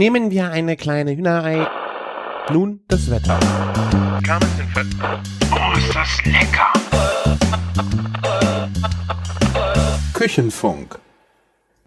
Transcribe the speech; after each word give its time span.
Nehmen 0.00 0.30
wir 0.30 0.50
eine 0.50 0.78
kleine 0.78 1.14
Hühnerei. 1.14 1.66
Nun 2.50 2.80
das 2.88 3.10
Wetter. 3.10 3.38
Oh, 5.52 5.76
ist 5.76 5.94
das 5.94 6.24
lecker! 6.24 6.72
Küchenfunk. 10.14 10.98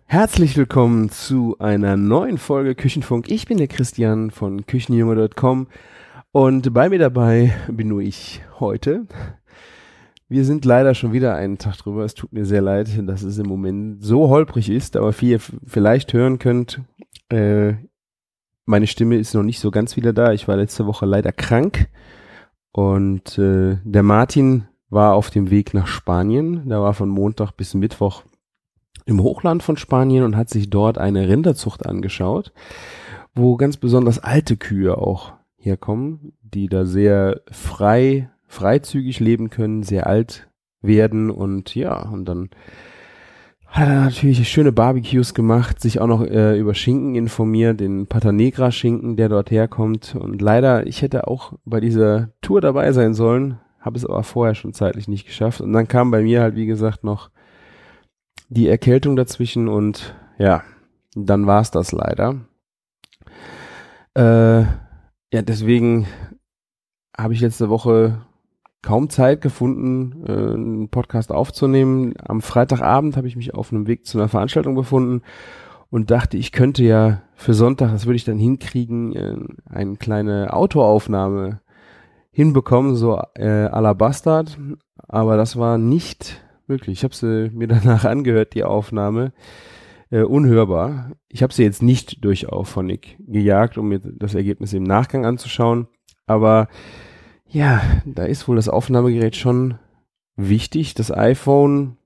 Herzlich 0.06 0.56
willkommen 0.56 1.10
zu 1.10 1.56
einer 1.58 1.98
neuen 1.98 2.38
Folge 2.38 2.76
Küchenfunk. 2.76 3.32
Ich 3.32 3.48
bin 3.48 3.58
der 3.58 3.68
Christian 3.68 4.30
von 4.30 4.68
Küchenjunge.com 4.68 5.66
und 6.32 6.72
bei 6.72 6.90
mir 6.90 7.00
dabei 7.00 7.56
bin 7.68 7.88
nur 7.88 8.02
ich 8.02 8.44
heute. 8.60 9.08
Wir 10.30 10.46
sind 10.46 10.66
leider 10.66 10.94
schon 10.94 11.14
wieder 11.14 11.34
einen 11.34 11.58
Tag 11.58 11.78
drüber. 11.78 12.06
Es 12.06 12.14
tut 12.14 12.32
mir 12.32 12.46
sehr 12.46 12.62
leid, 12.62 12.90
dass 13.08 13.24
es 13.24 13.40
im 13.40 13.48
Moment 13.48 14.04
so 14.04 14.30
holprig 14.30 14.70
ist, 14.70 14.98
aber 14.98 15.20
wie 15.20 15.32
ihr 15.32 15.40
vielleicht 15.40 16.14
hören 16.14 16.38
könnt, 16.38 16.80
äh, 17.30 17.74
meine 18.66 18.88
Stimme 18.88 19.18
ist 19.18 19.34
noch 19.34 19.44
nicht 19.44 19.60
so 19.60 19.72
ganz 19.72 19.96
wieder 19.96 20.14
da. 20.14 20.34
Ich 20.34 20.48
war 20.48 20.56
letzte 20.56 20.86
Woche 20.86 21.06
leider 21.06 21.32
krank 21.32 21.90
und 22.72 23.38
äh, 23.38 23.78
der 23.84 24.04
Martin 24.04 24.68
war 24.90 25.16
auf 25.16 25.30
dem 25.30 25.50
Weg 25.50 25.74
nach 25.74 25.88
Spanien. 25.88 26.70
Da 26.70 26.82
war 26.82 26.94
von 26.94 27.10
Montag 27.10 27.52
bis 27.52 27.74
Mittwoch 27.74 28.24
im 29.06 29.22
Hochland 29.22 29.64
von 29.64 29.78
Spanien 29.78 30.24
und 30.24 30.38
hat 30.38 30.50
sich 30.50 30.70
dort 30.70 30.98
eine 30.98 31.28
Rinderzucht 31.28 31.86
angeschaut, 31.86 32.54
wo 33.36 33.58
ganz 33.58 33.78
besonders 33.78 34.20
alte 34.20 34.56
Kühe 34.56 34.98
auch 34.98 35.34
herkommen, 35.58 36.34
die 36.42 36.68
da 36.68 36.86
sehr 36.86 37.42
frei, 37.52 38.30
freizügig 38.48 39.20
leben 39.20 39.50
können, 39.50 39.84
sehr 39.84 40.08
alt 40.08 40.50
werden 40.82 41.32
und 41.32 41.76
ja, 41.76 42.10
und 42.10 42.26
dann 42.26 42.50
hat 43.74 43.88
er 43.88 44.02
natürlich 44.02 44.48
schöne 44.48 44.72
Barbecues 44.72 45.34
gemacht, 45.34 45.82
sich 45.82 46.00
auch 46.00 46.06
noch 46.06 46.22
äh, 46.22 46.60
über 46.60 46.76
Schinken 46.76 47.16
informiert, 47.16 47.80
den 47.80 48.06
Patanegra 48.06 48.72
Schinken, 48.72 49.16
der 49.16 49.30
dort 49.30 49.50
herkommt. 49.50 50.14
Und 50.14 50.44
leider, 50.44 50.86
ich 50.86 51.02
hätte 51.02 51.28
auch 51.28 51.54
bei 51.66 51.80
dieser 51.80 52.30
Tour 52.42 52.62
dabei 52.62 52.92
sein 52.92 53.16
sollen, 53.16 53.60
habe 53.80 53.98
es 53.98 54.06
aber 54.06 54.22
vorher 54.22 54.54
schon 54.54 54.74
zeitlich 54.74 55.08
nicht 55.08 55.26
geschafft. 55.26 55.60
Und 55.60 55.74
dann 55.74 55.88
kam 55.88 56.12
bei 56.12 56.22
mir 56.22 56.42
halt, 56.42 56.56
wie 56.56 56.68
gesagt, 56.68 57.04
noch 57.04 57.32
die 58.48 58.68
Erkältung 58.68 59.16
dazwischen 59.16 59.68
und 59.68 60.14
ja, 60.38 60.62
dann 61.16 61.48
war's 61.48 61.72
das 61.72 61.92
leider. 61.92 62.42
Äh, 64.14 64.62
ja, 64.62 65.42
deswegen 65.42 66.06
habe 67.18 67.34
ich 67.34 67.42
letzte 67.42 67.70
Woche 67.70 68.22
kaum 68.84 69.10
Zeit 69.10 69.42
gefunden, 69.42 70.24
äh, 70.28 70.32
einen 70.32 70.90
Podcast 70.90 71.32
aufzunehmen. 71.32 72.14
Am 72.24 72.42
Freitagabend 72.42 73.18
habe 73.18 73.28
ich 73.28 73.36
mich 73.36 73.56
auf 73.56 73.72
einem 73.72 73.88
Weg 73.88 74.06
zu 74.06 74.20
einer 74.20 74.28
Veranstaltung 74.28 74.76
befunden 74.76 75.24
und 75.90 76.12
dachte, 76.12 76.38
ich 76.38 76.52
könnte 76.52 76.84
ja 76.84 77.22
für 77.36 77.54
Sonntag, 77.54 77.92
das 77.92 78.06
würde 78.06 78.18
ich 78.18 78.26
dann 78.26 78.38
hinkriegen, 78.38 79.16
äh, 79.16 79.36
eine 79.70 79.96
kleine 79.96 80.54
Autoaufnahme 80.54 81.62
hinbekommen, 82.32 82.96
so 82.96 83.20
äh, 83.36 83.68
à 83.68 83.80
la 83.80 83.94
Bastard. 83.94 84.60
Aber 85.08 85.38
das 85.38 85.58
war 85.58 85.78
nicht 85.78 86.44
möglich. 86.68 87.00
Ich 87.00 87.04
habe 87.04 87.16
sie 87.16 87.50
mir 87.54 87.68
danach 87.70 88.06
angehört, 88.06 88.54
die 88.54 88.64
Aufnahme. 88.64 89.32
Äh, 90.10 90.24
unhörbar. 90.24 91.12
Ich 91.28 91.42
habe 91.42 91.54
sie 91.54 91.64
jetzt 91.64 91.82
nicht 91.82 92.24
durch 92.24 92.48
Auphonic 92.48 93.18
gejagt, 93.20 93.80
um 93.80 93.88
mir 93.88 94.00
das 94.00 94.36
Ergebnis 94.36 94.74
im 94.74 94.84
Nachgang 94.84 95.26
anzuschauen. 95.26 95.88
Aber 96.28 96.68
ja, 97.54 97.82
da 98.06 98.24
ist 98.24 98.48
wohl 98.48 98.56
das 98.56 98.68
Aufnahmegerät 98.68 99.36
schon 99.36 99.76
wichtig. 100.36 100.96
Das 100.96 101.16
iPhone, 101.16 101.98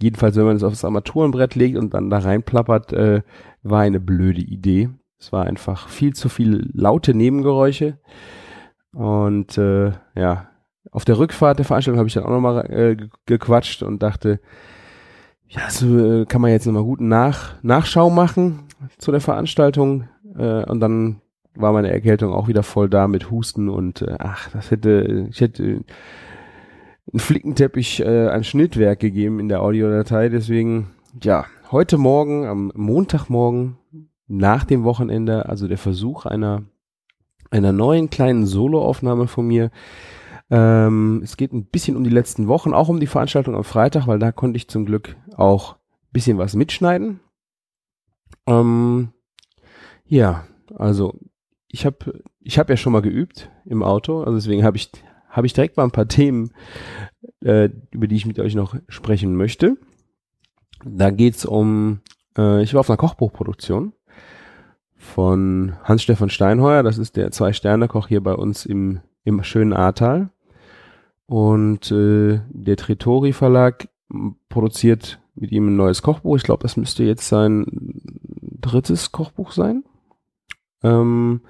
jedenfalls 0.00 0.36
wenn 0.36 0.46
man 0.46 0.56
es 0.56 0.62
aufs 0.62 0.84
Armaturenbrett 0.84 1.54
legt 1.54 1.76
und 1.76 1.92
dann 1.92 2.08
da 2.08 2.18
reinplappert, 2.18 2.92
äh, 2.94 3.22
war 3.62 3.82
eine 3.82 4.00
blöde 4.00 4.40
Idee. 4.40 4.88
Es 5.18 5.32
war 5.32 5.44
einfach 5.44 5.88
viel 5.88 6.14
zu 6.14 6.30
viel 6.30 6.70
laute 6.72 7.12
Nebengeräusche. 7.12 7.98
Und 8.92 9.58
äh, 9.58 9.92
ja, 10.16 10.48
auf 10.90 11.04
der 11.04 11.18
Rückfahrt 11.18 11.58
der 11.58 11.66
Veranstaltung 11.66 11.98
habe 11.98 12.08
ich 12.08 12.14
dann 12.14 12.24
auch 12.24 12.30
nochmal 12.30 12.64
äh, 12.70 12.96
gequatscht 13.26 13.82
und 13.82 14.02
dachte, 14.02 14.40
ja, 15.46 15.68
so 15.68 16.22
äh, 16.22 16.24
kann 16.24 16.40
man 16.40 16.52
jetzt 16.52 16.64
nochmal 16.64 16.84
guten 16.84 17.08
Nach 17.08 17.62
Nachschau 17.62 18.08
machen 18.08 18.60
zu 18.96 19.10
der 19.10 19.20
Veranstaltung. 19.20 20.08
Äh, 20.38 20.64
und 20.64 20.80
dann 20.80 21.20
war 21.54 21.72
meine 21.72 21.90
Erkältung 21.90 22.32
auch 22.32 22.48
wieder 22.48 22.62
voll 22.62 22.88
da 22.88 23.08
mit 23.08 23.30
Husten 23.30 23.68
und 23.68 24.02
äh, 24.02 24.16
ach, 24.18 24.50
das 24.50 24.70
hätte, 24.70 25.26
ich 25.30 25.40
hätte 25.40 25.84
einen 27.12 27.20
Flickenteppich 27.20 28.00
äh, 28.00 28.28
ein 28.28 28.44
Schnittwerk 28.44 29.00
gegeben 29.00 29.40
in 29.40 29.48
der 29.48 29.62
Audiodatei. 29.62 30.28
Deswegen, 30.28 30.90
ja, 31.22 31.46
heute 31.70 31.98
Morgen, 31.98 32.46
am 32.46 32.72
Montagmorgen, 32.74 33.76
nach 34.28 34.64
dem 34.64 34.84
Wochenende, 34.84 35.48
also 35.48 35.66
der 35.66 35.78
Versuch 35.78 36.24
einer, 36.24 36.62
einer 37.50 37.72
neuen 37.72 38.10
kleinen 38.10 38.46
Soloaufnahme 38.46 39.26
von 39.26 39.46
mir. 39.46 39.70
Ähm, 40.50 41.20
es 41.24 41.36
geht 41.36 41.52
ein 41.52 41.66
bisschen 41.66 41.96
um 41.96 42.04
die 42.04 42.10
letzten 42.10 42.46
Wochen, 42.46 42.72
auch 42.72 42.88
um 42.88 43.00
die 43.00 43.08
Veranstaltung 43.08 43.56
am 43.56 43.64
Freitag, 43.64 44.06
weil 44.06 44.20
da 44.20 44.30
konnte 44.30 44.56
ich 44.56 44.68
zum 44.68 44.86
Glück 44.86 45.16
auch 45.36 45.74
ein 45.74 46.12
bisschen 46.12 46.38
was 46.38 46.54
mitschneiden. 46.54 47.20
Ähm, 48.46 49.08
ja, 50.06 50.44
also 50.76 51.18
ich 51.72 51.86
habe 51.86 52.22
ich 52.40 52.58
hab 52.58 52.68
ja 52.68 52.76
schon 52.76 52.92
mal 52.92 53.02
geübt 53.02 53.50
im 53.64 53.82
Auto, 53.82 54.20
also 54.22 54.34
deswegen 54.34 54.64
habe 54.64 54.76
ich 54.76 54.90
habe 55.28 55.46
ich 55.46 55.52
direkt 55.52 55.76
mal 55.76 55.84
ein 55.84 55.92
paar 55.92 56.08
Themen, 56.08 56.50
äh, 57.40 57.70
über 57.92 58.08
die 58.08 58.16
ich 58.16 58.26
mit 58.26 58.40
euch 58.40 58.54
noch 58.54 58.74
sprechen 58.88 59.36
möchte. 59.36 59.76
Da 60.84 61.10
geht's 61.10 61.44
um, 61.44 62.00
äh, 62.36 62.62
ich 62.62 62.74
war 62.74 62.80
auf 62.80 62.90
einer 62.90 62.96
Kochbuchproduktion 62.96 63.92
von 64.96 65.74
Hans-Stefan 65.84 66.30
Steinheuer, 66.30 66.82
das 66.82 66.98
ist 66.98 67.16
der 67.16 67.30
Zwei-Sterne-Koch 67.30 68.08
hier 68.08 68.22
bei 68.22 68.34
uns 68.34 68.66
im, 68.66 69.00
im 69.24 69.42
schönen 69.44 69.72
Ahrtal. 69.72 70.30
Und 71.26 71.92
äh, 71.92 72.40
der 72.48 72.76
Tritori 72.76 73.32
Verlag 73.32 73.88
produziert 74.48 75.20
mit 75.36 75.52
ihm 75.52 75.68
ein 75.68 75.76
neues 75.76 76.02
Kochbuch. 76.02 76.36
Ich 76.36 76.42
glaube, 76.42 76.62
das 76.62 76.76
müsste 76.76 77.04
jetzt 77.04 77.28
sein 77.28 77.64
drittes 78.60 79.12
Kochbuch 79.12 79.52
sein. 79.52 79.84
Ähm, 80.82 81.42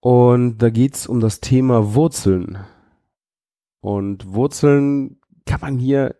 und 0.00 0.58
da 0.58 0.70
geht's 0.70 1.06
um 1.06 1.20
das 1.20 1.40
Thema 1.40 1.94
Wurzeln. 1.94 2.58
Und 3.80 4.34
Wurzeln 4.34 5.20
kann 5.46 5.60
man 5.60 5.78
hier 5.78 6.14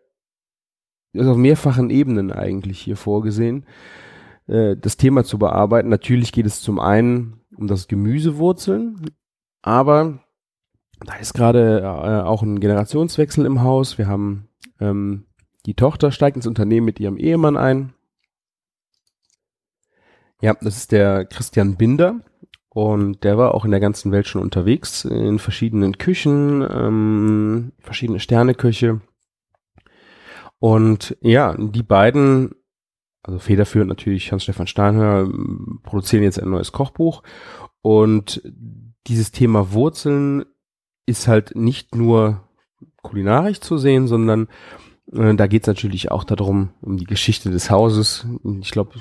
ist 1.15 1.29
auf 1.29 1.37
mehrfachen 1.37 1.91
Ebenen 1.91 2.33
eigentlich 2.33 2.81
hier 2.81 2.97
vorgesehen, 2.97 3.67
äh, 4.47 4.77
das 4.77 4.97
Thema 4.97 5.25
zu 5.25 5.39
bearbeiten. 5.39 5.89
Natürlich 5.89 6.33
geht 6.33 6.47
es 6.47 6.61
zum 6.61 6.81
einen 6.81 7.41
um 7.57 7.69
das 7.69 7.89
Gemüsewurzeln, 7.89 9.11
aber 9.63 10.21
da 11.05 11.15
ist 11.15 11.35
gerade 11.35 11.81
äh, 11.81 12.27
auch 12.27 12.43
ein 12.43 12.61
Generationswechsel 12.61 13.47
im 13.47 13.63
Haus. 13.63 13.97
Wir 13.97 14.09
haben 14.09 14.49
ähm, 14.81 15.27
die 15.67 15.75
Tochter 15.75 16.11
steigt 16.11 16.37
ins 16.37 16.47
Unternehmen 16.47 16.85
mit 16.85 17.01
ihrem 17.01 17.17
Ehemann 17.17 17.57
ein 17.57 17.95
ja, 20.45 20.55
das 20.61 20.77
ist 20.77 20.93
der 20.93 21.25
Christian 21.25 21.77
Binder. 21.77 22.21
Und 22.69 23.25
der 23.25 23.39
war 23.39 23.55
auch 23.55 23.65
in 23.65 23.71
der 23.71 23.81
ganzen 23.81 24.13
Welt 24.13 24.27
schon 24.27 24.43
unterwegs, 24.43 25.07
in 25.07 25.39
verschiedenen 25.39 25.97
Küchen, 25.97 26.61
ähm, 26.69 27.73
verschiedene 27.79 28.21
Sterneköche. 28.21 29.01
Und 30.59 31.17
ja, 31.23 31.55
die 31.57 31.83
beiden, 31.83 32.57
also 33.23 33.39
federführend 33.39 33.89
natürlich 33.89 34.33
Hans-Stefan 34.33 34.67
Steinhörer, 34.67 35.33
produzieren 35.83 36.25
jetzt 36.25 36.39
ein 36.39 36.51
neues 36.51 36.73
Kochbuch. 36.73 37.23
Und 37.81 38.43
dieses 39.07 39.33
Thema 39.33 39.73
Wurzeln 39.73 40.45
ist 41.07 41.27
halt 41.27 41.57
nicht 41.57 41.95
nur 41.95 42.47
kulinarisch 43.01 43.61
zu 43.61 43.79
sehen, 43.79 44.09
sondern 44.09 44.49
äh, 45.11 45.35
da 45.35 45.47
geht 45.47 45.63
es 45.63 45.69
natürlich 45.69 46.11
auch 46.11 46.25
darum, 46.25 46.75
um 46.83 46.99
die 46.99 47.07
Geschichte 47.07 47.51
des 47.51 47.71
Hauses. 47.71 48.27
Ich 48.61 48.73
glaube, 48.73 48.97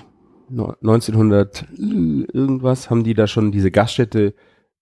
1900 0.60 1.66
irgendwas 1.78 2.90
haben 2.90 3.04
die 3.04 3.14
da 3.14 3.28
schon 3.28 3.52
diese 3.52 3.72
Gaststätte 3.72 4.34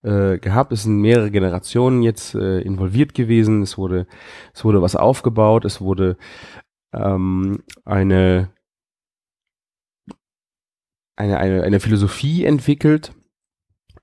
äh, 0.04 0.38
gehabt. 0.40 0.72
Es 0.72 0.84
sind 0.84 1.00
mehrere 1.00 1.32
Generationen 1.32 2.02
jetzt 2.02 2.36
äh, 2.36 2.60
involviert 2.62 3.14
gewesen. 3.14 3.62
Es 3.62 3.78
wurde, 3.78 4.08
es 4.54 4.66
wurde 4.66 4.82
was 4.82 4.96
aufgebaut. 4.96 5.66
Es 5.66 5.82
wurde 5.82 6.18
ähm, 6.94 7.64
eine, 7.86 8.50
eine, 11.16 11.38
eine, 11.38 11.64
eine 11.64 11.80
Philosophie 11.80 12.46
entwickelt. 12.46 13.14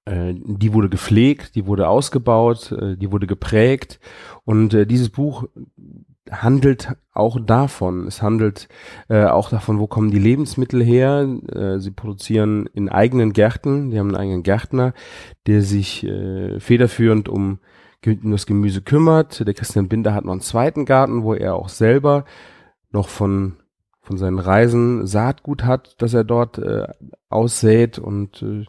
Äh, 0.04 0.34
die 0.34 0.72
wurde 0.72 0.88
gepflegt, 0.88 1.54
die 1.54 1.66
wurde 1.66 1.88
ausgebaut, 1.88 2.72
äh, 2.72 2.96
die 2.96 3.12
wurde 3.12 3.26
geprägt. 3.26 4.00
Und 4.44 4.72
äh, 4.75 4.87
dieses 4.87 5.10
Buch 5.10 5.48
handelt 6.30 6.94
auch 7.12 7.38
davon. 7.40 8.06
Es 8.06 8.22
handelt 8.22 8.69
äh, 9.08 9.25
auch 9.25 9.50
davon, 9.50 9.78
wo 9.78 9.86
kommen 9.86 10.10
die 10.10 10.19
Lebensmittel 10.19 10.82
her. 10.82 11.28
Äh, 11.52 11.78
sie 11.78 11.90
produzieren 11.90 12.69
in 12.72 12.88
eigenen 12.88 13.32
Gärten. 13.32 13.90
Die 13.90 13.98
haben 13.98 14.08
einen 14.08 14.16
eigenen 14.16 14.42
Gärtner, 14.42 14.94
der 15.46 15.62
sich 15.62 16.04
äh, 16.04 16.60
federführend 16.60 17.28
um, 17.28 17.58
um 18.04 18.30
das 18.30 18.46
Gemüse 18.46 18.82
kümmert. 18.82 19.46
Der 19.46 19.54
Christian 19.54 19.88
Binder 19.88 20.14
hat 20.14 20.25
noch 20.25 20.32
einen 20.32 20.40
zweiten 20.40 20.84
Garten, 20.84 21.22
wo 21.22 21.34
er 21.34 21.54
auch 21.54 21.69
selber 21.69 22.25
noch 22.90 23.08
von 23.08 23.56
von 24.08 24.16
seinen 24.16 24.38
Reisen 24.38 25.06
Saatgut 25.06 25.64
hat, 25.64 25.94
das 25.98 26.14
er 26.14 26.25
dort 26.25 26.56
äh, 26.56 26.86
aussät 27.28 27.98
und 27.98 28.42
äh, 28.42 28.64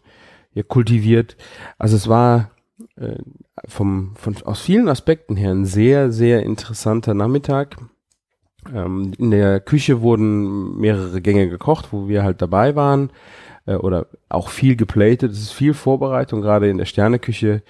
ja, 0.52 0.62
kultiviert. 0.62 1.38
Also 1.78 1.96
es 1.96 2.08
war 2.08 2.50
äh, 2.96 3.16
vom, 3.66 4.14
von, 4.16 4.36
aus 4.44 4.60
vielen 4.60 4.88
Aspekten 4.88 5.36
her 5.36 5.50
ein 5.50 5.64
sehr, 5.64 6.12
sehr 6.12 6.42
interessanter 6.42 7.14
Nachmittag. 7.14 7.76
Ähm, 8.74 9.12
in 9.18 9.30
der 9.30 9.60
Küche 9.60 10.02
wurden 10.02 10.78
mehrere 10.78 11.20
Gänge 11.20 11.48
gekocht, 11.48 11.92
wo 11.92 12.08
wir 12.08 12.22
halt 12.22 12.42
dabei 12.42 12.76
waren 12.76 13.10
äh, 13.66 13.74
oder 13.74 14.06
auch 14.28 14.48
viel 14.48 14.76
geplatet. 14.76 15.32
Es 15.32 15.40
ist 15.40 15.52
viel 15.52 15.74
Vorbereitung, 15.74 16.42
gerade 16.42 16.68
in 16.68 16.78
der 16.78 16.84
Sterneküche 16.84 17.62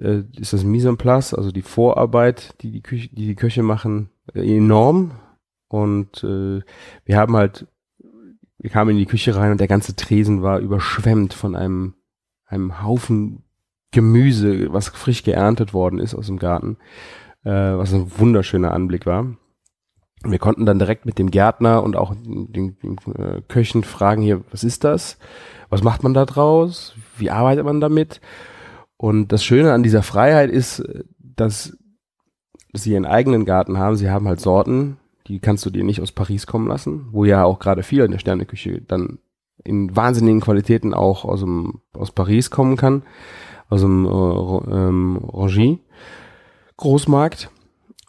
äh, 0.00 0.22
ist 0.36 0.52
das 0.52 0.64
Mise 0.64 0.88
en 0.88 0.96
place, 0.96 1.34
also 1.34 1.52
die 1.52 1.62
Vorarbeit, 1.62 2.54
die 2.60 2.70
die, 2.70 2.82
Küche, 2.82 3.08
die, 3.08 3.26
die 3.26 3.34
Köche 3.34 3.62
machen, 3.62 4.10
äh, 4.34 4.56
enorm. 4.56 5.12
Und 5.68 6.22
äh, 6.22 6.60
wir 7.04 7.16
haben 7.16 7.36
halt, 7.36 7.66
wir 8.58 8.70
kamen 8.70 8.92
in 8.92 8.98
die 8.98 9.06
Küche 9.06 9.34
rein 9.34 9.52
und 9.52 9.60
der 9.60 9.68
ganze 9.68 9.96
Tresen 9.96 10.42
war 10.42 10.60
überschwemmt 10.60 11.34
von 11.34 11.56
einem, 11.56 11.94
einem 12.46 12.82
Haufen 12.82 13.42
Gemüse, 13.96 14.70
was 14.74 14.88
frisch 14.88 15.22
geerntet 15.22 15.72
worden 15.72 15.98
ist 15.98 16.14
aus 16.14 16.26
dem 16.26 16.38
Garten, 16.38 16.76
äh, 17.44 17.50
was 17.50 17.94
ein 17.94 18.12
wunderschöner 18.18 18.74
Anblick 18.74 19.06
war. 19.06 19.26
Wir 20.22 20.38
konnten 20.38 20.66
dann 20.66 20.78
direkt 20.78 21.06
mit 21.06 21.18
dem 21.18 21.30
Gärtner 21.30 21.82
und 21.82 21.96
auch 21.96 22.14
den, 22.14 22.52
den 22.52 22.98
äh, 23.14 23.40
Köchen 23.48 23.84
fragen 23.84 24.20
hier, 24.20 24.42
was 24.50 24.64
ist 24.64 24.84
das? 24.84 25.16
Was 25.70 25.82
macht 25.82 26.02
man 26.02 26.12
da 26.12 26.26
draus? 26.26 26.94
Wie 27.16 27.30
arbeitet 27.30 27.64
man 27.64 27.80
damit? 27.80 28.20
Und 28.98 29.32
das 29.32 29.42
Schöne 29.42 29.72
an 29.72 29.82
dieser 29.82 30.02
Freiheit 30.02 30.50
ist, 30.50 30.84
dass, 31.18 31.74
dass 32.72 32.82
sie 32.82 32.92
ihren 32.92 33.06
eigenen 33.06 33.46
Garten 33.46 33.78
haben. 33.78 33.96
Sie 33.96 34.10
haben 34.10 34.28
halt 34.28 34.40
Sorten, 34.40 34.98
die 35.26 35.38
kannst 35.38 35.64
du 35.64 35.70
dir 35.70 35.84
nicht 35.84 36.02
aus 36.02 36.12
Paris 36.12 36.46
kommen 36.46 36.68
lassen, 36.68 37.06
wo 37.12 37.24
ja 37.24 37.44
auch 37.44 37.60
gerade 37.60 37.82
viel 37.82 38.04
in 38.04 38.10
der 38.10 38.18
Sterneküche 38.18 38.82
dann 38.82 39.20
in 39.64 39.96
wahnsinnigen 39.96 40.42
Qualitäten 40.42 40.92
auch 40.92 41.24
aus, 41.24 41.40
dem, 41.40 41.80
aus 41.94 42.10
Paris 42.10 42.50
kommen 42.50 42.76
kann, 42.76 43.02
aus 43.68 43.80
dem 43.80 44.06
äh, 44.06 44.08
ähm, 44.08 45.20
Rangy 45.32 45.80
Großmarkt. 46.76 47.50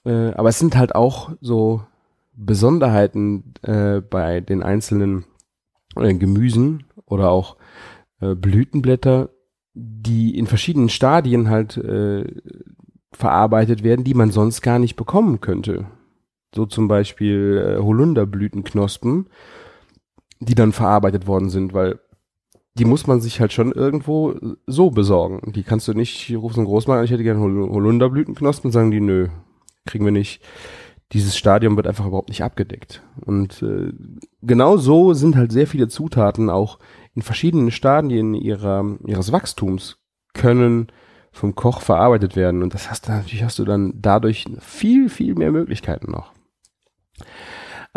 Äh, 0.06 0.31
aber 0.33 0.50
es 0.50 0.59
sind 0.59 0.75
halt 0.75 0.95
auch 0.95 1.31
so 1.42 1.81
Besonderheiten 2.33 3.54
äh, 3.63 4.01
bei 4.01 4.42
den 4.42 4.63
einzelnen 4.63 5.25
äh, 5.95 6.13
Gemüsen 6.13 6.86
oder 7.06 7.31
auch 7.31 7.57
äh, 8.21 8.36
Blütenblätter, 8.36 9.30
die 9.74 10.38
in 10.38 10.48
verschiedenen 10.48 10.89
Stadien 10.89 11.50
halt 11.50 11.77
äh, 11.77 12.25
verarbeitet 13.12 13.83
werden, 13.83 14.03
die 14.03 14.13
man 14.13 14.31
sonst 14.31 14.62
gar 14.62 14.80
nicht 14.80 14.95
bekommen 14.95 15.42
könnte. 15.42 15.86
So 16.53 16.65
zum 16.65 16.88
Beispiel 16.88 17.77
äh, 17.77 17.83
Holunderblütenknospen, 17.83 19.27
die 20.39 20.56
dann 20.56 20.71
verarbeitet 20.71 21.27
worden 21.27 21.50
sind, 21.50 21.74
weil 21.74 22.00
die 22.77 22.85
muss 22.85 23.07
man 23.07 23.21
sich 23.21 23.39
halt 23.39 23.53
schon 23.53 23.71
irgendwo 23.71 24.35
so 24.65 24.91
besorgen. 24.91 25.51
Die 25.53 25.63
kannst 25.63 25.88
du 25.88 25.94
nicht, 25.94 26.33
rufst 26.35 26.57
einen 26.57 26.68
Großmann 26.68 27.00
an, 27.00 27.06
ich 27.06 27.12
hätte 27.12 27.24
gerne 27.24 27.39
Holunderblütenknospen, 27.39 28.71
sagen 28.71 28.91
die, 28.91 29.01
nö, 29.01 29.29
kriegen 29.85 30.06
wir 30.06 30.12
nicht 30.12 30.41
dieses 31.13 31.38
Stadium 31.38 31.75
wird 31.77 31.88
einfach 31.88 32.06
überhaupt 32.06 32.29
nicht 32.29 32.44
abgedeckt. 32.44 33.01
Und 33.25 33.62
äh, 33.62 33.94
genau 34.41 34.77
so 34.77 35.13
sind 35.13 35.35
halt 35.35 35.51
sehr 35.51 35.68
viele 35.68 35.88
Zutaten 35.88 36.50
auch 36.50 36.79
in 37.15 37.21
verschiedenen 37.21 37.71
Stadien 37.71 38.33
ihrer, 38.33 38.97
ihres 39.06 39.31
Wachstums 39.31 39.97
können 40.33 40.88
vom 41.31 41.56
Koch 41.56 41.81
verarbeitet 41.81 42.35
werden. 42.35 42.62
Und 42.62 42.74
das 42.74 42.89
hast 42.89 43.07
du 43.07 43.12
natürlich 43.12 43.44
hast 43.44 43.59
du 43.59 43.65
dann 43.65 43.94
dadurch 43.95 44.45
viel, 44.59 45.09
viel 45.09 45.35
mehr 45.35 45.51
Möglichkeiten 45.51 46.12
noch. 46.12 46.33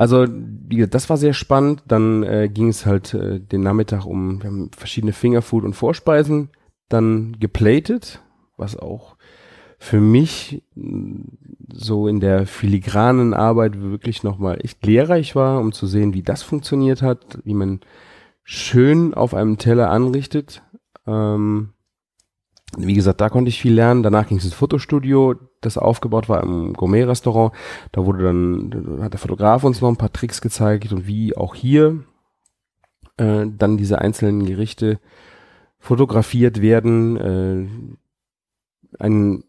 Also 0.00 0.24
das 0.26 1.10
war 1.10 1.18
sehr 1.18 1.34
spannend. 1.34 1.82
Dann 1.86 2.22
äh, 2.22 2.48
ging 2.48 2.68
es 2.68 2.86
halt 2.86 3.12
äh, 3.12 3.38
den 3.38 3.60
Nachmittag 3.60 4.06
um 4.06 4.42
wir 4.42 4.48
haben 4.48 4.70
verschiedene 4.74 5.12
Fingerfood 5.12 5.62
und 5.62 5.74
Vorspeisen 5.74 6.48
dann 6.88 7.36
geplatet, 7.38 8.22
was 8.56 8.78
auch 8.78 9.16
für 9.78 10.00
mich 10.00 10.62
so 11.70 12.08
in 12.08 12.18
der 12.18 12.46
filigranen 12.46 13.34
Arbeit 13.34 13.78
wirklich 13.78 14.22
nochmal 14.22 14.58
echt 14.64 14.86
lehrreich 14.86 15.36
war, 15.36 15.60
um 15.60 15.72
zu 15.72 15.86
sehen, 15.86 16.14
wie 16.14 16.22
das 16.22 16.42
funktioniert 16.42 17.02
hat, 17.02 17.38
wie 17.44 17.52
man 17.52 17.80
schön 18.42 19.12
auf 19.12 19.34
einem 19.34 19.58
Teller 19.58 19.90
anrichtet. 19.90 20.62
Ähm, 21.06 21.74
wie 22.76 22.94
gesagt, 22.94 23.20
da 23.20 23.28
konnte 23.28 23.48
ich 23.48 23.60
viel 23.60 23.74
lernen. 23.74 24.02
Danach 24.02 24.28
ging 24.28 24.38
es 24.38 24.44
ins 24.44 24.54
Fotostudio, 24.54 25.34
das 25.60 25.78
aufgebaut 25.78 26.28
war 26.28 26.42
im 26.42 26.72
Gourmet-Restaurant. 26.74 27.52
Da 27.92 28.06
wurde 28.06 28.24
dann, 28.24 29.02
hat 29.02 29.12
der 29.12 29.20
Fotograf 29.20 29.64
uns 29.64 29.80
noch 29.80 29.88
ein 29.88 29.96
paar 29.96 30.12
Tricks 30.12 30.40
gezeigt 30.40 30.92
und 30.92 31.06
wie 31.06 31.36
auch 31.36 31.54
hier 31.54 32.04
äh, 33.16 33.46
dann 33.46 33.76
diese 33.76 34.00
einzelnen 34.00 34.46
Gerichte 34.46 35.00
fotografiert 35.78 36.60
werden. 36.62 37.16
Äh, 37.16 37.68
ein 38.98 39.44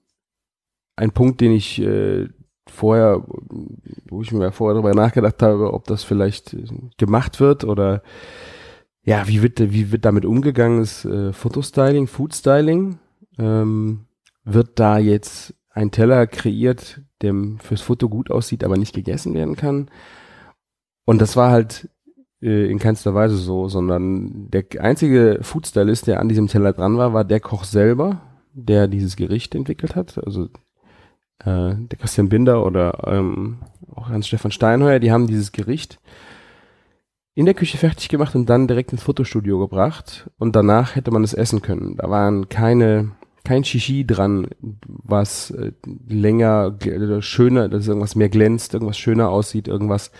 ein 1.01 1.11
Punkt, 1.11 1.41
den 1.41 1.51
ich 1.51 1.81
äh, 1.81 2.27
vorher, 2.69 3.25
wo 4.09 4.21
ich 4.21 4.31
mir 4.31 4.51
vorher 4.51 4.75
darüber 4.75 4.93
nachgedacht 4.93 5.41
habe, 5.41 5.73
ob 5.73 5.85
das 5.85 6.03
vielleicht 6.03 6.55
gemacht 6.97 7.39
wird 7.39 7.63
oder 7.63 8.03
ja, 9.03 9.27
wie 9.27 9.41
wird, 9.41 9.59
wie 9.73 9.91
wird 9.91 10.05
damit 10.05 10.25
umgegangen, 10.25 10.81
ist 10.81 11.05
äh, 11.05 11.33
Fotostyling, 11.33 12.05
Foodstyling. 12.05 12.99
Ähm, 13.41 14.05
wird 14.43 14.79
da 14.79 14.97
jetzt 14.97 15.53
ein 15.69 15.91
Teller 15.91 16.27
kreiert, 16.27 17.01
der 17.21 17.33
fürs 17.59 17.81
Foto 17.81 18.09
gut 18.09 18.31
aussieht, 18.31 18.63
aber 18.63 18.77
nicht 18.77 18.93
gegessen 18.93 19.33
werden 19.33 19.55
kann? 19.55 19.89
Und 21.05 21.21
das 21.21 21.35
war 21.35 21.51
halt 21.51 21.89
äh, 22.41 22.69
in 22.69 22.79
keinster 22.79 23.13
Weise 23.13 23.37
so, 23.37 23.67
sondern 23.67 24.49
der 24.49 24.65
einzige 24.79 25.39
Foodstylist, 25.41 26.07
der 26.07 26.19
an 26.19 26.29
diesem 26.29 26.47
Teller 26.47 26.73
dran 26.73 26.97
war, 26.97 27.13
war 27.13 27.23
der 27.23 27.39
Koch 27.39 27.63
selber, 27.63 28.21
der 28.53 28.87
dieses 28.87 29.15
Gericht 29.15 29.55
entwickelt 29.55 29.95
hat. 29.95 30.17
Also 30.23 30.45
äh, 31.39 31.75
der 31.75 31.97
Christian 31.99 32.29
Binder 32.29 32.65
oder 32.65 33.07
ähm, 33.07 33.59
auch 33.95 34.09
Hans-Stefan 34.09 34.51
Steinheuer, 34.51 34.99
die 34.99 35.11
haben 35.11 35.27
dieses 35.27 35.51
Gericht 35.51 35.99
in 37.33 37.45
der 37.45 37.53
Küche 37.53 37.77
fertig 37.77 38.09
gemacht 38.09 38.35
und 38.35 38.49
dann 38.49 38.67
direkt 38.67 38.91
ins 38.91 39.03
Fotostudio 39.03 39.59
gebracht 39.59 40.29
und 40.37 40.55
danach 40.55 40.95
hätte 40.95 41.11
man 41.11 41.23
es 41.23 41.33
essen 41.33 41.61
können. 41.61 41.95
Da 41.95 42.09
waren 42.09 42.49
keine 42.49 43.11
kein 43.43 43.63
Shishi 43.63 44.05
dran, 44.05 44.47
was 44.85 45.51
äh, 45.51 45.71
länger, 46.07 46.77
schöner, 47.19 47.69
dass 47.69 47.87
irgendwas 47.87 48.15
mehr 48.15 48.29
glänzt, 48.29 48.73
irgendwas 48.73 48.97
schöner 48.97 49.29
aussieht, 49.29 49.67
irgendwas 49.67 50.11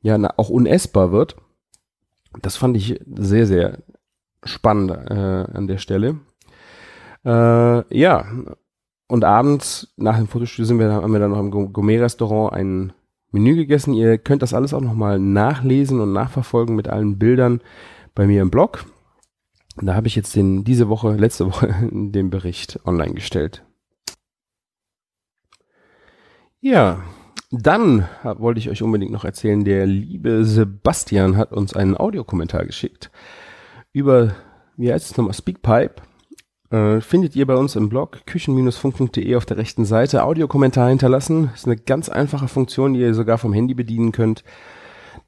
ja 0.00 0.18
auch 0.36 0.48
unessbar 0.48 1.12
wird. 1.12 1.36
Das 2.42 2.56
fand 2.56 2.76
ich 2.76 3.00
sehr, 3.16 3.46
sehr 3.46 3.78
spannend 4.44 4.90
äh, 4.90 5.14
an 5.52 5.66
der 5.66 5.78
Stelle. 5.78 6.18
Äh, 7.24 7.98
ja, 7.98 8.24
und 9.08 9.24
abends 9.24 9.92
nach 9.96 10.16
dem 10.16 10.28
Fotostudio 10.28 10.66
sind 10.66 10.78
wir, 10.78 10.92
haben 10.92 11.12
wir 11.12 11.20
dann 11.20 11.30
noch 11.30 11.40
im 11.40 11.50
Gourmet-Restaurant 11.50 12.52
ein 12.52 12.92
Menü 13.32 13.56
gegessen. 13.56 13.94
Ihr 13.94 14.18
könnt 14.18 14.42
das 14.42 14.54
alles 14.54 14.72
auch 14.72 14.80
nochmal 14.80 15.18
nachlesen 15.18 16.00
und 16.00 16.12
nachverfolgen 16.12 16.76
mit 16.76 16.88
allen 16.88 17.18
Bildern 17.18 17.60
bei 18.14 18.26
mir 18.26 18.42
im 18.42 18.50
Blog. 18.50 18.84
Da 19.80 19.94
habe 19.94 20.08
ich 20.08 20.16
jetzt 20.16 20.34
den, 20.34 20.64
diese 20.64 20.88
Woche, 20.88 21.14
letzte 21.14 21.46
Woche, 21.46 21.74
den 21.90 22.30
Bericht 22.30 22.80
online 22.84 23.14
gestellt. 23.14 23.64
Ja, 26.60 27.02
dann 27.50 28.08
wollte 28.22 28.58
ich 28.58 28.68
euch 28.68 28.82
unbedingt 28.82 29.12
noch 29.12 29.24
erzählen, 29.24 29.64
der 29.64 29.86
liebe 29.86 30.44
Sebastian 30.44 31.36
hat 31.36 31.52
uns 31.52 31.74
einen 31.74 31.96
Audiokommentar 31.96 32.66
geschickt 32.66 33.10
über, 33.92 34.34
wie 34.76 34.92
heißt 34.92 35.10
es 35.10 35.16
nochmal, 35.16 35.34
Speakpipe. 35.34 36.02
Äh, 36.70 37.00
findet 37.00 37.34
ihr 37.34 37.46
bei 37.46 37.54
uns 37.54 37.76
im 37.76 37.88
Blog 37.88 38.26
küchen-funk.de 38.26 39.36
auf 39.36 39.46
der 39.46 39.56
rechten 39.56 39.84
Seite 39.84 40.22
Audiokommentar 40.22 40.90
hinterlassen. 40.90 41.50
Ist 41.54 41.66
eine 41.66 41.76
ganz 41.76 42.08
einfache 42.08 42.48
Funktion, 42.48 42.92
die 42.92 43.00
ihr 43.00 43.14
sogar 43.14 43.38
vom 43.38 43.52
Handy 43.52 43.74
bedienen 43.74 44.12
könnt. 44.12 44.44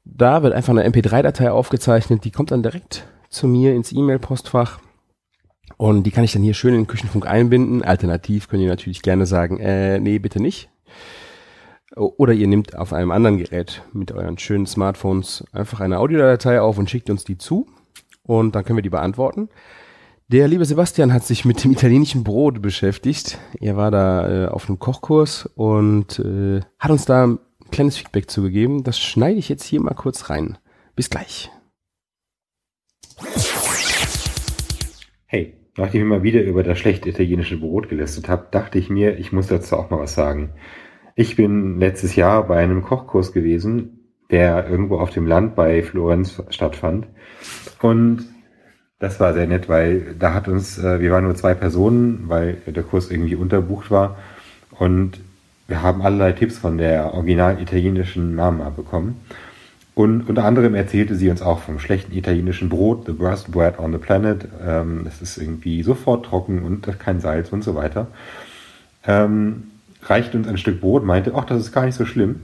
Da 0.03 0.43
wird 0.43 0.53
einfach 0.53 0.71
eine 0.71 0.87
MP3-Datei 0.87 1.51
aufgezeichnet, 1.51 2.23
die 2.23 2.31
kommt 2.31 2.51
dann 2.51 2.63
direkt 2.63 3.07
zu 3.31 3.47
mir 3.47 3.73
ins 3.73 3.91
E-Mail-Postfach. 3.91 4.79
Und 5.77 6.03
die 6.03 6.11
kann 6.11 6.23
ich 6.23 6.33
dann 6.33 6.43
hier 6.43 6.53
schön 6.53 6.75
in 6.75 6.81
den 6.81 6.87
Küchenfunk 6.87 7.25
einbinden. 7.25 7.81
Alternativ 7.81 8.47
könnt 8.47 8.61
ihr 8.61 8.69
natürlich 8.69 9.01
gerne 9.01 9.25
sagen, 9.25 9.59
äh, 9.59 9.99
nee, 9.99 10.19
bitte 10.19 10.39
nicht. 10.39 10.69
Oder 11.95 12.33
ihr 12.33 12.47
nehmt 12.47 12.77
auf 12.77 12.93
einem 12.93 13.11
anderen 13.11 13.37
Gerät 13.37 13.81
mit 13.91 14.11
euren 14.11 14.37
schönen 14.37 14.65
Smartphones 14.65 15.43
einfach 15.51 15.81
eine 15.81 15.99
Audiodatei 15.99 16.61
auf 16.61 16.77
und 16.77 16.89
schickt 16.89 17.09
uns 17.09 17.23
die 17.23 17.37
zu. 17.37 17.67
Und 18.23 18.55
dann 18.55 18.63
können 18.63 18.77
wir 18.77 18.83
die 18.83 18.89
beantworten. 18.89 19.49
Der 20.27 20.47
liebe 20.47 20.63
Sebastian 20.63 21.11
hat 21.11 21.25
sich 21.25 21.43
mit 21.43 21.61
dem 21.63 21.71
italienischen 21.71 22.23
Brot 22.23 22.61
beschäftigt. 22.61 23.37
Er 23.59 23.75
war 23.75 23.91
da 23.91 24.45
äh, 24.45 24.47
auf 24.47 24.69
einem 24.69 24.79
Kochkurs 24.79 25.49
und 25.55 26.19
äh, 26.19 26.61
hat 26.79 26.91
uns 26.91 27.03
da 27.03 27.27
ein 27.27 27.39
kleines 27.71 27.97
Feedback 27.97 28.29
zugegeben. 28.29 28.83
Das 28.83 28.97
schneide 28.97 29.39
ich 29.39 29.49
jetzt 29.49 29.63
hier 29.63 29.81
mal 29.81 29.93
kurz 29.93 30.29
rein. 30.29 30.57
Bis 30.95 31.09
gleich. 31.09 31.51
Hey, 35.33 35.53
nachdem 35.77 36.01
ich 36.01 36.07
mal 36.09 36.23
wieder 36.23 36.41
über 36.41 36.61
das 36.61 36.77
schlechte 36.77 37.07
italienische 37.07 37.57
Brot 37.57 37.87
gelästert 37.87 38.27
habe, 38.27 38.47
dachte 38.51 38.77
ich 38.77 38.89
mir, 38.89 39.17
ich 39.17 39.31
muss 39.31 39.47
dazu 39.47 39.77
auch 39.77 39.89
mal 39.89 39.99
was 39.99 40.13
sagen. 40.13 40.49
Ich 41.15 41.37
bin 41.37 41.79
letztes 41.79 42.17
Jahr 42.17 42.45
bei 42.45 42.57
einem 42.57 42.81
Kochkurs 42.81 43.31
gewesen 43.31 44.01
der 44.31 44.67
irgendwo 44.67 44.97
auf 44.97 45.11
dem 45.11 45.27
Land 45.27 45.55
bei 45.55 45.83
Florenz 45.83 46.41
stattfand. 46.49 47.07
Und 47.81 48.25
das 48.99 49.19
war 49.19 49.33
sehr 49.33 49.47
nett, 49.47 49.69
weil 49.69 50.15
da 50.17 50.33
hat 50.33 50.47
uns, 50.47 50.77
äh, 50.77 50.99
wir 50.99 51.11
waren 51.11 51.25
nur 51.25 51.35
zwei 51.35 51.53
Personen, 51.53 52.23
weil 52.27 52.57
der 52.65 52.83
Kurs 52.83 53.11
irgendwie 53.11 53.35
unterbucht 53.35 53.91
war. 53.91 54.17
Und 54.79 55.19
wir 55.67 55.81
haben 55.81 56.01
allerlei 56.01 56.31
Tipps 56.31 56.57
von 56.57 56.77
der 56.77 57.13
original 57.13 57.61
italienischen 57.61 58.35
Mama 58.35 58.69
bekommen. 58.69 59.21
Und 60.01 60.27
unter 60.27 60.45
anderem 60.45 60.73
erzählte 60.73 61.13
sie 61.13 61.29
uns 61.29 61.43
auch 61.43 61.59
vom 61.59 61.77
schlechten 61.77 62.11
italienischen 62.13 62.69
Brot, 62.69 63.05
the 63.05 63.19
worst 63.19 63.51
bread 63.51 63.77
on 63.77 63.91
the 63.91 63.99
planet. 63.99 64.47
Ähm, 64.65 65.05
ist 65.21 65.37
irgendwie 65.37 65.83
sofort 65.83 66.25
trocken 66.25 66.63
und 66.63 66.87
kein 66.97 67.19
Salz 67.19 67.49
und 67.49 67.63
so 67.63 67.75
weiter. 67.75 68.07
Ähm, 69.05 69.65
reichte 70.01 70.39
uns 70.39 70.47
ein 70.47 70.57
Stück 70.57 70.81
Brot, 70.81 71.05
meinte, 71.05 71.33
ach, 71.35 71.45
das 71.45 71.59
ist 71.59 71.71
gar 71.71 71.85
nicht 71.85 71.93
so 71.93 72.07
schlimm. 72.07 72.41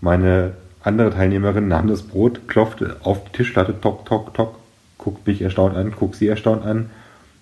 Meine 0.00 0.52
andere 0.84 1.10
Teilnehmerin 1.10 1.66
nahm 1.66 1.88
das 1.88 2.02
Brot, 2.02 2.46
klopfte 2.46 2.98
auf 3.02 3.24
die 3.24 3.32
Tischplatte, 3.32 3.80
tok, 3.80 4.06
tok, 4.06 4.32
tok, 4.32 4.54
guckt 4.96 5.26
mich 5.26 5.42
erstaunt 5.42 5.76
an, 5.76 5.90
guckt 5.90 6.14
sie 6.14 6.28
erstaunt 6.28 6.64
an. 6.64 6.90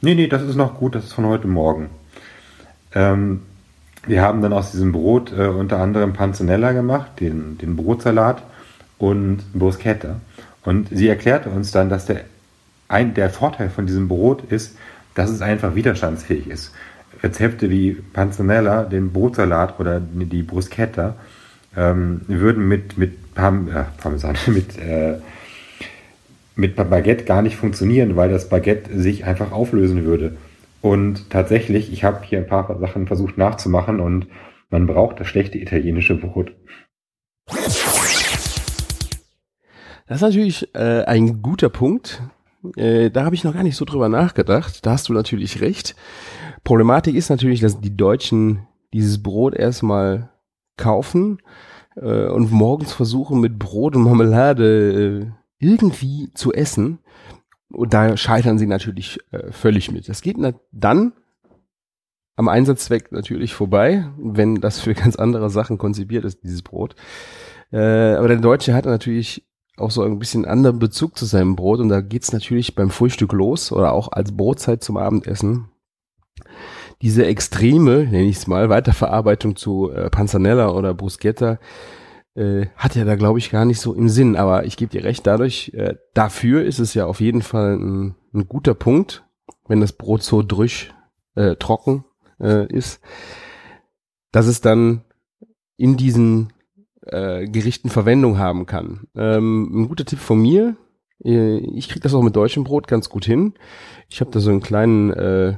Nee, 0.00 0.14
nee, 0.14 0.26
das 0.28 0.40
ist 0.40 0.56
noch 0.56 0.78
gut, 0.78 0.94
das 0.94 1.04
ist 1.04 1.12
von 1.12 1.26
heute 1.26 1.48
Morgen. 1.48 1.90
Ähm, 2.94 3.42
wir 4.06 4.22
haben 4.22 4.40
dann 4.40 4.54
aus 4.54 4.72
diesem 4.72 4.92
Brot 4.92 5.34
äh, 5.36 5.48
unter 5.48 5.80
anderem 5.80 6.14
Panzanella 6.14 6.72
gemacht, 6.72 7.20
den, 7.20 7.58
den 7.58 7.76
Brotsalat 7.76 8.42
und 9.00 9.52
Bruschetta. 9.52 10.20
Und 10.64 10.88
sie 10.92 11.08
erklärte 11.08 11.50
uns 11.50 11.72
dann, 11.72 11.88
dass 11.88 12.06
der, 12.06 12.20
ein, 12.86 13.14
der 13.14 13.30
Vorteil 13.30 13.70
von 13.70 13.86
diesem 13.86 14.06
Brot 14.06 14.44
ist, 14.52 14.76
dass 15.14 15.30
es 15.30 15.42
einfach 15.42 15.74
widerstandsfähig 15.74 16.46
ist. 16.46 16.72
Rezepte 17.22 17.68
wie 17.70 17.92
Panzanella, 17.92 18.84
den 18.84 19.12
Brotsalat 19.12 19.80
oder 19.80 20.00
die 20.00 20.42
Bruschetta 20.42 21.16
ähm, 21.76 22.20
würden 22.28 22.68
mit, 22.68 22.96
mit 22.96 23.34
Parm, 23.34 23.68
äh, 23.68 23.84
Parmesan, 23.98 24.36
mit 24.46 24.78
äh, 24.78 25.16
mit 26.60 26.76
Baguette 26.76 27.24
gar 27.24 27.42
nicht 27.42 27.56
funktionieren, 27.56 28.16
weil 28.16 28.30
das 28.30 28.48
Baguette 28.48 29.00
sich 29.00 29.24
einfach 29.24 29.50
auflösen 29.50 30.04
würde. 30.04 30.36
Und 30.82 31.30
tatsächlich, 31.30 31.92
ich 31.92 32.04
habe 32.04 32.24
hier 32.24 32.38
ein 32.38 32.46
paar 32.46 32.78
Sachen 32.78 33.06
versucht 33.06 33.38
nachzumachen 33.38 33.98
und 33.98 34.26
man 34.68 34.86
braucht 34.86 35.20
das 35.20 35.26
schlechte 35.26 35.58
italienische 35.58 36.14
Brot. 36.14 36.52
Das 40.10 40.16
ist 40.16 40.22
natürlich 40.22 40.74
äh, 40.74 41.04
ein 41.04 41.40
guter 41.40 41.68
Punkt. 41.68 42.20
Äh, 42.74 43.10
da 43.10 43.24
habe 43.24 43.36
ich 43.36 43.44
noch 43.44 43.54
gar 43.54 43.62
nicht 43.62 43.76
so 43.76 43.84
drüber 43.84 44.08
nachgedacht. 44.08 44.84
Da 44.84 44.90
hast 44.90 45.08
du 45.08 45.12
natürlich 45.12 45.60
recht. 45.60 45.94
Problematik 46.64 47.14
ist 47.14 47.30
natürlich, 47.30 47.60
dass 47.60 47.80
die 47.80 47.96
Deutschen 47.96 48.66
dieses 48.92 49.22
Brot 49.22 49.54
erstmal 49.54 50.30
kaufen 50.76 51.38
äh, 51.94 52.26
und 52.26 52.50
morgens 52.50 52.92
versuchen 52.92 53.40
mit 53.40 53.56
Brot 53.60 53.94
und 53.94 54.02
Marmelade 54.02 55.30
äh, 55.30 55.64
irgendwie 55.64 56.32
zu 56.34 56.52
essen. 56.52 56.98
Und 57.70 57.94
da 57.94 58.16
scheitern 58.16 58.58
sie 58.58 58.66
natürlich 58.66 59.20
äh, 59.30 59.52
völlig 59.52 59.92
mit. 59.92 60.08
Das 60.08 60.22
geht 60.22 60.38
dann 60.72 61.12
am 62.34 62.48
Einsatzzweck 62.48 63.12
natürlich 63.12 63.54
vorbei, 63.54 64.10
wenn 64.18 64.56
das 64.56 64.80
für 64.80 64.94
ganz 64.94 65.14
andere 65.14 65.50
Sachen 65.50 65.78
konzipiert 65.78 66.24
ist, 66.24 66.42
dieses 66.42 66.62
Brot. 66.62 66.96
Äh, 67.70 68.14
aber 68.16 68.26
der 68.26 68.38
Deutsche 68.38 68.74
hat 68.74 68.86
natürlich 68.86 69.46
auch 69.80 69.90
so 69.90 70.02
ein 70.02 70.18
bisschen 70.18 70.44
anderen 70.44 70.78
Bezug 70.78 71.16
zu 71.18 71.24
seinem 71.26 71.56
Brot 71.56 71.80
und 71.80 71.88
da 71.88 72.00
geht's 72.00 72.32
natürlich 72.32 72.74
beim 72.74 72.90
Frühstück 72.90 73.32
los 73.32 73.72
oder 73.72 73.92
auch 73.92 74.12
als 74.12 74.32
Brotzeit 74.32 74.82
zum 74.82 74.96
Abendessen. 74.96 75.68
Diese 77.02 77.24
extreme, 77.24 78.04
nenne 78.04 78.24
ich 78.24 78.36
es 78.36 78.46
mal, 78.46 78.68
Weiterverarbeitung 78.68 79.56
zu 79.56 79.90
äh, 79.90 80.10
Panzanella 80.10 80.70
oder 80.70 80.92
Bruschetta, 80.92 81.58
äh, 82.34 82.66
hat 82.76 82.96
er 82.96 83.04
da, 83.04 83.16
glaube 83.16 83.38
ich, 83.38 83.50
gar 83.50 83.64
nicht 83.64 83.80
so 83.80 83.94
im 83.94 84.08
Sinn. 84.08 84.36
Aber 84.36 84.64
ich 84.66 84.76
gebe 84.76 84.90
dir 84.90 85.04
recht, 85.04 85.26
dadurch, 85.26 85.72
äh, 85.74 85.94
dafür 86.14 86.64
ist 86.64 86.78
es 86.78 86.94
ja 86.94 87.06
auf 87.06 87.20
jeden 87.20 87.42
Fall 87.42 87.76
ein, 87.76 88.16
ein 88.34 88.48
guter 88.48 88.74
Punkt, 88.74 89.24
wenn 89.66 89.80
das 89.80 89.92
Brot 89.92 90.22
so 90.22 90.42
drüsch, 90.42 90.92
äh, 91.34 91.56
trocken 91.56 92.04
äh, 92.38 92.66
ist, 92.66 93.00
dass 94.32 94.46
es 94.46 94.60
dann 94.60 95.04
in 95.76 95.96
diesen 95.96 96.52
äh, 97.10 97.46
Gerichten 97.46 97.90
Verwendung 97.90 98.38
haben 98.38 98.66
kann. 98.66 99.06
Ähm, 99.14 99.82
ein 99.82 99.88
guter 99.88 100.04
Tipp 100.04 100.18
von 100.18 100.40
mir, 100.40 100.76
äh, 101.24 101.58
ich 101.58 101.88
kriege 101.88 102.00
das 102.00 102.14
auch 102.14 102.22
mit 102.22 102.36
deutschem 102.36 102.64
Brot 102.64 102.88
ganz 102.88 103.08
gut 103.08 103.24
hin. 103.24 103.54
Ich 104.08 104.20
habe 104.20 104.30
da 104.30 104.40
so 104.40 104.50
einen 104.50 104.60
kleinen, 104.60 105.10
äh, 105.10 105.56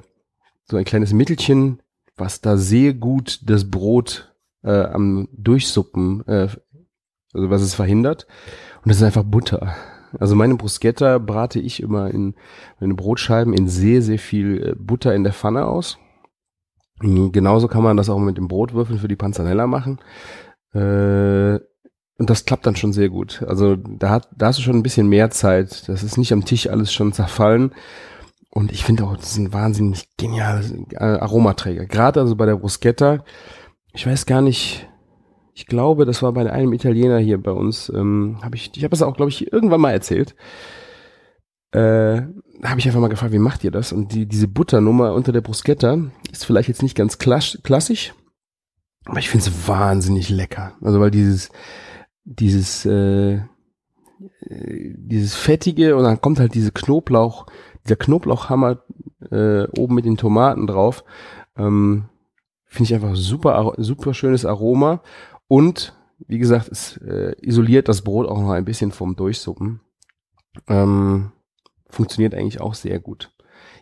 so 0.64 0.76
ein 0.76 0.84
kleines 0.84 1.12
Mittelchen, 1.12 1.80
was 2.16 2.40
da 2.40 2.56
sehr 2.56 2.94
gut 2.94 3.40
das 3.44 3.70
Brot 3.70 4.32
äh, 4.62 4.84
am 4.84 5.28
Durchsuppen, 5.32 6.26
äh, 6.26 6.48
also 7.32 7.50
was 7.50 7.62
es 7.62 7.74
verhindert. 7.74 8.26
Und 8.84 8.90
das 8.90 8.98
ist 8.98 9.02
einfach 9.02 9.24
Butter. 9.24 9.74
Also 10.18 10.34
meine 10.34 10.56
Bruschetta 10.56 11.18
brate 11.18 11.58
ich 11.58 11.82
immer 11.82 12.10
in 12.10 12.34
meine 12.80 12.94
Brotscheiben 12.94 13.54
in 13.54 13.68
sehr, 13.68 14.02
sehr 14.02 14.18
viel 14.18 14.62
äh, 14.62 14.74
Butter 14.76 15.14
in 15.14 15.24
der 15.24 15.32
Pfanne 15.32 15.66
aus. 15.66 15.98
Genauso 17.00 17.66
kann 17.66 17.82
man 17.82 17.96
das 17.96 18.08
auch 18.08 18.20
mit 18.20 18.36
dem 18.36 18.46
Brotwürfeln 18.46 19.00
für 19.00 19.08
die 19.08 19.16
Panzanella 19.16 19.66
machen. 19.66 19.98
Äh, 20.74 21.60
und 22.18 22.30
das 22.30 22.44
klappt 22.44 22.66
dann 22.66 22.76
schon 22.76 22.92
sehr 22.92 23.08
gut. 23.08 23.42
Also 23.48 23.76
da, 23.76 24.10
hat, 24.10 24.28
da 24.36 24.46
hast 24.46 24.58
du 24.58 24.62
schon 24.62 24.76
ein 24.76 24.82
bisschen 24.82 25.08
mehr 25.08 25.30
Zeit. 25.30 25.88
Das 25.88 26.02
ist 26.02 26.18
nicht 26.18 26.32
am 26.32 26.44
Tisch 26.44 26.68
alles 26.68 26.92
schon 26.92 27.12
zerfallen. 27.12 27.72
Und 28.50 28.70
ich 28.70 28.84
finde 28.84 29.04
auch, 29.04 29.16
das 29.16 29.36
ein 29.36 29.52
wahnsinnig 29.52 30.08
genialer 30.18 30.62
äh, 30.92 30.96
Aromaträger. 30.98 31.86
Gerade 31.86 32.20
also 32.20 32.36
bei 32.36 32.46
der 32.46 32.56
Bruschetta, 32.56 33.24
ich 33.94 34.06
weiß 34.06 34.26
gar 34.26 34.42
nicht, 34.42 34.86
ich 35.54 35.66
glaube, 35.66 36.04
das 36.04 36.22
war 36.22 36.32
bei 36.32 36.50
einem 36.50 36.72
Italiener 36.72 37.18
hier 37.18 37.42
bei 37.42 37.50
uns, 37.50 37.90
ähm, 37.94 38.38
habe 38.42 38.56
ich, 38.56 38.70
ich 38.76 38.84
habe 38.84 38.90
das 38.90 39.02
auch, 39.02 39.16
glaube 39.16 39.30
ich, 39.30 39.52
irgendwann 39.52 39.80
mal 39.80 39.92
erzählt. 39.92 40.34
Äh, 41.72 42.22
habe 42.62 42.78
ich 42.78 42.86
einfach 42.86 43.00
mal 43.00 43.08
gefragt, 43.08 43.32
wie 43.32 43.38
macht 43.38 43.64
ihr 43.64 43.70
das? 43.70 43.92
Und 43.92 44.12
die, 44.12 44.26
diese 44.26 44.48
Butternummer 44.48 45.14
unter 45.14 45.32
der 45.32 45.40
Bruschetta 45.40 45.98
ist 46.30 46.44
vielleicht 46.44 46.68
jetzt 46.68 46.82
nicht 46.82 46.96
ganz 46.96 47.18
klassisch, 47.18 48.14
aber 49.04 49.18
ich 49.18 49.28
finde 49.28 49.46
es 49.46 49.68
wahnsinnig 49.68 50.28
lecker. 50.28 50.76
Also 50.80 51.00
weil 51.00 51.10
dieses, 51.10 51.50
dieses, 52.24 52.86
äh, 52.86 53.40
dieses 54.48 55.34
fettige 55.34 55.96
und 55.96 56.04
dann 56.04 56.20
kommt 56.20 56.38
halt 56.38 56.54
diese 56.54 56.72
Knoblauch, 56.72 57.46
dieser 57.84 57.96
Knoblauchhammer 57.96 58.82
äh, 59.30 59.64
oben 59.78 59.94
mit 59.94 60.04
den 60.04 60.16
Tomaten 60.16 60.66
drauf. 60.66 61.04
Ähm, 61.56 62.08
Finde 62.66 62.84
ich 62.84 62.94
einfach 62.94 63.16
super, 63.16 63.74
super 63.76 64.14
schönes 64.14 64.46
Aroma. 64.46 65.02
Und 65.46 65.94
wie 66.26 66.38
gesagt, 66.38 66.68
es 66.68 66.96
äh, 66.98 67.34
isoliert 67.42 67.88
das 67.88 68.02
Brot 68.02 68.26
auch 68.26 68.40
noch 68.40 68.50
ein 68.50 68.64
bisschen 68.64 68.92
vom 68.92 69.16
Durchsuppen. 69.16 69.80
Ähm, 70.68 71.32
funktioniert 71.90 72.34
eigentlich 72.34 72.60
auch 72.60 72.74
sehr 72.74 72.98
gut. 73.00 73.31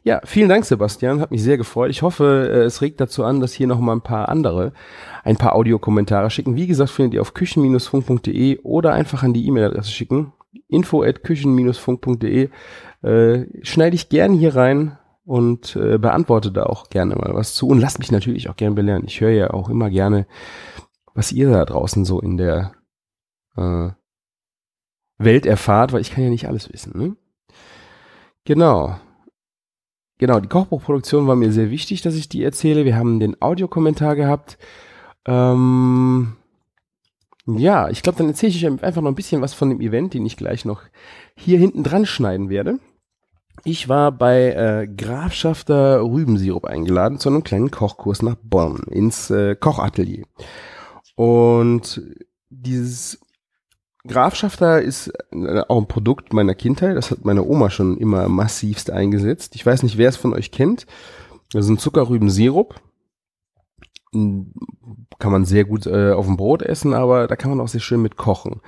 Ja, 0.03 0.21
vielen 0.25 0.49
Dank, 0.49 0.65
Sebastian. 0.65 1.21
Hat 1.21 1.31
mich 1.31 1.43
sehr 1.43 1.59
gefreut. 1.59 1.91
Ich 1.91 2.03
hoffe, 2.03 2.49
äh, 2.51 2.65
es 2.65 2.81
regt 2.81 3.01
dazu 3.01 3.25
an, 3.25 3.41
dass 3.41 3.53
hier 3.53 3.67
noch 3.67 3.81
mal 3.81 3.93
ein 3.93 4.01
paar 4.01 4.29
andere 4.29 4.73
ein 5.25 5.37
paar 5.37 5.55
Audiokommentare 5.55 6.31
schicken. 6.31 6.57
Wie 6.57 6.67
gesagt, 6.67 6.91
findet 6.91 7.15
ihr 7.15 7.21
auf 7.21 7.35
küchen-funk.de 7.35 8.61
oder 8.63 8.93
einfach 8.93 9.23
an 9.23 9.35
die 9.35 9.47
E-Mail-Adresse 9.47 9.91
schicken. 9.91 10.33
info 10.69 11.03
at 11.03 11.23
küchen-funk.de. 11.23 12.49
Äh, 13.03 13.47
schneide 13.63 13.95
ich 13.95 14.09
gern 14.09 14.33
hier 14.33 14.57
rein 14.57 14.99
und 15.25 15.77
äh, 15.77 15.99
beantworte 15.99 16.51
da 16.51 16.65
auch 16.65 16.89
gerne 16.89 17.17
mal 17.17 17.35
was 17.35 17.55
zu 17.55 17.69
und 17.69 17.79
lasst 17.79 17.99
mich 17.99 18.11
natürlich 18.11 18.49
auch 18.49 18.57
gern 18.57 18.75
belehren. 18.75 19.05
Ich 19.07 19.21
höre 19.21 19.31
ja 19.31 19.51
auch 19.51 19.69
immer 19.69 19.91
gerne, 19.91 20.27
was 21.15 21.33
ihr 21.33 21.51
da 21.51 21.65
draußen 21.65 22.05
so 22.05 22.21
in 22.21 22.37
der 22.37 22.73
äh, 23.57 23.91
Welt 25.19 25.47
erfahrt, 25.47 25.93
weil 25.93 26.01
ich 26.01 26.11
kann 26.11 26.25
ja 26.25 26.31
nicht 26.31 26.49
alles 26.49 26.73
wissen. 26.73 26.99
Ne? 26.99 27.17
Genau. 28.45 28.97
Genau, 30.21 30.39
die 30.39 30.49
Kochbuchproduktion 30.49 31.27
war 31.27 31.35
mir 31.35 31.51
sehr 31.51 31.71
wichtig, 31.71 32.03
dass 32.03 32.15
ich 32.15 32.29
die 32.29 32.45
erzähle. 32.45 32.85
Wir 32.85 32.95
haben 32.95 33.21
den 33.21 33.41
Audiokommentar 33.41 34.17
gehabt. 34.17 34.59
Ähm, 35.25 36.37
ja, 37.47 37.89
ich 37.89 38.03
glaube, 38.03 38.19
dann 38.19 38.29
erzähle 38.29 38.51
ich 38.51 38.67
euch 38.67 38.83
einfach 38.83 39.01
noch 39.01 39.11
ein 39.11 39.15
bisschen 39.15 39.41
was 39.41 39.55
von 39.55 39.71
dem 39.71 39.81
Event, 39.81 40.13
den 40.13 40.27
ich 40.27 40.37
gleich 40.37 40.67
noch 40.67 40.83
hier 41.37 41.59
hinten 41.59 41.85
dran 41.85 42.05
schneiden 42.05 42.51
werde. 42.51 42.81
Ich 43.65 43.89
war 43.89 44.13
bei 44.13 44.53
äh, 44.53 44.89
Grafschafter 44.95 46.03
Rübensirup 46.03 46.67
eingeladen 46.67 47.19
zu 47.19 47.31
einem 47.31 47.43
kleinen 47.43 47.71
Kochkurs 47.71 48.21
nach 48.21 48.37
Bonn 48.43 48.83
ins 48.91 49.31
äh, 49.31 49.57
Kochatelier. 49.57 50.27
Und 51.15 52.03
dieses 52.51 53.23
Grafschafter 54.07 54.81
ist 54.81 55.13
äh, 55.33 55.63
auch 55.69 55.79
ein 55.79 55.89
Produkt 55.89 56.33
meiner 56.33 56.55
Kindheit. 56.55 56.97
Das 56.97 57.11
hat 57.11 57.25
meine 57.25 57.45
Oma 57.45 57.71
schon 57.71 57.99
immer 57.99 58.29
massivst 58.29 58.91
eingesetzt. 58.91 59.55
Ich 59.55 59.65
weiß 59.65 59.83
nicht, 59.83 59.99
wer 59.99 60.09
es 60.09 60.17
von 60.17 60.33
euch 60.33 60.51
kennt. 60.51 60.87
Das 61.53 61.65
ist 61.65 61.71
ein 61.71 61.79
Zuckerrübensirup. 61.79 62.81
Kann 64.13 64.53
man 65.33 65.45
sehr 65.45 65.65
gut 65.65 65.87
äh, 65.87 66.13
auf 66.13 66.27
dem 66.27 66.37
Brot 66.37 66.63
essen, 66.63 66.95
aber 66.95 67.27
da 67.27 67.37
kann 67.37 67.51
man 67.51 67.61
auch 67.61 67.69
sehr 67.69 67.81
schön 67.81 68.03
mit 68.03 68.17
kochen. 68.17 68.61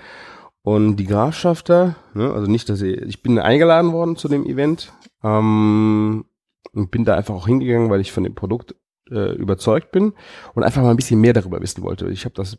Und 0.62 0.96
die 0.96 1.06
Grafschafter, 1.06 1.96
ne, 2.14 2.32
also 2.32 2.50
nicht, 2.50 2.68
dass 2.68 2.80
ich, 2.82 3.00
ich 3.02 3.22
bin 3.22 3.38
eingeladen 3.38 3.92
worden 3.92 4.14
zu 4.16 4.28
dem 4.28 4.46
Event 4.46 4.92
ähm, 5.24 6.24
und 6.72 6.90
bin 6.92 7.04
da 7.04 7.16
einfach 7.16 7.34
auch 7.34 7.48
hingegangen, 7.48 7.90
weil 7.90 8.00
ich 8.00 8.12
von 8.12 8.22
dem 8.22 8.36
Produkt 8.36 8.76
äh, 9.10 9.34
überzeugt 9.34 9.90
bin 9.90 10.12
und 10.54 10.62
einfach 10.62 10.82
mal 10.82 10.90
ein 10.90 10.96
bisschen 10.96 11.20
mehr 11.20 11.32
darüber 11.32 11.60
wissen 11.60 11.82
wollte. 11.82 12.08
Ich 12.10 12.24
habe 12.24 12.34
das 12.36 12.58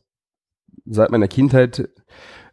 seit 0.86 1.12
meiner 1.12 1.30
Kindheit 1.30 1.90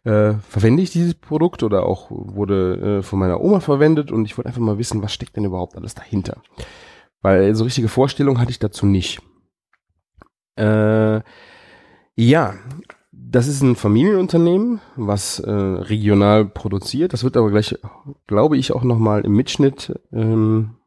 äh, 0.03 0.33
verwende 0.47 0.81
ich 0.81 0.91
dieses 0.91 1.13
Produkt 1.13 1.63
oder 1.63 1.85
auch 1.85 2.09
wurde 2.09 2.99
äh, 2.99 3.03
von 3.03 3.19
meiner 3.19 3.41
Oma 3.41 3.59
verwendet 3.59 4.11
und 4.11 4.25
ich 4.25 4.37
wollte 4.37 4.47
einfach 4.47 4.61
mal 4.61 4.77
wissen, 4.77 5.01
was 5.01 5.13
steckt 5.13 5.35
denn 5.35 5.45
überhaupt 5.45 5.75
alles 5.75 5.93
dahinter. 5.93 6.41
Weil 7.21 7.53
so 7.53 7.63
richtige 7.63 7.87
Vorstellung 7.87 8.39
hatte 8.39 8.51
ich 8.51 8.59
dazu 8.59 8.85
nicht. 8.85 9.21
Äh, 10.55 11.21
ja, 12.15 12.55
das 13.11 13.47
ist 13.47 13.61
ein 13.61 13.75
Familienunternehmen, 13.75 14.81
was 14.95 15.39
äh, 15.39 15.51
regional 15.51 16.45
produziert. 16.45 17.13
Das 17.13 17.23
wird 17.23 17.37
aber 17.37 17.51
gleich, 17.51 17.77
glaube 18.27 18.57
ich, 18.57 18.73
auch 18.73 18.83
nochmal 18.83 19.23
im 19.23 19.33
Mitschnitt 19.33 19.93
ähm, 20.11 20.77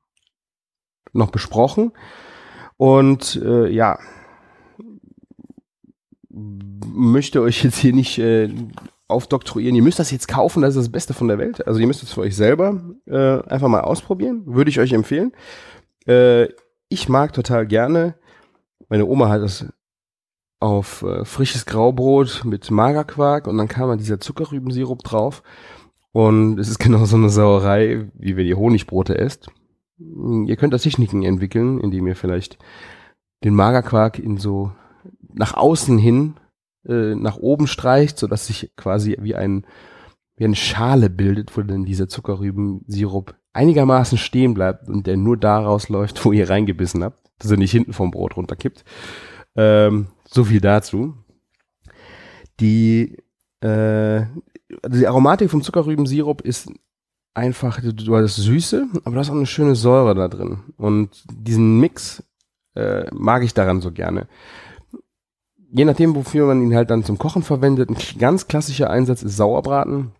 noch 1.13 1.31
besprochen. 1.31 1.93
Und 2.77 3.37
äh, 3.37 3.69
ja, 3.69 3.99
möchte 6.29 7.41
euch 7.41 7.63
jetzt 7.63 7.79
hier 7.79 7.93
nicht 7.93 8.19
äh, 8.19 8.51
aufdoktroyieren. 9.15 9.75
Ihr 9.75 9.83
müsst 9.83 9.99
das 9.99 10.11
jetzt 10.11 10.29
kaufen, 10.29 10.63
das 10.63 10.77
ist 10.77 10.83
das 10.85 10.93
Beste 10.93 11.15
von 11.15 11.29
der 11.29 11.39
Welt. 11.39 11.67
Also 11.67 11.81
ihr 11.81 11.87
müsst 11.87 12.03
es 12.03 12.13
für 12.13 12.21
euch 12.21 12.37
selber 12.37 12.83
äh, 13.07 13.41
einfach 13.49 13.69
mal 13.69 13.81
ausprobieren. 13.81 14.43
Würde 14.47 14.71
ich 14.71 14.79
euch 14.79 14.93
empfehlen. 14.93 15.33
Äh, 16.07 16.49
ich 16.89 17.09
mag 17.09 17.33
total 17.33 17.67
gerne. 17.67 18.15
Meine 18.89 19.07
Oma 19.07 19.29
hat 19.29 19.43
das 19.43 19.67
auf 20.61 21.03
äh, 21.03 21.25
frisches 21.25 21.67
Graubrot 21.67 22.43
mit 22.45 22.71
Magerquark 22.71 23.47
und 23.47 23.57
dann 23.59 23.69
kam 23.69 23.89
mal 23.89 23.97
dieser 23.97 24.21
Zuckerrübensirup 24.21 25.03
drauf. 25.03 25.43
Und 26.13 26.59
es 26.59 26.69
ist 26.69 26.79
genau 26.81 27.05
so 27.05 27.17
eine 27.17 27.31
Sauerei, 27.31 28.11
wie 28.15 28.37
wenn 28.37 28.47
ihr 28.47 28.59
Honigbrote 28.59 29.19
esst. 29.19 29.49
Ihr 29.99 30.57
könnt 30.57 30.75
da 30.75 30.79
Techniken 30.79 31.23
entwickeln, 31.23 31.81
indem 31.81 32.07
ihr 32.07 32.17
vielleicht 32.17 32.59
den 33.45 33.55
Magerquark 33.55 34.19
in 34.19 34.39
so 34.39 34.73
nach 35.33 35.55
außen 35.55 35.99
hin 35.99 36.35
äh, 36.89 37.15
nach 37.15 37.37
oben 37.37 37.67
streicht, 37.67 38.19
so 38.19 38.27
dass 38.27 38.47
sich 38.47 38.73
quasi 38.77 39.17
wie 39.21 39.35
ein 39.35 39.67
wie 40.37 40.45
eine 40.45 40.57
Schale 40.57 41.11
bildet, 41.11 41.57
wo 41.57 41.63
dann 41.63 41.85
dieser 41.85 42.09
Zuckerrübensirup 42.09 43.35
einigermaßen 43.53 44.19
stehen 44.19 44.55
bleibt 44.55 44.89
und 44.89 45.07
der 45.07 45.17
nur 45.17 45.37
daraus 45.37 45.89
läuft, 45.89 46.25
wo 46.25 46.33
ihr 46.33 46.51
reingebissen 46.51 47.05
habt, 47.05 47.31
dass 47.39 47.51
er 47.51 47.57
nicht 47.57 47.71
hinten 47.71 47.93
vom 47.93 48.11
Brot 48.11 48.37
runterkippt. 48.37 48.85
Ähm, 49.57 50.09
so 50.25 50.45
viel 50.45 50.61
dazu. 50.61 51.15
Die, 52.61 53.17
äh, 53.61 54.23
also 54.83 54.99
die 54.99 55.07
Aromatik 55.07 55.51
vom 55.51 55.63
Zuckerrübensirup 55.63 56.41
ist 56.41 56.69
einfach, 57.35 57.81
du 57.81 58.17
hast 58.17 58.37
Süße, 58.37 58.89
aber 59.05 59.15
da 59.15 59.21
ist 59.21 59.31
auch 59.31 59.35
eine 59.35 59.47
schöne 59.47 59.77
Säure 59.77 60.15
da 60.15 60.29
drin. 60.29 60.59
Und 60.77 61.25
diesen 61.31 61.79
Mix 61.79 62.25
äh, 62.75 63.07
mag 63.13 63.45
ich 63.45 63.55
daran 63.55 63.81
so 63.81 63.93
gerne. 63.93 64.27
Je 65.77 65.85
nachdem, 65.85 66.15
wofür 66.15 66.47
man 66.47 66.63
ihn 66.63 66.77
halt 66.77 66.91
dann 66.91 67.03
zum 67.03 67.19
Kochen 67.19 67.43
verwendet, 67.43 67.91
ein 67.91 67.97
ganz 68.19 68.47
klassischer 68.47 68.91
Einsatz 68.91 69.25
ist 69.25 69.37
Sauerbraten 69.37 70.13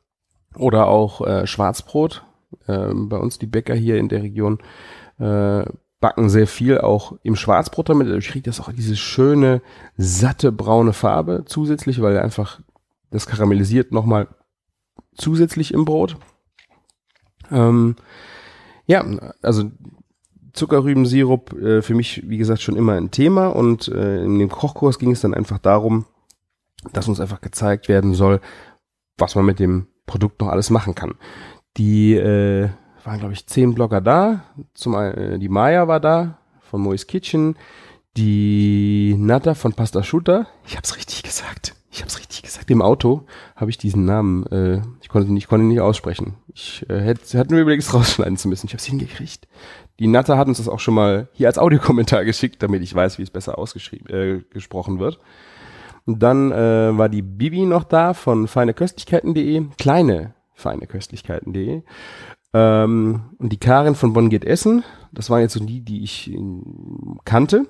oder 0.57 0.89
auch 0.89 1.25
äh, 1.25 1.47
Schwarzbrot. 1.47 2.25
Äh, 2.67 2.89
bei 2.93 3.17
uns 3.17 3.39
die 3.39 3.47
Bäcker 3.47 3.77
hier 3.77 3.99
in 3.99 4.09
der 4.09 4.25
Region 4.25 4.59
äh, 5.21 5.65
backen 6.01 6.29
sehr 6.29 6.49
viel 6.49 6.79
auch 6.79 7.17
im 7.23 7.37
Schwarzbrot 7.37 7.89
damit. 7.89 8.09
Ich 8.09 8.31
kriege 8.31 8.43
das 8.43 8.61
auch 8.61 8.73
diese 8.73 8.97
schöne, 8.97 9.63
satte, 9.97 10.51
braune 10.51 10.93
Farbe 10.93 11.45
zusätzlich, 11.47 12.03
weil 12.03 12.19
einfach 12.19 12.61
das 13.13 13.27
karamellisiert 13.27 13.93
nochmal 13.93 14.27
zusätzlich 15.15 15.73
im 15.73 15.85
Brot. 15.85 16.17
Ähm, 17.53 17.95
ja, 18.87 19.05
also 19.41 19.71
Zuckerrübensirup 20.55 21.53
äh, 21.53 21.83
für 21.83 21.95
mich, 21.95 22.23
wie 22.29 22.39
gesagt, 22.39 22.63
schon 22.63 22.77
immer 22.77 22.95
ein 22.95 23.11
Thema 23.11 23.49
und 23.49 23.89
äh, 23.89 24.25
in 24.25 24.39
dem 24.39 24.49
Kochkurs 24.49 24.99
ging 24.99 25.11
es 25.11 25.21
dann 25.21 25.35
einfach 25.35 25.59
darum, 25.59 26.07
dass 26.93 27.09
uns 27.09 27.21
einfach 27.21 27.41
gezeigt 27.41 27.89
werden 27.89 28.15
soll, 28.15 28.41
was 29.19 29.35
man 29.35 29.45
mit 29.45 29.59
dem 29.59 29.89
Produkt 30.07 30.41
noch 30.41 30.49
alles 30.49 30.71
machen 30.71 30.95
kann. 30.95 31.15
Die 31.77 32.15
äh, 32.15 32.69
waren, 33.05 33.19
glaube 33.19 33.35
ich, 33.35 33.47
zehn 33.47 33.75
Blogger 33.75 34.01
da. 34.01 34.45
Zum 34.75 34.95
äh, 34.95 35.39
die 35.39 35.49
Maya 35.49 35.89
war 35.89 36.01
da 36.01 36.39
von 36.61 36.81
Mois 36.81 37.07
Kitchen, 37.07 37.57
die 38.17 39.15
Nata 39.19 39.55
von 39.55 39.73
Pasta 39.73 40.03
Shooter. 40.03 40.47
Ich 40.67 40.77
hab's 40.77 40.97
richtig 40.97 41.23
gesagt. 41.23 41.75
Ich 41.91 42.03
hab's 42.03 42.19
richtig 42.19 42.43
gesagt. 42.43 42.71
Im 42.71 42.83
Auto 42.83 43.27
habe 43.55 43.71
ich 43.71 43.79
diesen 43.79 44.05
Namen, 44.05 44.47
äh, 44.47 44.83
ich 45.01 45.09
konnte 45.09 45.47
konnte 45.47 45.65
nicht 45.65 45.81
aussprechen. 45.81 46.35
Ich 46.53 46.85
äh, 46.89 47.01
hätte, 47.01 47.39
hätte 47.39 47.53
nur 47.53 47.61
überlegt, 47.61 47.85
es 47.85 47.95
rausschneiden 47.95 48.37
zu 48.37 48.49
müssen. 48.49 48.67
Ich 48.67 48.73
hab's 48.73 48.85
hingekriegt. 48.85 49.47
Die 49.99 50.07
Nata 50.07 50.37
hat 50.37 50.49
uns 50.49 50.59
das 50.59 50.69
auch 50.69 50.81
schon 50.81 50.95
mal 50.95 51.29
hier 51.33 51.47
als 51.47 51.59
Audiokommentar 51.59 52.25
geschickt, 52.25 52.63
damit 52.63 52.83
ich 52.83 52.95
weiß, 52.95 53.19
wie 53.19 53.23
es 53.23 53.31
besser 53.31 53.59
ausgeschrieben, 53.59 54.15
äh, 54.15 54.43
gesprochen 54.51 54.99
wird. 54.99 55.19
Und 56.07 56.23
dann 56.23 56.53
äh, 56.53 56.97
war 56.99 57.09
die 57.09 57.23
Bibi 57.23 57.65
noch 57.65 57.85
da 57.85 58.13
von 58.13 58.47
feineköstlichkeiten.de, 58.47 59.67
kleine 59.79 60.35
feineköstlichkeiten.de. 60.55 61.83
Ähm, 62.53 63.23
und 63.39 63.53
die 63.53 63.59
Karin 63.59 63.95
von 63.95 64.13
Bonn 64.13 64.31
geht 64.31 64.45
essen. 64.45 64.85
Das 65.13 65.31
waren 65.31 65.41
jetzt 65.41 65.55
so 65.55 65.65
die, 65.65 65.81
die 65.81 66.03
ich 66.03 66.37
kannte. 67.25 67.67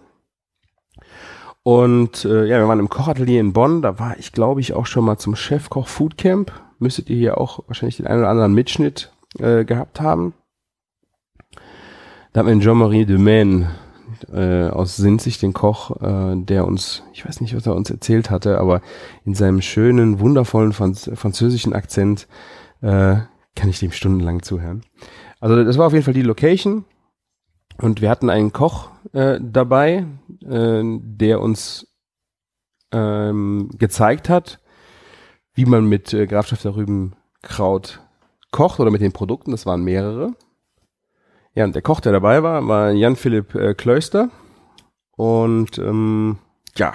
Und 1.62 2.26
äh, 2.26 2.44
ja, 2.44 2.58
wir 2.58 2.68
waren 2.68 2.78
im 2.78 2.90
Kochatelier 2.90 3.40
in 3.40 3.54
Bonn. 3.54 3.80
Da 3.80 3.98
war 3.98 4.18
ich, 4.18 4.32
glaube 4.32 4.60
ich, 4.60 4.74
auch 4.74 4.86
schon 4.86 5.04
mal 5.04 5.16
zum 5.16 5.34
Chefkoch 5.34 5.88
Foodcamp. 5.88 6.52
Müsstet 6.78 7.08
ihr 7.08 7.16
hier 7.16 7.38
auch 7.38 7.60
wahrscheinlich 7.66 7.96
den 7.96 8.06
einen 8.06 8.20
oder 8.20 8.28
anderen 8.28 8.52
Mitschnitt 8.52 9.12
äh, 9.38 9.64
gehabt 9.64 10.00
haben. 10.00 10.34
Da 12.34 12.40
hat 12.40 12.48
man 12.48 12.58
Jean-Marie 12.58 13.06
de 13.06 13.16
Maine 13.16 13.70
äh, 14.32 14.68
aus 14.68 14.96
Sinzig, 14.96 15.38
den 15.38 15.52
Koch, 15.52 16.02
äh, 16.02 16.34
der 16.34 16.66
uns, 16.66 17.04
ich 17.12 17.24
weiß 17.24 17.40
nicht, 17.40 17.54
was 17.54 17.64
er 17.64 17.76
uns 17.76 17.90
erzählt 17.90 18.28
hatte, 18.28 18.58
aber 18.58 18.80
in 19.24 19.34
seinem 19.34 19.62
schönen, 19.62 20.18
wundervollen 20.18 20.72
Franz 20.72 21.08
französischen 21.14 21.72
Akzent 21.72 22.26
äh, 22.80 23.18
kann 23.54 23.68
ich 23.68 23.78
dem 23.78 23.92
stundenlang 23.92 24.42
zuhören. 24.42 24.82
Also 25.38 25.62
das 25.62 25.78
war 25.78 25.86
auf 25.86 25.92
jeden 25.92 26.04
Fall 26.04 26.12
die 26.12 26.22
Location 26.22 26.84
und 27.80 28.00
wir 28.00 28.10
hatten 28.10 28.30
einen 28.30 28.52
Koch 28.52 28.90
äh, 29.12 29.38
dabei, 29.40 30.04
äh, 30.44 30.82
der 30.82 31.40
uns 31.40 31.86
ähm, 32.90 33.70
gezeigt 33.78 34.28
hat, 34.28 34.58
wie 35.54 35.66
man 35.66 35.84
mit 35.84 36.12
äh, 36.12 36.26
Grafschafter 36.26 36.74
Rübenkraut 36.74 38.00
kocht 38.50 38.80
oder 38.80 38.90
mit 38.90 39.02
den 39.02 39.12
Produkten. 39.12 39.52
Das 39.52 39.66
waren 39.66 39.84
mehrere. 39.84 40.34
Ja, 41.54 41.64
und 41.64 41.74
der 41.74 41.82
Koch, 41.82 42.00
der 42.00 42.12
dabei 42.12 42.42
war, 42.42 42.66
war 42.66 42.90
Jan-Philipp 42.90 43.54
äh, 43.54 43.74
Klöster. 43.74 44.30
Und 45.16 45.78
ähm, 45.78 46.38
ja, 46.76 46.94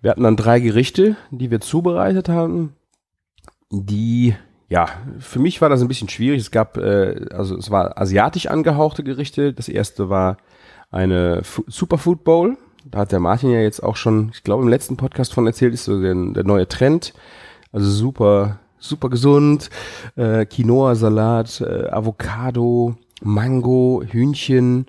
wir 0.00 0.10
hatten 0.10 0.22
dann 0.22 0.36
drei 0.36 0.60
Gerichte, 0.60 1.16
die 1.30 1.50
wir 1.50 1.60
zubereitet 1.60 2.28
haben, 2.28 2.74
die 3.70 4.34
ja, 4.72 4.88
für 5.18 5.38
mich 5.38 5.60
war 5.60 5.68
das 5.68 5.82
ein 5.82 5.88
bisschen 5.88 6.08
schwierig. 6.08 6.40
Es 6.40 6.50
gab, 6.50 6.78
äh, 6.78 7.26
also 7.30 7.58
es 7.58 7.70
war 7.70 7.98
asiatisch 8.00 8.46
angehauchte 8.46 9.04
Gerichte. 9.04 9.52
Das 9.52 9.68
erste 9.68 10.08
war 10.08 10.38
eine 10.90 11.40
F 11.40 11.62
Superfood 11.66 12.24
Bowl. 12.24 12.56
Da 12.86 13.00
hat 13.00 13.12
der 13.12 13.20
Martin 13.20 13.50
ja 13.50 13.60
jetzt 13.60 13.82
auch 13.82 13.96
schon, 13.96 14.30
ich 14.32 14.42
glaube, 14.44 14.62
im 14.62 14.70
letzten 14.70 14.96
Podcast 14.96 15.34
von 15.34 15.46
erzählt, 15.46 15.74
ist 15.74 15.84
so 15.84 16.00
der, 16.00 16.14
der 16.14 16.44
neue 16.44 16.66
Trend. 16.66 17.12
Also 17.70 17.90
super, 17.90 18.60
super 18.78 19.10
gesund. 19.10 19.68
Äh, 20.16 20.46
Quinoa-Salat, 20.46 21.60
äh, 21.60 21.90
Avocado, 21.90 22.96
Mango, 23.24 24.02
Hühnchen, 24.06 24.86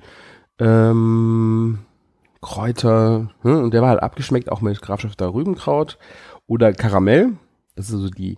ähm, 0.59 1.79
Kräuter. 2.41 3.31
Hm? 3.41 3.63
Und 3.63 3.73
der 3.73 3.81
war 3.81 3.89
halt 3.89 4.03
abgeschmeckt 4.03 4.51
auch 4.51 4.61
mit 4.61 4.81
Grafschafter 4.81 5.33
Rübenkraut 5.33 5.97
oder 6.47 6.73
Karamell. 6.73 7.37
Das 7.75 7.89
ist 7.89 7.95
also 7.95 8.09
die 8.09 8.37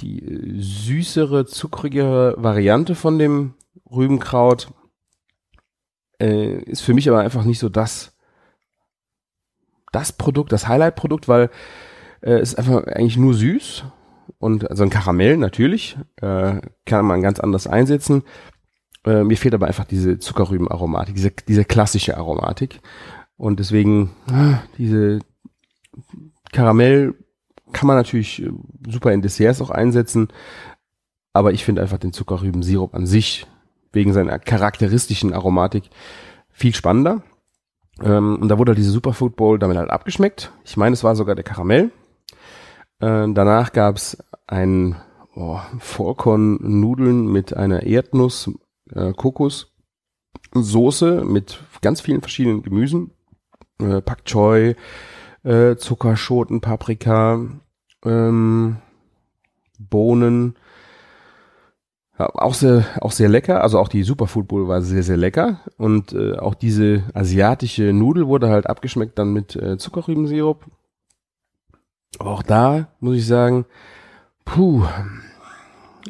die 0.00 0.20
äh, 0.20 0.60
süßere, 0.60 1.46
zuckrigere 1.46 2.34
Variante 2.36 2.94
von 2.94 3.18
dem 3.18 3.54
Rübenkraut 3.90 4.68
äh, 6.20 6.58
ist 6.64 6.82
für 6.82 6.94
mich 6.94 7.08
aber 7.08 7.20
einfach 7.20 7.44
nicht 7.44 7.58
so 7.58 7.68
das 7.68 8.16
das 9.92 10.12
Produkt, 10.12 10.50
das 10.50 10.66
Highlight-Produkt, 10.66 11.28
weil 11.28 11.50
äh, 12.20 12.32
es 12.32 12.56
einfach 12.56 12.84
eigentlich 12.84 13.16
nur 13.16 13.34
süß 13.34 13.84
und 14.38 14.68
also 14.68 14.82
ein 14.82 14.90
Karamell 14.90 15.36
natürlich 15.36 15.96
äh, 16.16 16.60
kann 16.84 17.06
man 17.06 17.22
ganz 17.22 17.38
anders 17.38 17.66
einsetzen. 17.68 18.24
Äh, 19.04 19.24
mir 19.24 19.36
fehlt 19.36 19.54
aber 19.54 19.66
einfach 19.66 19.84
diese 19.84 20.18
Zuckerrübenaromatik, 20.18 21.14
diese, 21.14 21.30
diese 21.30 21.64
klassische 21.64 22.16
Aromatik 22.16 22.80
und 23.36 23.60
deswegen 23.60 24.10
äh, 24.28 24.54
diese 24.78 25.18
Karamell 26.52 27.14
kann 27.72 27.86
man 27.86 27.96
natürlich 27.96 28.42
äh, 28.42 28.50
super 28.88 29.12
in 29.12 29.22
Desserts 29.22 29.60
auch 29.60 29.70
einsetzen, 29.70 30.28
aber 31.32 31.52
ich 31.52 31.64
finde 31.64 31.82
einfach 31.82 31.98
den 31.98 32.12
Zuckerrübensirup 32.12 32.94
an 32.94 33.06
sich 33.06 33.46
wegen 33.92 34.12
seiner 34.12 34.38
charakteristischen 34.38 35.32
Aromatik 35.32 35.90
viel 36.50 36.74
spannender. 36.74 37.22
Ähm, 38.02 38.38
und 38.40 38.48
da 38.48 38.58
wurde 38.58 38.70
halt 38.70 38.78
diese 38.78 38.90
Superfood 38.90 39.36
Bowl 39.36 39.58
damit 39.58 39.76
halt 39.76 39.90
abgeschmeckt. 39.90 40.52
Ich 40.64 40.76
meine, 40.76 40.94
es 40.94 41.04
war 41.04 41.16
sogar 41.16 41.34
der 41.34 41.44
Karamell. 41.44 41.90
Äh, 43.00 43.26
danach 43.32 43.72
gab 43.72 43.96
es 43.96 44.18
ein 44.46 44.96
oh, 45.34 45.58
Vollkorn-Nudeln 45.78 47.26
mit 47.26 47.56
einer 47.56 47.82
Erdnuss, 47.84 48.50
äh, 48.94 49.12
Kokos, 49.12 49.72
Soße 50.52 51.24
mit 51.24 51.60
ganz 51.82 52.00
vielen 52.00 52.20
verschiedenen 52.20 52.62
Gemüsen. 52.62 53.10
Äh, 53.80 54.00
Pak 54.00 54.24
Choi, 54.24 54.74
äh, 55.42 55.76
Zuckerschoten, 55.76 56.60
Paprika, 56.60 57.40
ähm, 58.04 58.76
Bohnen. 59.78 60.56
Ja, 62.18 62.28
auch 62.34 62.54
sehr, 62.54 62.84
auch 63.00 63.10
sehr 63.10 63.28
lecker. 63.28 63.62
Also 63.62 63.78
auch 63.80 63.88
die 63.88 64.04
Superfood 64.04 64.46
Bowl 64.46 64.68
war 64.68 64.82
sehr, 64.82 65.02
sehr 65.02 65.16
lecker. 65.16 65.60
Und 65.76 66.12
äh, 66.12 66.36
auch 66.38 66.54
diese 66.54 67.02
asiatische 67.12 67.92
Nudel 67.92 68.28
wurde 68.28 68.48
halt 68.48 68.68
abgeschmeckt 68.68 69.18
dann 69.18 69.32
mit 69.32 69.56
äh, 69.56 69.76
Zuckerrübensirup. 69.78 70.64
Aber 72.18 72.30
auch 72.30 72.42
da 72.44 72.88
muss 73.00 73.16
ich 73.16 73.26
sagen, 73.26 73.66
puh. 74.44 74.84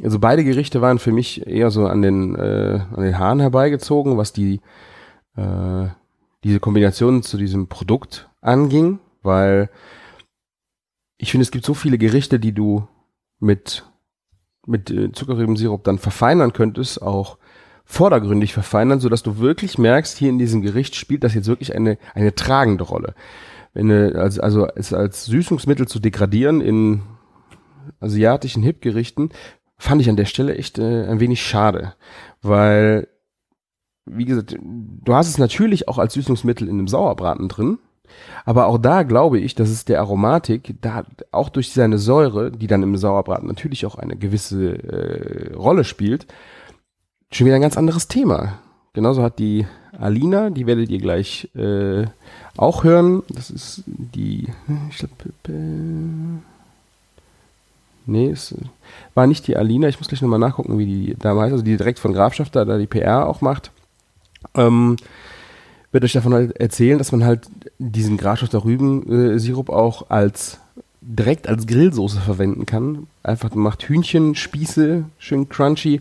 Also 0.02 0.18
beide 0.18 0.44
Gerichte 0.44 0.80
waren 0.80 0.98
für 0.98 1.12
mich 1.12 1.46
eher 1.46 1.70
so 1.70 1.87
an 1.87 2.02
den, 2.02 2.35
äh, 2.35 2.80
an 2.94 3.02
den 3.02 3.18
Haaren 3.18 3.40
herbeigezogen, 3.40 4.16
was 4.16 4.33
die 4.33 4.61
äh, 5.37 5.87
diese 6.42 6.61
Kombination 6.61 7.22
zu 7.22 7.37
diesem 7.37 7.68
Produkt 7.68 8.28
anging, 8.40 8.98
weil 9.22 9.70
ich 11.16 11.30
finde, 11.30 11.42
es 11.42 11.50
gibt 11.50 11.64
so 11.64 11.74
viele 11.74 11.96
Gerichte, 11.96 12.38
die 12.38 12.52
du 12.52 12.87
mit 13.38 13.85
mit 14.66 14.90
äh, 14.90 15.12
Zuckerrübensirup 15.12 15.85
dann 15.85 15.98
verfeinern 15.98 16.52
könntest, 16.52 17.02
auch 17.02 17.38
vordergründig 17.85 18.54
verfeinern, 18.54 19.00
so 19.00 19.09
dass 19.09 19.22
du 19.22 19.38
wirklich 19.38 19.78
merkst, 19.78 20.16
hier 20.16 20.30
in 20.30 20.38
diesem 20.38 20.62
Gericht 20.62 20.96
spielt 20.96 21.22
das 21.22 21.35
jetzt 21.35 21.48
wirklich 21.48 21.74
eine, 21.74 21.98
eine 22.14 22.35
tragende 22.35 22.85
Rolle. 22.85 23.14
Wenn 23.74 23.88
du, 23.88 24.18
also, 24.18 24.40
also 24.40 24.66
es 24.74 24.92
als 24.92 25.26
Süßungsmittel 25.26 25.87
zu 25.87 25.98
degradieren 25.98 26.61
in 26.61 27.02
asiatischen 28.00 28.62
Hipgerichten, 28.62 29.30
fand 29.78 30.00
ich 30.00 30.08
an 30.08 30.16
der 30.16 30.24
Stelle 30.24 30.56
echt 30.56 30.78
äh, 30.78 31.06
ein 31.06 31.20
wenig 31.20 31.42
schade, 31.42 31.94
weil, 32.42 33.08
wie 34.06 34.24
gesagt, 34.24 34.56
du 34.60 35.14
hast 35.14 35.28
es 35.28 35.38
natürlich 35.38 35.88
auch 35.88 35.98
als 35.98 36.14
Süßungsmittel 36.14 36.68
in 36.68 36.78
einem 36.78 36.88
Sauerbraten 36.88 37.48
drin, 37.48 37.78
aber 38.44 38.66
auch 38.66 38.78
da 38.78 39.02
glaube 39.02 39.38
ich, 39.38 39.54
dass 39.54 39.70
es 39.70 39.84
der 39.84 40.00
Aromatik, 40.00 40.76
da 40.80 41.04
auch 41.30 41.48
durch 41.48 41.72
seine 41.72 41.98
Säure, 41.98 42.50
die 42.50 42.66
dann 42.66 42.82
im 42.82 42.96
Sauerbraten 42.96 43.48
natürlich 43.48 43.87
auch 43.87 43.96
eine 43.96 44.16
gewisse 44.16 44.72
äh, 44.72 45.54
Rolle 45.54 45.84
spielt, 45.84 46.26
schon 47.32 47.46
wieder 47.46 47.56
ein 47.56 47.62
ganz 47.62 47.76
anderes 47.76 48.08
Thema. 48.08 48.58
Genauso 48.92 49.22
hat 49.22 49.38
die 49.38 49.66
Alina, 49.98 50.50
die 50.50 50.66
werdet 50.66 50.90
ihr 50.90 50.98
gleich 50.98 51.50
äh, 51.56 52.04
auch 52.56 52.84
hören. 52.84 53.22
Das 53.28 53.50
ist 53.50 53.82
die, 53.87 54.48
ich 54.90 54.98
glaub, 54.98 55.10
nee, 58.06 58.30
es 58.30 58.54
war 59.14 59.26
nicht 59.26 59.46
die 59.46 59.56
Alina. 59.56 59.88
Ich 59.88 59.98
muss 59.98 60.08
gleich 60.08 60.22
nochmal 60.22 60.38
nachgucken, 60.38 60.78
wie 60.78 60.86
die 60.86 61.16
da 61.18 61.36
heißt. 61.36 61.52
Also 61.52 61.64
die 61.64 61.76
direkt 61.76 61.98
von 61.98 62.12
Grafschaft 62.12 62.56
da, 62.56 62.64
da 62.64 62.78
die 62.78 62.86
PR 62.86 63.26
auch 63.28 63.40
macht. 63.40 63.70
Ähm, 64.54 64.96
wird 65.92 66.04
euch 66.04 66.12
davon 66.12 66.34
halt 66.34 66.58
erzählen, 66.60 66.98
dass 66.98 67.12
man 67.12 67.24
halt 67.24 67.48
diesen 67.78 68.16
Grafschafter 68.16 68.64
Rübensirup 68.64 69.70
auch 69.70 70.10
als 70.10 70.58
direkt 71.00 71.48
als 71.48 71.66
Grillsoße 71.66 72.20
verwenden 72.20 72.66
kann. 72.66 73.06
Einfach 73.22 73.54
macht 73.54 73.84
Hühnchenspieße 73.84 75.04
schön 75.18 75.48
crunchy 75.48 76.00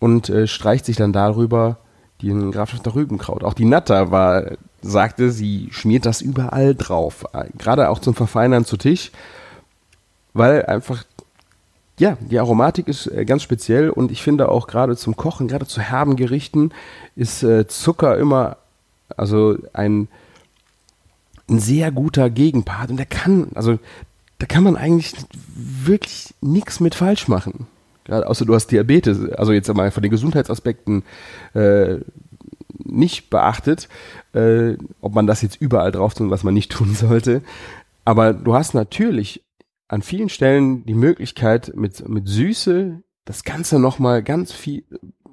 und 0.00 0.28
äh, 0.28 0.46
streicht 0.46 0.86
sich 0.86 0.96
dann 0.96 1.12
darüber 1.12 1.78
den 2.22 2.50
Grafschafter 2.50 2.94
Rübenkraut. 2.94 3.44
Auch 3.44 3.54
die 3.54 3.64
Natter 3.64 4.10
war, 4.10 4.52
sagte, 4.80 5.30
sie 5.30 5.68
schmiert 5.70 6.06
das 6.06 6.20
überall 6.20 6.74
drauf. 6.74 7.24
Gerade 7.58 7.88
auch 7.88 7.98
zum 7.98 8.14
Verfeinern 8.14 8.64
zu 8.64 8.76
Tisch, 8.76 9.12
weil 10.32 10.64
einfach 10.66 11.04
ja, 12.02 12.18
die 12.20 12.40
Aromatik 12.40 12.88
ist 12.88 13.06
äh, 13.06 13.24
ganz 13.24 13.44
speziell 13.44 13.88
und 13.88 14.10
ich 14.10 14.24
finde 14.24 14.48
auch 14.48 14.66
gerade 14.66 14.96
zum 14.96 15.14
Kochen, 15.14 15.46
gerade 15.46 15.66
zu 15.66 15.80
herben 15.80 16.16
Gerichten, 16.16 16.72
ist 17.14 17.44
äh, 17.44 17.68
Zucker 17.68 18.18
immer 18.18 18.56
also 19.16 19.56
ein, 19.72 20.08
ein 21.48 21.60
sehr 21.60 21.92
guter 21.92 22.28
Gegenpart 22.28 22.90
und 22.90 22.96
der 22.96 23.06
kann, 23.06 23.52
also 23.54 23.78
da 24.40 24.46
kann 24.46 24.64
man 24.64 24.76
eigentlich 24.76 25.14
wirklich 25.44 26.34
nichts 26.40 26.80
mit 26.80 26.96
falsch 26.96 27.28
machen. 27.28 27.68
Gerade 28.02 28.26
außer 28.26 28.46
du 28.46 28.54
hast 28.56 28.72
Diabetes, 28.72 29.30
also 29.30 29.52
jetzt 29.52 29.70
einmal 29.70 29.92
von 29.92 30.02
den 30.02 30.10
Gesundheitsaspekten 30.10 31.04
äh, 31.54 31.98
nicht 32.82 33.30
beachtet, 33.30 33.88
äh, 34.34 34.72
ob 35.00 35.14
man 35.14 35.28
das 35.28 35.40
jetzt 35.40 35.60
überall 35.60 35.92
drauf 35.92 36.14
tut, 36.14 36.30
was 36.30 36.42
man 36.42 36.54
nicht 36.54 36.72
tun 36.72 36.96
sollte. 36.96 37.42
Aber 38.04 38.32
du 38.32 38.54
hast 38.54 38.74
natürlich 38.74 39.44
an 39.92 40.00
vielen 40.00 40.30
Stellen 40.30 40.86
die 40.86 40.94
Möglichkeit, 40.94 41.72
mit, 41.76 42.08
mit 42.08 42.26
Süße 42.26 43.02
das 43.26 43.44
Ganze 43.44 43.78
nochmal 43.78 44.22
ganz 44.22 44.50
viel 44.50 44.84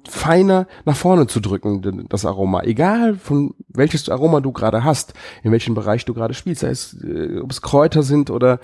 feiner 0.06 0.66
nach 0.84 0.96
vorne 0.96 1.26
zu 1.26 1.40
drücken, 1.40 2.06
das 2.10 2.26
Aroma. 2.26 2.62
Egal 2.64 3.16
von 3.16 3.54
welches 3.68 4.10
Aroma 4.10 4.40
du 4.40 4.52
gerade 4.52 4.84
hast, 4.84 5.14
in 5.42 5.50
welchem 5.50 5.74
Bereich 5.74 6.04
du 6.04 6.12
gerade 6.12 6.34
spielst, 6.34 6.60
sei 6.60 6.68
es, 6.68 7.02
äh, 7.02 7.40
ob 7.40 7.50
es 7.50 7.62
Kräuter 7.62 8.02
sind 8.02 8.28
oder 8.28 8.60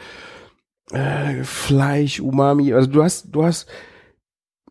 äh, 0.90 1.42
Fleisch, 1.44 2.20
Umami. 2.20 2.74
Also 2.74 2.90
du 2.90 3.02
hast, 3.02 3.34
du 3.34 3.44
hast 3.44 3.66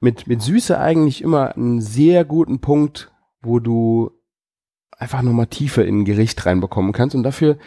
mit, 0.02 0.28
mit 0.28 0.44
Süße 0.44 0.80
eigentlich 0.80 1.24
immer 1.24 1.56
einen 1.56 1.82
sehr 1.82 2.24
guten 2.24 2.62
Punkt, 2.62 3.12
wo 3.42 3.60
du 3.60 4.12
einfach 4.92 5.24
nochmal 5.24 5.48
Tiefe 5.48 5.82
in 5.82 6.02
ein 6.02 6.06
Gericht 6.06 6.46
reinbekommen 6.46 6.94
kannst. 6.94 7.16
Und 7.16 7.24
dafür, 7.24 7.58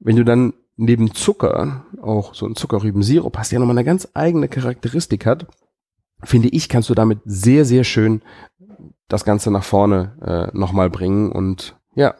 wenn 0.00 0.16
du 0.16 0.24
dann 0.24 0.52
neben 0.78 1.12
Zucker 1.12 1.84
auch 2.00 2.34
so 2.34 2.46
einen 2.46 2.56
Zuckerrübensirup 2.56 3.36
hast, 3.36 3.52
der 3.52 3.58
nochmal 3.58 3.76
eine 3.76 3.84
ganz 3.84 4.08
eigene 4.14 4.48
Charakteristik 4.48 5.26
hat, 5.26 5.46
finde 6.22 6.48
ich, 6.48 6.68
kannst 6.68 6.88
du 6.88 6.94
damit 6.94 7.18
sehr, 7.24 7.64
sehr 7.64 7.84
schön 7.84 8.22
das 9.08 9.24
Ganze 9.24 9.50
nach 9.50 9.64
vorne 9.64 10.50
äh, 10.52 10.56
nochmal 10.56 10.88
bringen 10.88 11.32
und 11.32 11.76
ja, 11.94 12.14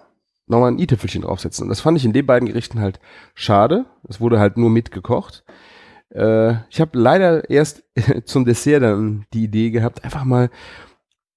nochmal 0.46 0.72
ein 0.72 0.78
i-Tüpfelchen 0.78 1.22
draufsetzen. 1.22 1.64
Und 1.64 1.68
das 1.68 1.80
fand 1.80 1.98
ich 1.98 2.04
in 2.04 2.12
den 2.12 2.26
beiden 2.26 2.48
Gerichten 2.48 2.80
halt 2.80 2.98
schade. 3.34 3.86
Es 4.08 4.20
wurde 4.20 4.40
halt 4.40 4.56
nur 4.56 4.70
mitgekocht. 4.70 5.44
Äh, 6.10 6.54
ich 6.70 6.80
habe 6.80 6.98
leider 6.98 7.48
erst 7.48 7.84
zum 8.24 8.44
Dessert 8.44 8.82
dann 8.82 9.26
die 9.32 9.44
Idee 9.44 9.70
gehabt, 9.70 10.04
einfach 10.04 10.24
mal 10.24 10.50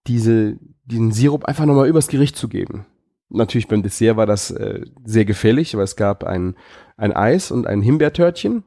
diese, 0.08 0.58
diesen 0.86 1.12
Sirup 1.12 1.46
einfach 1.46 1.66
nochmal 1.66 1.88
übers 1.88 2.08
Gericht 2.08 2.36
zu 2.36 2.48
geben. 2.48 2.86
Natürlich 3.30 3.68
beim 3.68 3.84
Dessert 3.84 4.18
war 4.18 4.26
das 4.26 4.52
äh, 4.52 4.86
sehr 5.04 5.26
gefällig, 5.26 5.76
weil 5.76 5.84
es 5.84 5.96
gab 5.96 6.24
ein, 6.24 6.56
ein 7.02 7.14
Eis 7.14 7.52
und 7.52 7.66
ein 7.66 7.82
Himbeertörtchen 7.82 8.64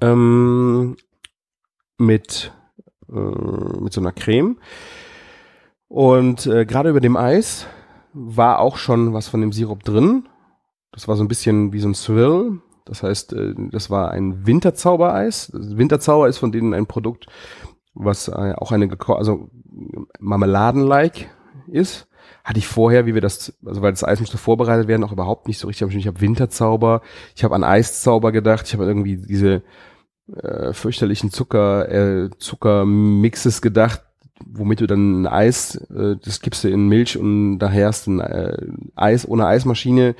ähm, 0.00 0.96
mit 1.98 2.52
äh, 3.08 3.14
mit 3.14 3.92
so 3.92 4.00
einer 4.00 4.12
Creme. 4.12 4.58
Und 5.88 6.46
äh, 6.46 6.64
gerade 6.64 6.90
über 6.90 7.00
dem 7.00 7.16
Eis 7.16 7.66
war 8.12 8.60
auch 8.60 8.76
schon 8.76 9.12
was 9.12 9.28
von 9.28 9.40
dem 9.40 9.52
Sirup 9.52 9.82
drin. 9.82 10.28
Das 10.92 11.08
war 11.08 11.16
so 11.16 11.24
ein 11.24 11.28
bisschen 11.28 11.72
wie 11.72 11.80
so 11.80 11.88
ein 11.88 11.94
Swirl. 11.94 12.60
Das 12.84 13.02
heißt, 13.02 13.32
äh, 13.32 13.54
das 13.72 13.90
war 13.90 14.12
ein 14.12 14.46
Winterzaubereis. 14.46 15.50
Winterzauber 15.52 16.28
ist 16.28 16.38
von 16.38 16.52
denen 16.52 16.74
ein 16.74 16.86
Produkt, 16.86 17.26
was 17.92 18.28
äh, 18.28 18.54
auch 18.56 18.70
eine, 18.70 18.88
also 19.08 19.50
Marmeladen-like 20.20 21.28
ist. 21.66 22.06
Hatte 22.44 22.58
ich 22.58 22.66
vorher, 22.66 23.06
wie 23.06 23.14
wir 23.14 23.20
das, 23.20 23.52
also 23.64 23.82
weil 23.82 23.92
das 23.92 24.04
Eis 24.04 24.20
musste 24.20 24.38
vorbereitet 24.38 24.88
werden, 24.88 25.04
auch 25.04 25.12
überhaupt 25.12 25.48
nicht 25.48 25.58
so 25.58 25.68
richtig. 25.68 25.94
Ich 25.94 26.06
habe 26.06 26.20
Winterzauber, 26.20 27.02
ich 27.36 27.44
habe 27.44 27.54
an 27.54 27.64
Eiszauber 27.64 28.32
gedacht, 28.32 28.66
ich 28.66 28.74
habe 28.74 28.84
irgendwie 28.84 29.16
diese 29.16 29.62
äh, 30.36 30.72
fürchterlichen 30.72 31.30
Zucker, 31.30 31.88
äh, 31.90 32.30
Zuckermixes 32.38 33.62
gedacht, 33.62 34.02
womit 34.46 34.80
du 34.80 34.86
dann 34.86 35.22
ein 35.22 35.26
Eis, 35.26 35.76
äh, 35.94 36.16
das 36.22 36.40
gibst 36.40 36.64
du 36.64 36.68
in 36.68 36.88
Milch 36.88 37.18
und 37.18 37.58
daher 37.58 37.88
hast 37.88 38.06
du 38.06 38.12
ein 38.12 38.20
äh, 38.20 38.56
Eis 38.94 39.28
ohne 39.28 39.46
Eismaschine. 39.46 40.14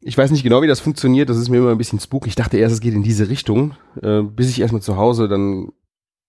Ich 0.00 0.16
weiß 0.16 0.30
nicht 0.30 0.42
genau, 0.42 0.62
wie 0.62 0.66
das 0.66 0.80
funktioniert, 0.80 1.30
das 1.30 1.38
ist 1.38 1.48
mir 1.48 1.58
immer 1.58 1.70
ein 1.70 1.78
bisschen 1.78 2.00
spooky. 2.00 2.28
Ich 2.28 2.34
dachte 2.34 2.58
erst, 2.58 2.74
es 2.74 2.80
geht 2.80 2.94
in 2.94 3.02
diese 3.02 3.28
Richtung, 3.28 3.74
äh, 4.02 4.22
bis 4.22 4.50
ich 4.50 4.60
erstmal 4.60 4.82
zu 4.82 4.96
Hause 4.96 5.28
dann 5.28 5.72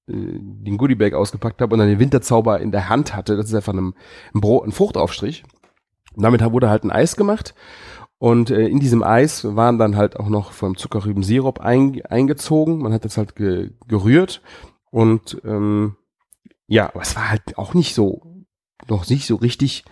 den 0.08 0.78
Goodiebag 0.78 1.14
ausgepackt 1.14 1.62
habe 1.62 1.74
und 1.74 1.80
dann 1.80 1.90
den 1.90 2.00
Winterzauber 2.00 2.60
in 2.60 2.72
der 2.72 2.90
Hand 2.90 3.16
hatte. 3.16 3.38
Das 3.38 3.48
ist 3.48 3.56
einfach 3.56 3.74
ein, 3.74 3.94
ein, 4.34 4.42
Brot, 4.42 4.68
ein 4.68 4.72
Fruchtaufstrich. 4.72 5.44
Und 6.14 6.24
damit 6.24 6.42
wurde 6.52 6.70
halt 6.70 6.84
ein 6.84 6.92
Eis 6.92 7.16
gemacht 7.16 7.56
und 8.18 8.50
äh, 8.50 8.68
in 8.68 8.80
diesem 8.80 9.04
Eis 9.04 9.44
waren 9.56 9.78
dann 9.78 9.98
halt 9.98 10.18
auch 10.18 10.30
noch 10.30 10.52
vom 10.52 10.78
Zuckerrübensirup 10.78 11.60
ein, 11.60 12.02
eingezogen. 12.06 12.80
Man 12.80 12.94
hat 12.94 13.06
das 13.06 13.18
halt 13.18 13.36
ge, 13.36 13.72
gerührt. 13.88 14.42
Und 14.90 15.42
ähm, 15.44 15.98
ja, 16.68 16.90
aber 16.90 17.02
es 17.02 17.16
war 17.16 17.30
halt 17.30 17.58
auch 17.58 17.74
nicht 17.74 17.94
so, 17.94 18.46
noch 18.88 19.08
nicht 19.10 19.28
so 19.28 19.36
richtig 19.36 19.84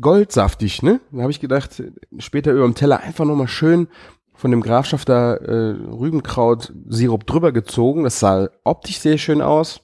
goldsaftig, 0.00 0.82
ne? 0.82 1.00
Da 1.12 1.22
habe 1.22 1.30
ich 1.30 1.40
gedacht, 1.40 1.82
später 2.18 2.52
über 2.52 2.64
dem 2.64 2.74
Teller 2.74 3.00
einfach 3.00 3.24
nochmal 3.24 3.48
schön 3.48 3.88
von 4.34 4.50
dem 4.50 4.62
Grafschafter 4.62 5.40
äh, 5.42 5.76
Rübenkraut-Sirup 5.90 7.26
drüber 7.26 7.52
gezogen. 7.52 8.04
Das 8.04 8.20
sah 8.20 8.48
optisch 8.64 8.98
sehr 8.98 9.18
schön 9.18 9.40
aus. 9.40 9.82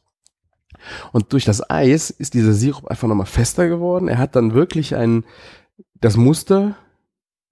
Und 1.13 1.33
durch 1.33 1.45
das 1.45 1.69
Eis 1.71 2.11
ist 2.11 2.35
dieser 2.35 2.53
Sirup 2.53 2.87
einfach 2.89 3.09
nochmal 3.09 3.27
fester 3.27 3.69
geworden. 3.69 4.09
Er 4.09 4.19
hat 4.19 4.37
dann 4.37 4.55
wirklich 4.55 4.95
einen 4.95 5.25
das 6.01 6.17
Muster 6.17 6.77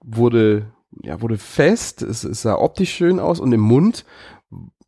wurde, 0.04 0.72
ja, 1.02 1.20
wurde 1.20 1.38
fest, 1.38 2.02
es, 2.02 2.24
es 2.24 2.42
sah 2.42 2.56
optisch 2.56 2.92
schön 2.92 3.18
aus 3.18 3.40
und 3.40 3.52
im 3.52 3.60
Mund 3.60 4.04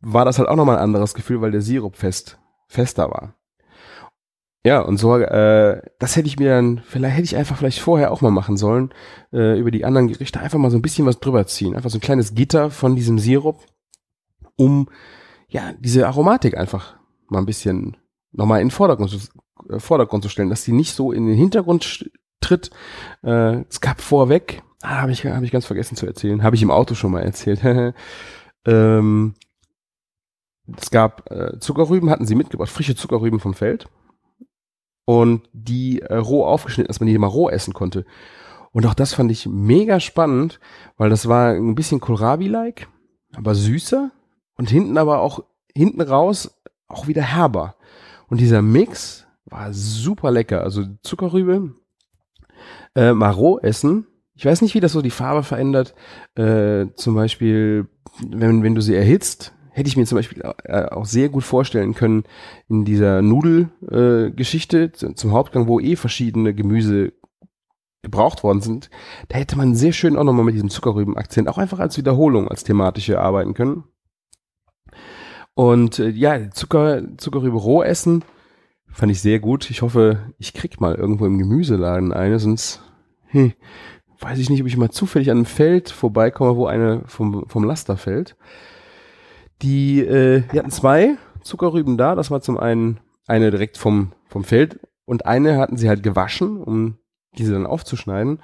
war 0.01 0.25
das 0.25 0.39
halt 0.39 0.47
auch 0.47 0.55
nochmal 0.55 0.77
ein 0.77 0.83
anderes 0.83 1.13
Gefühl, 1.13 1.41
weil 1.41 1.51
der 1.51 1.61
Sirup 1.61 1.97
fest, 1.97 2.39
fester 2.67 3.09
war. 3.09 3.35
Ja, 4.65 4.81
und 4.81 4.97
so, 4.97 5.15
äh, 5.17 5.81
das 5.99 6.15
hätte 6.17 6.27
ich 6.27 6.37
mir 6.37 6.49
dann, 6.49 6.81
vielleicht 6.85 7.13
hätte 7.15 7.23
ich 7.23 7.35
einfach 7.37 7.57
vielleicht 7.57 7.79
vorher 7.79 8.11
auch 8.11 8.19
mal 8.21 8.29
machen 8.31 8.57
sollen, 8.57 8.93
äh, 9.31 9.57
über 9.57 9.71
die 9.71 9.85
anderen 9.85 10.07
Gerichte 10.09 10.41
einfach 10.41 10.59
mal 10.59 10.69
so 10.69 10.77
ein 10.77 10.81
bisschen 10.81 11.05
was 11.05 11.19
drüber 11.21 11.47
ziehen. 11.47 11.75
Einfach 11.75 11.89
so 11.89 11.97
ein 11.97 12.01
kleines 12.01 12.35
Gitter 12.35 12.69
von 12.69 12.95
diesem 12.95 13.19
Sirup. 13.19 13.65
um 14.57 14.89
ja 15.47 15.71
diese 15.79 16.05
Aromatik 16.05 16.57
einfach 16.57 16.97
mal 17.29 17.39
ein 17.39 17.45
bisschen 17.45 17.95
nochmal 18.33 18.59
in 18.61 18.67
den 18.67 18.71
Vordergrund, 18.71 19.09
zu- 19.09 19.29
äh, 19.69 19.79
Vordergrund 19.79 20.23
zu 20.23 20.29
stellen, 20.29 20.49
dass 20.49 20.65
die 20.65 20.73
nicht 20.73 20.93
so 20.93 21.13
in 21.13 21.25
den 21.27 21.37
Hintergrund 21.37 22.11
tritt. 22.41 22.69
Äh, 23.23 23.63
es 23.69 23.79
gab 23.79 24.01
vorweg, 24.01 24.61
ah, 24.81 25.01
habe 25.01 25.13
ich, 25.13 25.25
hab 25.25 25.41
ich 25.43 25.51
ganz 25.51 25.65
vergessen 25.65 25.95
zu 25.95 26.05
erzählen, 26.05 26.43
habe 26.43 26.57
ich 26.57 26.61
im 26.61 26.71
Auto 26.71 26.93
schon 26.95 27.11
mal 27.11 27.21
erzählt. 27.23 27.61
ähm, 28.65 29.33
es 30.77 30.91
gab 30.91 31.31
äh, 31.31 31.57
Zuckerrüben, 31.59 32.09
hatten 32.09 32.25
sie 32.27 32.35
mitgebracht, 32.35 32.69
frische 32.69 32.95
Zuckerrüben 32.95 33.39
vom 33.39 33.53
Feld 33.53 33.87
und 35.09 35.49
die 35.53 36.03
äh, 36.03 36.17
roh 36.17 36.45
aufgeschnitten, 36.45 36.87
dass 36.87 36.99
man 36.99 37.07
die 37.07 37.17
mal 37.17 37.25
roh 37.25 37.49
essen 37.49 37.73
konnte. 37.73 38.05
Und 38.71 38.85
auch 38.85 38.93
das 38.93 39.15
fand 39.15 39.31
ich 39.31 39.47
mega 39.47 39.99
spannend, 39.99 40.59
weil 40.97 41.09
das 41.09 41.27
war 41.27 41.49
ein 41.53 41.73
bisschen 41.73 41.99
Kohlrabi-like, 41.99 42.87
aber 43.35 43.55
süßer 43.55 44.11
und 44.55 44.69
hinten 44.69 44.99
aber 44.99 45.21
auch 45.21 45.43
hinten 45.75 45.99
raus 46.01 46.61
auch 46.87 47.07
wieder 47.07 47.23
herber. 47.23 47.73
Und 48.27 48.39
dieser 48.39 48.61
Mix 48.61 49.25
war 49.45 49.73
super 49.73 50.29
lecker. 50.29 50.61
Also 50.61 50.83
Zuckerrübe, 51.01 51.73
äh, 52.93 53.13
mal 53.13 53.31
roh 53.31 53.57
essen. 53.57 54.05
Ich 54.35 54.45
weiß 54.45 54.61
nicht, 54.61 54.75
wie 54.75 54.79
das 54.79 54.91
so 54.91 55.01
die 55.01 55.09
Farbe 55.09 55.41
verändert. 55.41 55.95
Äh, 56.35 56.85
zum 56.93 57.15
Beispiel, 57.15 57.87
wenn, 58.29 58.61
wenn 58.61 58.75
du 58.75 58.81
sie 58.81 58.93
erhitzt, 58.93 59.55
hätte 59.79 59.87
ich 59.87 59.97
mir 59.97 60.05
zum 60.05 60.17
Beispiel 60.17 60.43
äh, 60.65 60.83
auch 60.85 61.05
sehr 61.05 61.29
gut 61.29 61.43
vorstellen 61.43 61.95
können 61.95 62.23
in 62.67 62.85
dieser 62.85 63.21
Nudelgeschichte 63.21 64.83
äh, 64.83 64.91
zum 64.91 65.31
Hauptgang, 65.31 65.67
wo 65.67 65.79
eh 65.79 65.95
verschiedene 65.95 66.53
Gemüse 66.53 67.13
gebraucht 68.01 68.43
worden 68.43 68.61
sind. 68.61 68.89
Da 69.29 69.37
hätte 69.37 69.57
man 69.57 69.75
sehr 69.75 69.93
schön 69.93 70.17
auch 70.17 70.23
nochmal 70.23 70.45
mit 70.45 70.55
diesem 70.55 70.69
Zuckerrüben-Akzent 70.69 71.47
auch 71.47 71.57
einfach 71.57 71.79
als 71.79 71.97
Wiederholung, 71.97 72.47
als 72.47 72.63
thematische 72.63 73.19
arbeiten 73.19 73.53
können. 73.53 73.85
Und 75.53 75.99
äh, 75.99 76.09
ja, 76.09 76.51
Zucker, 76.51 77.03
Zuckerrübe 77.17 77.57
roh 77.57 77.81
essen 77.81 78.23
fand 78.91 79.11
ich 79.11 79.21
sehr 79.21 79.39
gut. 79.39 79.69
Ich 79.69 79.81
hoffe, 79.81 80.33
ich 80.37 80.53
krieg 80.53 80.79
mal 80.81 80.95
irgendwo 80.95 81.25
im 81.25 81.37
Gemüseladen 81.37 82.11
eine, 82.11 82.39
sonst 82.39 82.81
hm, 83.27 83.53
weiß 84.19 84.39
ich 84.39 84.49
nicht, 84.49 84.61
ob 84.61 84.67
ich 84.67 84.77
mal 84.77 84.91
zufällig 84.91 85.31
an 85.31 85.37
einem 85.37 85.45
Feld 85.45 85.89
vorbeikomme, 85.89 86.57
wo 86.57 86.65
eine 86.65 87.03
vom, 87.05 87.45
vom 87.47 87.63
Laster 87.63 87.97
fällt. 87.97 88.35
Die, 89.61 89.99
äh, 89.99 90.43
die 90.51 90.59
hatten 90.59 90.71
zwei 90.71 91.17
Zuckerrüben 91.43 91.97
da. 91.97 92.15
Das 92.15 92.31
war 92.31 92.41
zum 92.41 92.57
einen 92.57 92.99
eine 93.27 93.51
direkt 93.51 93.77
vom, 93.77 94.13
vom 94.27 94.43
Feld 94.43 94.79
und 95.05 95.25
eine 95.25 95.57
hatten 95.57 95.77
sie 95.77 95.89
halt 95.89 96.03
gewaschen, 96.03 96.61
um 96.61 96.97
diese 97.37 97.53
dann 97.53 97.65
aufzuschneiden. 97.65 98.41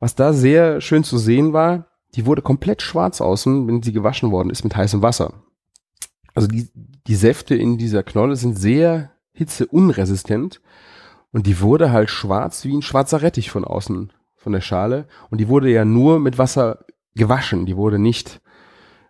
Was 0.00 0.14
da 0.14 0.32
sehr 0.32 0.80
schön 0.80 1.04
zu 1.04 1.18
sehen 1.18 1.52
war, 1.52 1.86
die 2.14 2.26
wurde 2.26 2.42
komplett 2.42 2.82
schwarz 2.82 3.20
außen, 3.20 3.66
wenn 3.66 3.82
sie 3.82 3.92
gewaschen 3.92 4.30
worden 4.30 4.50
ist 4.50 4.64
mit 4.64 4.76
heißem 4.76 5.02
Wasser. 5.02 5.34
Also 6.34 6.48
die, 6.48 6.68
die 7.06 7.14
Säfte 7.14 7.54
in 7.54 7.78
dieser 7.78 8.02
Knolle 8.02 8.36
sind 8.36 8.58
sehr 8.58 9.10
hitzeunresistent 9.32 10.60
und 11.32 11.46
die 11.46 11.60
wurde 11.60 11.92
halt 11.92 12.10
schwarz 12.10 12.64
wie 12.64 12.76
ein 12.76 12.82
schwarzer 12.82 13.22
Rettich 13.22 13.50
von 13.50 13.64
außen 13.64 14.12
von 14.36 14.52
der 14.52 14.60
Schale 14.60 15.06
und 15.30 15.38
die 15.38 15.48
wurde 15.48 15.70
ja 15.70 15.84
nur 15.84 16.20
mit 16.20 16.38
Wasser 16.38 16.84
gewaschen, 17.14 17.66
die 17.66 17.76
wurde 17.76 17.98
nicht 17.98 18.40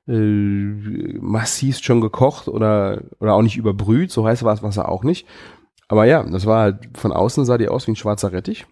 äh, 0.08 1.18
massiv 1.20 1.78
schon 1.78 2.00
gekocht 2.00 2.48
oder 2.48 3.02
oder 3.20 3.34
auch 3.34 3.42
nicht 3.42 3.56
überbrüht, 3.56 4.10
so 4.10 4.26
heiß 4.26 4.42
war 4.42 4.54
das 4.54 4.62
Wasser 4.62 4.88
auch 4.88 5.04
nicht. 5.04 5.26
Aber 5.88 6.04
ja, 6.04 6.22
das 6.22 6.46
war 6.46 6.60
halt 6.60 6.90
von 6.94 7.12
außen 7.12 7.44
sah 7.44 7.58
die 7.58 7.68
aus 7.68 7.86
wie 7.86 7.92
ein 7.92 7.96
schwarzer 7.96 8.32
Rettich. 8.32 8.66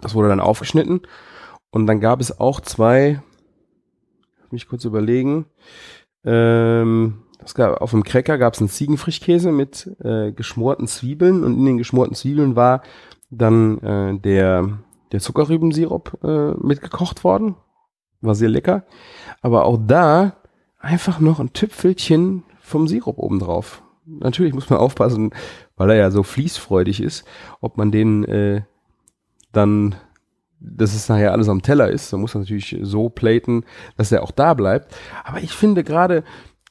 Das 0.00 0.14
wurde 0.14 0.28
dann 0.28 0.40
aufgeschnitten 0.40 1.00
und 1.70 1.86
dann 1.86 2.00
gab 2.00 2.20
es 2.20 2.38
auch 2.38 2.60
zwei, 2.60 3.22
mich 4.50 4.68
kurz 4.68 4.84
überlegen, 4.84 5.46
ähm, 6.24 7.22
es 7.44 7.54
gab, 7.54 7.80
auf 7.80 7.92
dem 7.92 8.02
Cracker 8.02 8.38
gab 8.38 8.54
es 8.54 8.60
einen 8.60 8.68
Ziegenfrischkäse 8.68 9.52
mit 9.52 9.88
äh, 10.02 10.32
geschmorten 10.32 10.88
Zwiebeln 10.88 11.44
und 11.44 11.54
in 11.54 11.64
den 11.64 11.78
geschmorten 11.78 12.14
Zwiebeln 12.14 12.56
war 12.56 12.82
dann 13.30 13.78
äh, 13.78 14.18
der, 14.18 14.78
der 15.12 15.20
Zuckerrübensirup 15.20 16.18
äh, 16.24 16.52
mitgekocht 16.54 17.24
worden. 17.24 17.54
War 18.26 18.34
sehr 18.34 18.48
lecker. 18.48 18.84
Aber 19.40 19.64
auch 19.64 19.78
da 19.80 20.36
einfach 20.78 21.20
noch 21.20 21.40
ein 21.40 21.52
Tüpfelchen 21.52 22.44
vom 22.60 22.88
Sirup 22.88 23.18
obendrauf. 23.18 23.82
Natürlich 24.04 24.54
muss 24.54 24.70
man 24.70 24.78
aufpassen, 24.78 25.30
weil 25.76 25.90
er 25.90 25.96
ja 25.96 26.10
so 26.10 26.22
fließfreudig 26.22 27.00
ist, 27.00 27.24
ob 27.60 27.76
man 27.76 27.90
den 27.90 28.24
äh, 28.24 28.62
dann, 29.52 29.96
dass 30.60 30.94
es 30.94 31.08
nachher 31.08 31.32
alles 31.32 31.48
am 31.48 31.62
Teller 31.62 31.90
ist. 31.90 32.12
Da 32.12 32.16
muss 32.16 32.34
man 32.34 32.42
natürlich 32.42 32.78
so 32.82 33.08
platen, 33.08 33.64
dass 33.96 34.12
er 34.12 34.22
auch 34.22 34.30
da 34.30 34.54
bleibt. 34.54 34.94
Aber 35.24 35.40
ich 35.40 35.52
finde 35.52 35.82
gerade, 35.82 36.24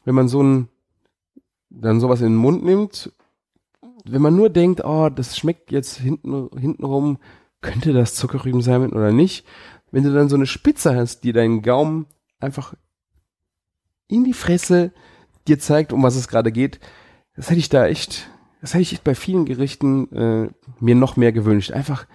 wenn 0.05 0.15
man 0.15 0.27
so 0.27 0.41
ein, 0.41 0.69
dann 1.69 1.99
sowas 1.99 2.21
in 2.21 2.27
den 2.27 2.35
Mund 2.35 2.63
nimmt, 2.63 3.11
wenn 4.05 4.21
man 4.21 4.35
nur 4.35 4.49
denkt, 4.49 4.83
oh, 4.85 5.09
das 5.09 5.37
schmeckt 5.37 5.71
jetzt 5.71 5.97
hinten, 5.97 6.49
hintenrum, 6.57 7.17
könnte 7.61 7.91
das 7.91 8.13
Zuckerrüben 8.13 8.61
sein 8.61 8.93
oder 8.93 9.11
nicht. 9.11 9.45
Wenn 9.95 10.03
du 10.03 10.13
dann 10.13 10.27
so 10.27 10.35
eine 10.35 10.45
Spitze 10.45 10.93
hast, 10.93 11.23
die 11.23 11.31
deinen 11.31 11.61
Gaumen 11.61 12.05
einfach 12.41 12.73
in 14.09 14.25
die 14.25 14.33
Fresse 14.33 14.91
dir 15.47 15.57
zeigt, 15.57 15.93
um 15.93 16.03
was 16.03 16.17
es 16.17 16.27
gerade 16.27 16.51
geht, 16.51 16.81
das 17.37 17.49
hätte 17.49 17.59
ich 17.61 17.69
da 17.69 17.87
echt, 17.87 18.29
das 18.59 18.73
hätte 18.73 18.81
ich 18.81 18.91
echt 18.91 19.05
bei 19.05 19.15
vielen 19.15 19.45
Gerichten 19.45 20.11
äh, 20.11 20.49
mir 20.81 20.95
noch 20.95 21.15
mehr 21.15 21.31
gewünscht. 21.31 21.71
Einfach, 21.71 22.07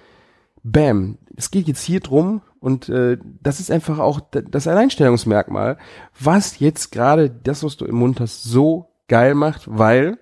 bam, 0.63 1.17
es 1.37 1.51
geht 1.51 1.69
jetzt 1.69 1.83
hier 1.83 2.01
drum 2.01 2.43
und 2.59 2.91
äh, 2.91 3.17
das 3.43 3.61
ist 3.61 3.71
einfach 3.71 3.99
auch 3.99 4.21
das 4.21 4.67
Alleinstellungsmerkmal, 4.67 5.79
was 6.21 6.59
jetzt 6.59 6.93
gerade 6.93 7.31
das, 7.31 7.65
was 7.65 7.79
du 7.79 7.87
im 7.87 7.97
Mund 7.97 8.21
hast, 8.21 8.43
so 8.43 8.91
geil 9.09 9.35
macht, 9.35 9.63
weil 9.67 10.19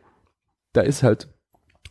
da 0.74 0.82
ist 0.82 1.02
halt 1.02 1.26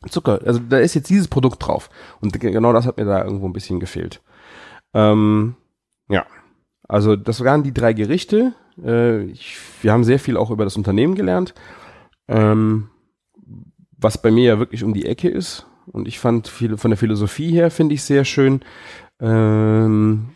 Zucker, 0.10 0.40
also 0.46 0.60
da 0.60 0.78
ist 0.80 0.94
jetzt 0.94 1.10
dieses 1.10 1.28
Produkt 1.28 1.68
drauf. 1.68 1.90
Und 2.22 2.40
ge- 2.40 2.52
genau 2.52 2.72
das 2.72 2.86
hat 2.86 2.96
mir 2.96 3.04
da 3.04 3.22
irgendwo 3.22 3.48
ein 3.50 3.54
bisschen 3.54 3.82
gefehlt. 3.82 4.22
Ähm, 4.98 5.56
ja, 6.10 6.26
also 6.88 7.16
das 7.16 7.44
waren 7.44 7.62
die 7.62 7.74
drei 7.74 7.94
Gerichte. 7.94 8.54
Äh, 8.84 9.26
ich, 9.26 9.58
wir 9.82 9.92
haben 9.92 10.04
sehr 10.04 10.18
viel 10.18 10.38
auch 10.38 10.50
über 10.50 10.64
das 10.64 10.76
Unternehmen 10.76 11.14
gelernt, 11.14 11.54
ähm, 12.28 12.90
was 13.98 14.20
bei 14.20 14.32
mir 14.32 14.44
ja 14.44 14.60
wirklich 14.60 14.84
um 14.84 14.94
die 14.94 15.06
Ecke 15.06 15.30
ist. 15.30 15.68
Und 15.86 16.08
ich 16.08 16.20
fand 16.20 16.48
viel 16.48 16.78
von 16.78 16.92
der 16.92 16.98
Philosophie 16.98 17.52
her 17.52 17.70
finde 17.70 17.94
ich 17.94 18.04
sehr 18.04 18.26
schön. 18.26 18.62
Ähm, 19.20 20.30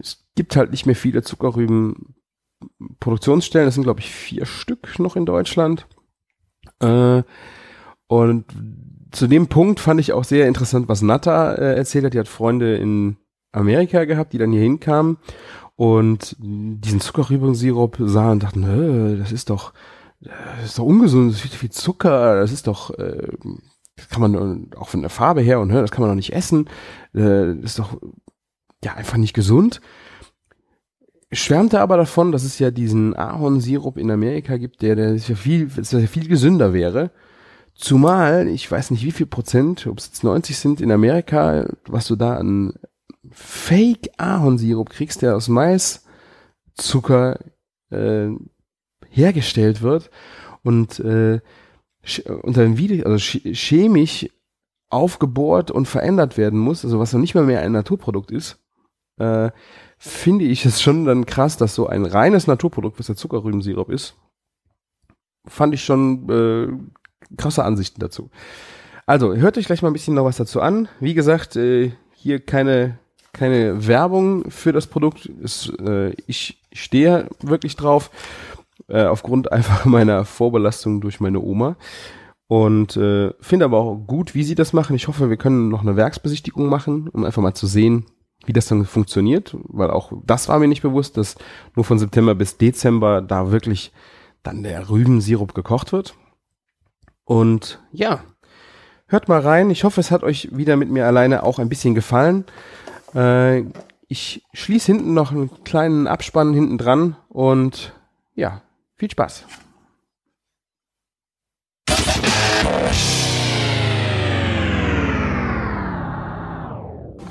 es 0.00 0.26
gibt 0.34 0.56
halt 0.56 0.72
nicht 0.72 0.84
mehr 0.84 0.96
viele 0.96 1.22
Zuckerrüben 1.22 2.14
Produktionsstellen. 2.98 3.66
Das 3.66 3.74
sind 3.74 3.84
glaube 3.84 4.00
ich 4.00 4.10
vier 4.10 4.46
Stück 4.46 4.98
noch 4.98 5.14
in 5.14 5.26
Deutschland. 5.26 5.86
Äh, 6.80 7.22
und 8.08 8.44
zu 9.12 9.26
dem 9.28 9.46
Punkt 9.46 9.80
fand 9.80 10.00
ich 10.00 10.12
auch 10.12 10.24
sehr 10.24 10.48
interessant, 10.48 10.88
was 10.88 11.02
Natta 11.02 11.54
äh, 11.54 11.76
erzählt 11.76 12.04
hat. 12.04 12.14
Die 12.14 12.18
hat 12.18 12.28
Freunde 12.28 12.76
in 12.76 13.16
Amerika 13.52 14.04
gehabt, 14.04 14.32
die 14.32 14.38
dann 14.38 14.52
hier 14.52 14.62
hinkamen 14.62 15.18
und 15.76 16.36
diesen 16.38 17.00
Zuckerrübensirup 17.00 17.96
sahen 18.00 18.32
und 18.32 18.42
dachten, 18.42 18.64
"Hä, 18.66 19.16
das 19.16 19.32
ist 19.32 19.50
doch, 19.50 19.72
das 20.20 20.64
ist 20.64 20.78
doch 20.78 20.84
ungesund, 20.84 21.30
das 21.30 21.36
ist 21.36 21.42
viel 21.42 21.58
viel 21.58 21.70
Zucker, 21.70 22.40
das 22.40 22.52
ist 22.52 22.66
doch, 22.66 22.90
äh, 22.98 23.28
das 23.96 24.08
kann 24.08 24.20
man 24.20 24.70
auch 24.76 24.88
von 24.88 25.00
der 25.00 25.10
Farbe 25.10 25.40
her 25.40 25.60
und 25.60 25.70
das 25.70 25.90
kann 25.90 26.02
man 26.02 26.10
doch 26.10 26.16
nicht 26.16 26.32
essen, 26.32 26.68
äh, 27.14 27.54
das 27.54 27.64
ist 27.64 27.78
doch 27.78 27.98
ja 28.84 28.94
einfach 28.94 29.16
nicht 29.16 29.34
gesund. 29.34 29.80
Schwärmte 31.30 31.80
aber 31.80 31.98
davon, 31.98 32.32
dass 32.32 32.42
es 32.42 32.58
ja 32.58 32.70
diesen 32.70 33.14
Ahornsirup 33.14 33.98
in 33.98 34.10
Amerika 34.10 34.56
gibt, 34.56 34.80
der, 34.80 34.96
der 34.96 35.12
ist 35.12 35.28
ja 35.28 35.34
viel, 35.34 35.68
ja 35.68 35.98
viel 36.00 36.26
gesünder 36.26 36.72
wäre. 36.72 37.10
Zumal, 37.74 38.48
ich 38.48 38.70
weiß 38.70 38.90
nicht 38.90 39.04
wie 39.04 39.12
viel 39.12 39.26
Prozent, 39.26 39.86
ob 39.86 39.98
es 39.98 40.06
jetzt 40.06 40.24
90 40.24 40.58
sind 40.58 40.80
in 40.80 40.90
Amerika, 40.90 41.66
was 41.86 42.06
du 42.06 42.16
da 42.16 42.34
an 42.34 42.72
Fake 43.40 44.10
Ahornsirup 44.16 44.90
kriegst, 44.90 45.22
der 45.22 45.36
aus 45.36 45.48
Maiszucker 45.48 47.38
äh, 47.90 48.28
hergestellt 49.08 49.80
wird 49.82 50.10
und 50.62 50.98
äh, 51.00 51.40
unter 52.42 52.62
dem 52.62 52.78
Video, 52.78 53.04
also 53.06 53.16
ch- 53.16 53.54
chemisch 53.54 54.28
aufgebohrt 54.90 55.70
und 55.70 55.86
verändert 55.86 56.36
werden 56.36 56.58
muss, 56.58 56.84
also 56.84 56.98
was 56.98 57.12
noch 57.12 57.20
nicht 57.20 57.34
mal 57.34 57.44
mehr 57.44 57.60
ein 57.60 57.72
Naturprodukt 57.72 58.30
ist, 58.30 58.58
äh, 59.18 59.50
finde 59.98 60.44
ich 60.46 60.64
es 60.64 60.80
schon 60.80 61.04
dann 61.04 61.26
krass, 61.26 61.56
dass 61.56 61.74
so 61.74 61.86
ein 61.86 62.06
reines 62.06 62.46
Naturprodukt, 62.46 62.98
was 62.98 63.06
der 63.06 63.16
Zuckerrübensirup 63.16 63.90
ist, 63.90 64.16
fand 65.46 65.74
ich 65.74 65.84
schon 65.84 66.28
äh, 66.28 66.68
krasse 67.36 67.64
Ansichten 67.64 68.00
dazu. 68.00 68.30
Also, 69.06 69.34
hört 69.34 69.58
euch 69.58 69.66
gleich 69.66 69.82
mal 69.82 69.88
ein 69.88 69.94
bisschen 69.94 70.14
noch 70.14 70.24
was 70.24 70.36
dazu 70.36 70.60
an. 70.60 70.88
Wie 71.00 71.14
gesagt, 71.14 71.56
äh, 71.56 71.92
hier 72.14 72.40
keine, 72.40 72.98
keine 73.32 73.86
Werbung 73.86 74.50
für 74.50 74.72
das 74.72 74.86
Produkt. 74.86 75.30
Es, 75.42 75.72
äh, 75.80 76.14
ich 76.26 76.62
stehe 76.72 77.28
wirklich 77.40 77.76
drauf, 77.76 78.10
äh, 78.88 79.04
aufgrund 79.04 79.52
einfach 79.52 79.84
meiner 79.84 80.24
Vorbelastung 80.24 81.00
durch 81.00 81.20
meine 81.20 81.40
Oma. 81.40 81.76
Und 82.46 82.96
äh, 82.96 83.32
finde 83.40 83.66
aber 83.66 83.78
auch 83.78 83.96
gut, 83.96 84.34
wie 84.34 84.42
sie 84.42 84.54
das 84.54 84.72
machen. 84.72 84.96
Ich 84.96 85.06
hoffe, 85.06 85.28
wir 85.28 85.36
können 85.36 85.68
noch 85.68 85.82
eine 85.82 85.96
Werksbesichtigung 85.96 86.68
machen, 86.68 87.08
um 87.08 87.24
einfach 87.24 87.42
mal 87.42 87.54
zu 87.54 87.66
sehen, 87.66 88.06
wie 88.46 88.54
das 88.54 88.66
dann 88.66 88.86
funktioniert. 88.86 89.54
Weil 89.64 89.90
auch 89.90 90.12
das 90.24 90.48
war 90.48 90.58
mir 90.58 90.68
nicht 90.68 90.80
bewusst, 90.80 91.18
dass 91.18 91.36
nur 91.76 91.84
von 91.84 91.98
September 91.98 92.34
bis 92.34 92.56
Dezember 92.56 93.20
da 93.20 93.52
wirklich 93.52 93.92
dann 94.42 94.62
der 94.62 94.88
Rübensirup 94.88 95.54
gekocht 95.54 95.92
wird. 95.92 96.14
Und 97.24 97.80
ja, 97.92 98.24
hört 99.08 99.28
mal 99.28 99.40
rein. 99.40 99.68
Ich 99.68 99.84
hoffe, 99.84 100.00
es 100.00 100.10
hat 100.10 100.22
euch 100.22 100.48
wieder 100.56 100.76
mit 100.76 100.90
mir 100.90 101.06
alleine 101.06 101.42
auch 101.42 101.58
ein 101.58 101.68
bisschen 101.68 101.94
gefallen. 101.94 102.46
Äh, 103.14 103.64
ich 104.08 104.42
schließe 104.54 104.92
hinten 104.92 105.14
noch 105.14 105.32
einen 105.32 105.50
kleinen 105.64 106.06
Abspann 106.06 106.54
hinten 106.54 106.78
dran 106.78 107.16
und 107.28 107.92
ja, 108.34 108.62
viel 108.96 109.10
Spaß. 109.10 109.44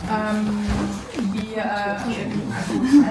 Ähm, 0.10 0.66
die, 1.16 1.56
äh, 1.56 1.96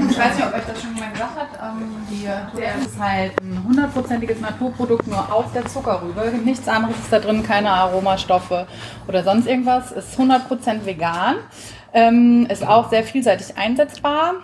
ich 0.08 0.18
weiß 0.18 0.36
nicht, 0.36 0.46
ob 0.46 0.54
euch 0.54 0.64
das 0.66 0.80
schon 0.80 0.94
jemand 0.94 1.12
gesagt 1.12 1.36
hat, 1.36 1.48
ähm, 1.60 2.06
die, 2.10 2.24
der 2.58 2.76
ist 2.76 2.98
halt 2.98 3.32
ein 3.42 3.64
hundertprozentiges 3.66 4.40
Naturprodukt 4.40 5.06
nur 5.06 5.32
aus 5.32 5.52
der 5.52 5.66
Zuckerrübe. 5.66 6.32
Nichts 6.44 6.66
anderes 6.68 6.96
ist 6.96 7.12
da 7.12 7.18
drin, 7.18 7.42
keine 7.42 7.70
Aromastoffe 7.70 8.66
oder 9.08 9.24
sonst 9.24 9.46
irgendwas. 9.46 9.92
Ist 9.92 10.18
100% 10.18 10.86
vegan. 10.86 11.36
Ähm, 11.92 12.46
ist 12.50 12.66
auch 12.66 12.90
sehr 12.90 13.04
vielseitig 13.04 13.56
einsetzbar. 13.56 14.34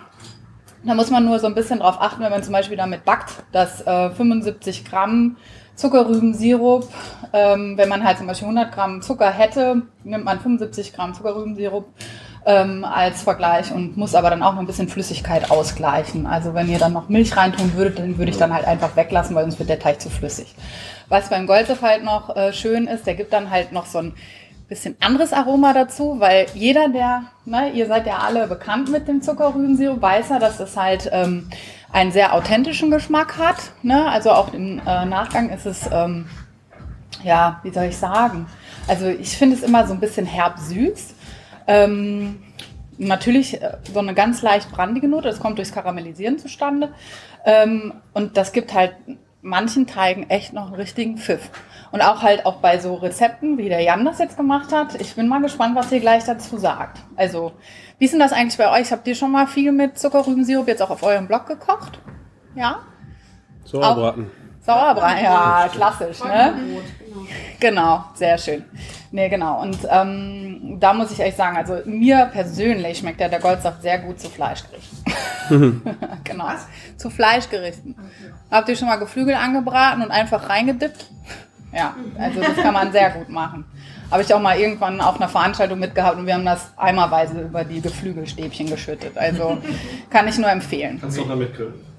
Da 0.85 0.95
muss 0.95 1.09
man 1.11 1.23
nur 1.23 1.39
so 1.39 1.47
ein 1.47 1.55
bisschen 1.55 1.79
drauf 1.79 2.01
achten, 2.01 2.21
wenn 2.21 2.31
man 2.31 2.43
zum 2.43 2.51
Beispiel 2.51 2.75
damit 2.75 3.05
backt, 3.05 3.31
dass 3.51 3.85
äh, 3.87 4.09
75 4.09 4.83
Gramm 4.83 5.37
Zuckerrübensirup, 5.75 6.87
ähm, 7.31 7.77
wenn 7.77 7.89
man 7.89 8.03
halt 8.03 8.17
zum 8.17 8.27
Beispiel 8.27 8.47
100 8.47 8.71
Gramm 8.73 9.01
Zucker 9.01 9.31
hätte, 9.31 9.83
nimmt 10.03 10.25
man 10.25 10.39
75 10.39 10.93
Gramm 10.93 11.13
Zuckerrübensirup 11.13 11.87
ähm, 12.45 12.83
als 12.85 13.23
Vergleich 13.23 13.71
und 13.71 13.97
muss 13.97 14.13
aber 14.13 14.29
dann 14.29 14.43
auch 14.43 14.53
noch 14.53 14.59
ein 14.59 14.67
bisschen 14.67 14.89
Flüssigkeit 14.89 15.49
ausgleichen. 15.49 16.27
Also 16.27 16.53
wenn 16.53 16.69
ihr 16.69 16.79
dann 16.79 16.93
noch 16.93 17.09
Milch 17.09 17.35
reintun 17.35 17.73
würdet, 17.75 17.99
dann 17.99 18.17
würde 18.17 18.31
ich 18.31 18.37
dann 18.37 18.53
halt 18.53 18.65
einfach 18.65 18.95
weglassen, 18.95 19.35
weil 19.35 19.45
sonst 19.45 19.59
wird 19.59 19.69
der 19.69 19.79
Teig 19.79 20.01
zu 20.01 20.09
flüssig. 20.09 20.53
Was 21.09 21.29
beim 21.29 21.47
Goldsaft 21.47 21.81
halt 21.81 22.03
noch 22.03 22.35
äh, 22.35 22.53
schön 22.53 22.87
ist, 22.87 23.07
der 23.07 23.15
gibt 23.15 23.33
dann 23.33 23.49
halt 23.49 23.71
noch 23.71 23.85
so 23.85 23.99
ein 23.99 24.13
bisschen 24.67 24.95
anderes 24.99 25.33
Aroma 25.33 25.73
dazu, 25.73 26.19
weil 26.19 26.47
jeder, 26.53 26.89
der, 26.89 27.23
ne, 27.45 27.71
ihr 27.71 27.87
seid 27.87 28.07
ja 28.07 28.19
alle 28.19 28.47
bekannt 28.47 28.89
mit 28.89 29.07
dem 29.07 29.21
Zuckerrübensirup, 29.21 30.01
weiß 30.01 30.29
ja, 30.29 30.39
dass 30.39 30.59
es 30.59 30.77
halt 30.77 31.09
ähm, 31.11 31.49
einen 31.91 32.11
sehr 32.11 32.33
authentischen 32.33 32.89
Geschmack 32.89 33.37
hat. 33.37 33.57
Ne? 33.83 34.09
Also 34.09 34.31
auch 34.31 34.53
im 34.53 34.79
äh, 34.79 35.05
Nachgang 35.05 35.49
ist 35.49 35.65
es, 35.65 35.89
ähm, 35.91 36.27
ja, 37.23 37.59
wie 37.63 37.71
soll 37.71 37.85
ich 37.85 37.97
sagen? 37.97 38.47
Also 38.87 39.07
ich 39.07 39.37
finde 39.37 39.55
es 39.55 39.63
immer 39.63 39.85
so 39.87 39.93
ein 39.93 39.99
bisschen 39.99 40.25
herb-süß. 40.25 41.13
Ähm, 41.67 42.41
natürlich 42.97 43.61
äh, 43.61 43.77
so 43.91 43.99
eine 43.99 44.13
ganz 44.13 44.41
leicht 44.41 44.71
brandige 44.71 45.07
Note, 45.07 45.27
das 45.29 45.39
kommt 45.39 45.57
durchs 45.57 45.71
Karamellisieren 45.71 46.39
zustande. 46.39 46.93
Ähm, 47.45 47.93
und 48.13 48.37
das 48.37 48.51
gibt 48.53 48.73
halt 48.73 48.95
manchen 49.41 49.87
Teigen 49.87 50.29
echt 50.29 50.53
noch 50.53 50.67
einen 50.67 50.75
richtigen 50.75 51.17
Pfiff. 51.17 51.49
Und 51.93 52.01
auch 52.01 52.23
halt 52.23 52.47
auch 52.47 52.55
bei 52.55 52.79
so 52.79 52.95
Rezepten, 52.95 53.59
wie 53.59 53.69
der 53.69 53.81
Jan 53.81 54.03
das 54.03 54.17
jetzt 54.17 54.35
gemacht 54.35 54.73
hat. 54.73 54.99
Ich 54.99 55.13
bin 55.13 55.27
mal 55.27 55.43
gespannt, 55.43 55.75
was 55.75 55.91
ihr 55.91 55.99
gleich 55.99 56.23
dazu 56.23 56.57
sagt. 56.57 56.97
Also, 57.15 57.51
wie 57.99 58.05
ist 58.05 58.11
denn 58.13 58.19
das 58.19 58.33
eigentlich 58.33 58.57
bei 58.57 58.71
euch? 58.71 58.91
Habt 58.91 59.07
ihr 59.07 59.13
schon 59.13 59.31
mal 59.31 59.45
viel 59.45 59.71
mit 59.71 59.99
Zuckerrübensirup 59.99 60.67
jetzt 60.67 60.81
auch 60.81 60.89
auf 60.89 61.03
eurem 61.03 61.27
Blog 61.27 61.45
gekocht? 61.45 61.99
Ja? 62.55 62.79
Sauerbraten. 63.63 64.31
Sauerbraten, 64.61 65.23
ja, 65.23 65.69
klassisch, 65.71 66.23
ne? 66.23 66.55
Genau, 67.59 68.05
sehr 68.15 68.39
schön. 68.39 68.65
Nee, 69.11 69.29
genau. 69.29 69.61
Und 69.61 69.77
ähm, 69.87 70.77
da 70.79 70.93
muss 70.95 71.11
ich 71.11 71.19
ehrlich 71.19 71.35
sagen, 71.35 71.57
also 71.57 71.77
mir 71.85 72.25
persönlich 72.33 72.97
schmeckt 72.97 73.21
ja 73.21 73.29
der 73.29 73.39
Goldsaft 73.39 73.83
sehr 73.83 73.99
gut 73.99 74.19
zu 74.19 74.29
Fleischgerichten. 74.29 75.03
genau. 76.23 76.47
Zu 76.97 77.11
Fleischgerichten. 77.11 77.95
Habt 78.49 78.67
ihr 78.67 78.75
schon 78.75 78.87
mal 78.87 78.95
Geflügel 78.95 79.35
angebraten 79.35 80.01
und 80.01 80.09
einfach 80.09 80.49
reingedippt? 80.49 81.05
Ja, 81.75 81.95
also 82.19 82.39
das 82.39 82.55
kann 82.55 82.73
man 82.73 82.91
sehr 82.91 83.09
gut 83.09 83.29
machen. 83.29 83.65
Habe 84.11 84.21
ich 84.21 84.33
auch 84.33 84.39
mal 84.39 84.57
irgendwann 84.59 85.01
auf 85.01 85.15
einer 85.15 85.27
Veranstaltung 85.27 85.79
mitgehabt 85.79 86.17
und 86.17 86.27
wir 86.27 86.35
haben 86.35 86.45
das 86.45 86.71
eimerweise 86.77 87.41
über 87.41 87.63
die 87.63 87.81
Geflügelstäbchen 87.81 88.69
geschüttet. 88.69 89.17
Also 89.17 89.57
kann 90.09 90.27
ich 90.27 90.37
nur 90.37 90.51
empfehlen. 90.51 90.99
Kannst 91.01 91.17
du 91.17 91.23
auch 91.23 91.29
damit 91.29 91.55
grillen. 91.55 91.92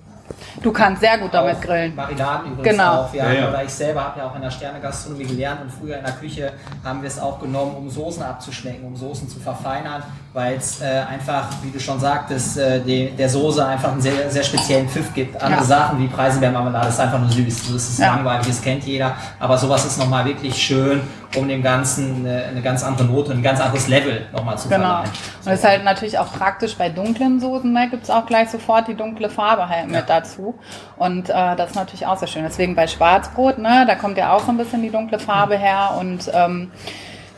Du 0.62 0.72
kannst 0.72 1.00
sehr 1.02 1.18
gut 1.18 1.34
damit 1.34 1.56
Auch 1.56 1.60
grillen. 1.60 1.94
Marinaden 1.94 2.52
übrigens 2.52 2.70
Genau. 2.78 2.92
auch. 3.02 3.14
Ja, 3.14 3.26
Ja, 3.30 3.40
ja. 3.40 3.48
Oder 3.48 3.64
ich 3.64 3.70
selber 3.70 4.04
habe 4.04 4.20
ja 4.20 4.26
auch 4.26 4.34
in 4.36 4.40
der 4.42 4.50
Sterne-Gastronomie 4.50 5.24
gelernt 5.24 5.60
und 5.62 5.70
früher 5.70 5.98
in 5.98 6.04
der 6.04 6.14
Küche 6.14 6.52
haben 6.84 7.02
wir 7.02 7.08
es 7.08 7.18
auch 7.18 7.38
genommen, 7.40 7.74
um 7.76 7.90
Soßen 7.90 8.22
abzuschmecken, 8.22 8.84
um 8.86 8.96
Soßen 8.96 9.28
zu 9.28 9.38
verfeinern, 9.38 10.02
weil 10.32 10.56
es 10.56 10.80
äh, 10.80 11.02
einfach, 11.10 11.48
wie 11.62 11.70
du 11.70 11.78
schon 11.80 12.00
sagtest, 12.00 12.56
äh, 12.56 12.80
die, 12.80 13.10
der 13.10 13.28
Soße 13.28 13.66
einfach 13.66 13.92
einen 13.92 14.00
sehr, 14.00 14.30
sehr 14.30 14.44
speziellen 14.44 14.88
Pfiff 14.88 15.12
gibt. 15.12 15.40
Andere 15.42 15.60
Ja. 15.60 15.66
Sachen 15.66 15.98
wie 15.98 16.06
Preisenbeermarmelade 16.08 16.88
ist 16.88 17.00
einfach 17.00 17.18
nur 17.18 17.30
süß. 17.30 17.72
Das 17.72 17.88
ist 17.88 17.98
Ja. 17.98 18.14
langweilig, 18.14 18.46
das 18.46 18.62
kennt 18.62 18.84
jeder. 18.84 19.14
Aber 19.38 19.58
sowas 19.58 19.84
ist 19.84 19.98
nochmal 19.98 20.24
wirklich 20.24 20.56
schön, 20.56 21.02
um 21.36 21.48
dem 21.48 21.62
Ganzen 21.62 22.24
eine, 22.26 22.44
eine 22.44 22.62
ganz 22.62 22.82
andere 22.84 23.06
Note, 23.06 23.32
ein 23.32 23.42
ganz 23.42 23.60
anderes 23.60 23.88
Level 23.88 24.26
nochmal 24.32 24.56
zu 24.58 24.68
Genau. 24.68 24.84
verleihen. 24.84 25.10
Und 25.10 25.46
das 25.46 25.58
ist 25.58 25.64
halt 25.64 25.84
natürlich 25.84 26.18
auch 26.18 26.32
praktisch 26.32 26.76
bei 26.76 26.88
dunklen 26.88 27.40
Soßen, 27.40 27.72
ne, 27.72 27.88
gibt 27.90 28.04
es 28.04 28.10
auch 28.10 28.26
gleich 28.26 28.50
sofort 28.50 28.88
die 28.88 28.94
dunkle 28.94 29.28
Farbe 29.30 29.68
halt 29.68 29.88
mit 29.90 30.08
dazu. 30.08 30.54
Und 30.96 31.28
äh, 31.30 31.56
das 31.56 31.70
ist 31.70 31.76
natürlich 31.76 32.06
auch 32.06 32.16
sehr 32.18 32.28
schön. 32.28 32.42
Deswegen 32.44 32.74
bei 32.74 32.86
Schwarzbrot, 32.86 33.58
ne, 33.58 33.84
da 33.86 33.94
kommt 33.94 34.16
ja 34.18 34.32
auch 34.32 34.40
so 34.44 34.50
ein 34.50 34.56
bisschen 34.56 34.82
die 34.82 34.90
dunkle 34.90 35.18
Farbe 35.18 35.56
her. 35.56 35.96
Und 35.98 36.30
ähm, 36.32 36.70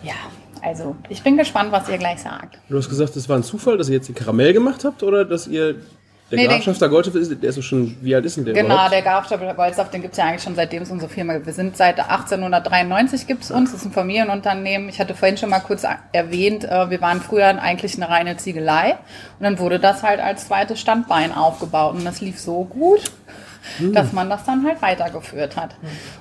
ja, 0.02 0.12
also 0.62 0.96
ich 1.08 1.22
bin 1.22 1.36
gespannt, 1.36 1.72
was 1.72 1.88
ihr 1.88 1.98
gleich 1.98 2.20
sagt. 2.22 2.58
Du 2.68 2.76
hast 2.78 2.88
gesagt, 2.88 3.14
es 3.16 3.28
war 3.28 3.36
ein 3.36 3.42
Zufall, 3.44 3.78
dass 3.78 3.88
ihr 3.88 3.94
jetzt 3.96 4.08
den 4.08 4.14
Karamell 4.14 4.52
gemacht 4.52 4.84
habt 4.84 5.02
oder 5.02 5.24
dass 5.24 5.46
ihr. 5.46 5.76
Der 6.30 6.38
Nee, 6.38 6.46
Grafschafter 6.48 6.88
Goldschaf 6.88 7.14
ist, 7.14 7.40
der 7.40 7.50
ist 7.50 7.64
schon. 7.64 7.96
Wie 8.00 8.12
alt 8.12 8.24
ist 8.24 8.36
denn 8.36 8.44
der 8.44 8.54
Genau, 8.54 8.74
überhaupt? 8.74 8.92
der 8.92 9.02
Grafstabel 9.02 9.54
Goldsaft, 9.54 9.94
den 9.94 10.02
gibt's 10.02 10.16
ja 10.18 10.24
eigentlich 10.24 10.42
schon 10.42 10.56
seitdem 10.56 10.82
es 10.82 10.90
unsere 10.90 11.08
Firma 11.08 11.34
gibt. 11.34 11.46
Wir 11.46 11.52
sind 11.52 11.76
seit 11.76 12.00
1893 12.00 13.28
gibt's 13.28 13.52
uns, 13.52 13.70
das 13.70 13.80
ist 13.82 13.86
ein 13.86 13.92
Familienunternehmen. 13.92 14.88
Ich 14.88 14.98
hatte 14.98 15.14
vorhin 15.14 15.36
schon 15.36 15.50
mal 15.50 15.60
kurz 15.60 15.86
erwähnt, 16.12 16.64
äh, 16.64 16.90
wir 16.90 17.00
waren 17.00 17.20
früher 17.20 17.46
eigentlich 17.46 17.94
eine 17.94 18.08
reine 18.08 18.36
Ziegelei 18.38 18.92
und 19.38 19.44
dann 19.44 19.60
wurde 19.60 19.78
das 19.78 20.02
halt 20.02 20.18
als 20.18 20.48
zweites 20.48 20.80
Standbein 20.80 21.32
aufgebaut 21.32 21.94
und 21.94 22.04
das 22.04 22.20
lief 22.20 22.40
so 22.40 22.64
gut, 22.64 23.02
dass 23.92 24.12
man 24.12 24.28
das 24.28 24.42
dann 24.44 24.66
halt 24.66 24.82
weitergeführt 24.82 25.56
hat. 25.56 25.76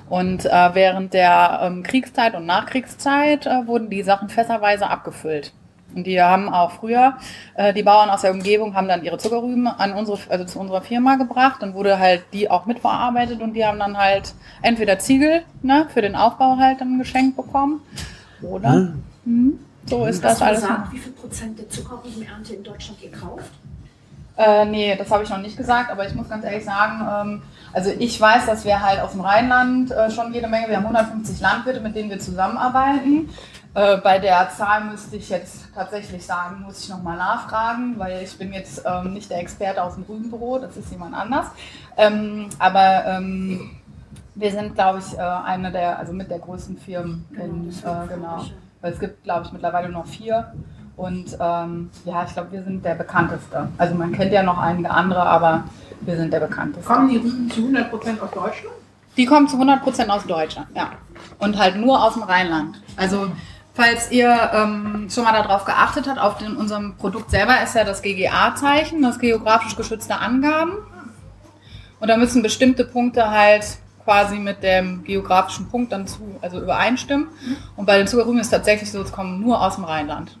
Und 0.08 0.46
äh, 0.46 0.70
während 0.74 1.14
der 1.14 1.60
ähm, 1.62 1.82
Kriegszeit 1.82 2.34
und 2.36 2.46
Nachkriegszeit 2.46 3.46
äh, 3.46 3.66
wurden 3.66 3.90
die 3.90 4.02
Sachen 4.04 4.28
fässerweise 4.28 4.88
abgefüllt. 4.88 5.52
Und 5.96 6.06
die 6.06 6.20
haben 6.20 6.48
auch 6.48 6.72
früher, 6.72 7.14
äh, 7.54 7.72
die 7.72 7.82
Bauern 7.82 8.10
aus 8.10 8.20
der 8.20 8.32
Umgebung 8.32 8.74
haben 8.74 8.86
dann 8.86 9.02
ihre 9.02 9.18
Zuckerrüben 9.18 9.66
an 9.66 9.94
unsere, 9.94 10.18
also 10.28 10.44
zu 10.44 10.60
unserer 10.60 10.82
Firma 10.82 11.16
gebracht. 11.16 11.62
Dann 11.62 11.74
wurde 11.74 11.98
halt 11.98 12.22
die 12.32 12.50
auch 12.50 12.66
mitverarbeitet 12.66 13.40
und 13.40 13.54
die 13.54 13.64
haben 13.64 13.78
dann 13.78 13.96
halt 13.96 14.34
entweder 14.62 14.98
Ziegel 14.98 15.42
ne, 15.62 15.86
für 15.92 16.02
den 16.02 16.14
Aufbau 16.14 16.58
halt 16.58 16.80
dann 16.80 16.98
geschenkt 16.98 17.36
bekommen. 17.36 17.80
Oder? 18.42 18.92
Mhm. 19.24 19.58
So 19.86 20.04
ist 20.04 20.22
das 20.22 20.32
Hast 20.32 20.40
du 20.40 20.44
alles. 20.44 20.60
gesagt, 20.60 20.92
wie 20.92 20.98
viel 20.98 21.12
Prozent 21.12 21.58
der 21.58 21.68
Zuckerrübenernte 21.70 22.54
in 22.54 22.62
Deutschland 22.62 23.02
ihr 23.02 23.12
kauft? 23.12 23.50
Äh, 24.36 24.66
nee, 24.66 24.94
das 24.96 25.10
habe 25.10 25.24
ich 25.24 25.30
noch 25.30 25.38
nicht 25.38 25.56
gesagt, 25.56 25.90
aber 25.90 26.06
ich 26.06 26.14
muss 26.14 26.28
ganz 26.28 26.44
ehrlich 26.44 26.64
sagen, 26.64 27.00
ähm, 27.10 27.42
also 27.72 27.90
ich 27.98 28.20
weiß, 28.20 28.44
dass 28.46 28.64
wir 28.64 28.82
halt 28.82 29.00
aus 29.00 29.12
dem 29.12 29.22
Rheinland 29.22 29.90
äh, 29.90 30.10
schon 30.10 30.32
jede 30.34 30.46
Menge, 30.46 30.68
wir 30.68 30.76
haben 30.76 30.84
150 30.84 31.40
Landwirte, 31.40 31.80
mit 31.80 31.96
denen 31.96 32.10
wir 32.10 32.18
zusammenarbeiten. 32.18 33.30
Äh, 33.76 33.98
bei 33.98 34.18
der 34.18 34.48
Zahl 34.56 34.84
müsste 34.84 35.16
ich 35.16 35.28
jetzt 35.28 35.66
tatsächlich 35.74 36.24
sagen, 36.24 36.62
muss 36.62 36.82
ich 36.82 36.88
nochmal 36.88 37.18
nachfragen, 37.18 37.98
weil 37.98 38.22
ich 38.22 38.38
bin 38.38 38.54
jetzt 38.54 38.82
ähm, 38.86 39.12
nicht 39.12 39.30
der 39.30 39.38
Experte 39.38 39.82
aus 39.82 39.96
dem 39.96 40.04
Rübenbüro, 40.04 40.58
das 40.58 40.78
ist 40.78 40.90
jemand 40.90 41.14
anders. 41.14 41.48
Ähm, 41.98 42.48
aber 42.58 43.04
ähm, 43.04 43.72
wir 44.34 44.50
sind, 44.50 44.76
glaube 44.76 45.00
ich, 45.00 45.18
äh, 45.18 45.20
eine 45.20 45.70
der, 45.70 45.98
also 45.98 46.14
mit 46.14 46.30
der 46.30 46.38
größten 46.38 46.78
Firmen 46.78 47.26
in, 47.32 47.66
das 47.66 47.84
war 47.84 48.04
äh, 48.04 48.08
genau. 48.08 48.46
Weil 48.80 48.92
es 48.94 48.98
gibt, 48.98 49.22
glaube 49.24 49.44
ich, 49.44 49.52
mittlerweile 49.52 49.90
noch 49.90 50.06
vier. 50.06 50.54
Und 50.96 51.36
ähm, 51.38 51.90
ja, 52.06 52.24
ich 52.24 52.32
glaube, 52.32 52.52
wir 52.52 52.62
sind 52.62 52.82
der 52.82 52.94
bekannteste. 52.94 53.68
Also 53.76 53.94
man 53.94 54.10
kennt 54.12 54.32
ja 54.32 54.42
noch 54.42 54.56
einige 54.56 54.90
andere, 54.90 55.20
aber 55.20 55.64
wir 56.00 56.16
sind 56.16 56.32
der 56.32 56.40
bekannteste. 56.40 56.90
Kommen 56.90 57.10
die 57.10 57.18
Rüben 57.18 57.50
zu 57.50 57.60
100% 57.60 58.20
aus 58.22 58.30
Deutschland? 58.30 58.74
Die 59.18 59.26
kommen 59.26 59.48
zu 59.48 59.58
100% 59.58 60.08
aus 60.08 60.26
Deutschland, 60.26 60.68
ja. 60.74 60.92
Und 61.38 61.58
halt 61.58 61.76
nur 61.76 62.02
aus 62.02 62.14
dem 62.14 62.22
Rheinland. 62.22 62.80
Also, 62.96 63.28
falls 63.76 64.10
ihr 64.10 64.50
ähm, 64.54 65.08
schon 65.10 65.24
mal 65.24 65.32
darauf 65.32 65.64
geachtet 65.64 66.06
habt, 66.08 66.18
auf 66.18 66.38
den, 66.38 66.56
unserem 66.56 66.96
Produkt 66.96 67.30
selber 67.30 67.60
ist 67.62 67.74
ja 67.74 67.84
das 67.84 68.00
GGA-Zeichen, 68.02 69.02
das 69.02 69.18
geografisch 69.18 69.76
geschützte 69.76 70.18
Angaben. 70.18 70.72
Und 72.00 72.08
da 72.08 72.16
müssen 72.16 72.42
bestimmte 72.42 72.84
Punkte 72.84 73.30
halt 73.30 73.64
quasi 74.04 74.36
mit 74.38 74.62
dem 74.62 75.04
geografischen 75.04 75.68
Punkt 75.68 75.92
dann 75.92 76.06
zu, 76.06 76.20
also 76.40 76.60
übereinstimmen. 76.60 77.28
Und 77.76 77.86
bei 77.86 77.98
den 77.98 78.06
Zuckerrüben 78.06 78.38
ist 78.40 78.46
es 78.46 78.50
tatsächlich 78.52 78.90
so, 78.90 79.02
es 79.02 79.12
kommen 79.12 79.40
nur 79.40 79.60
aus 79.60 79.74
dem 79.76 79.84
Rheinland. 79.84 80.38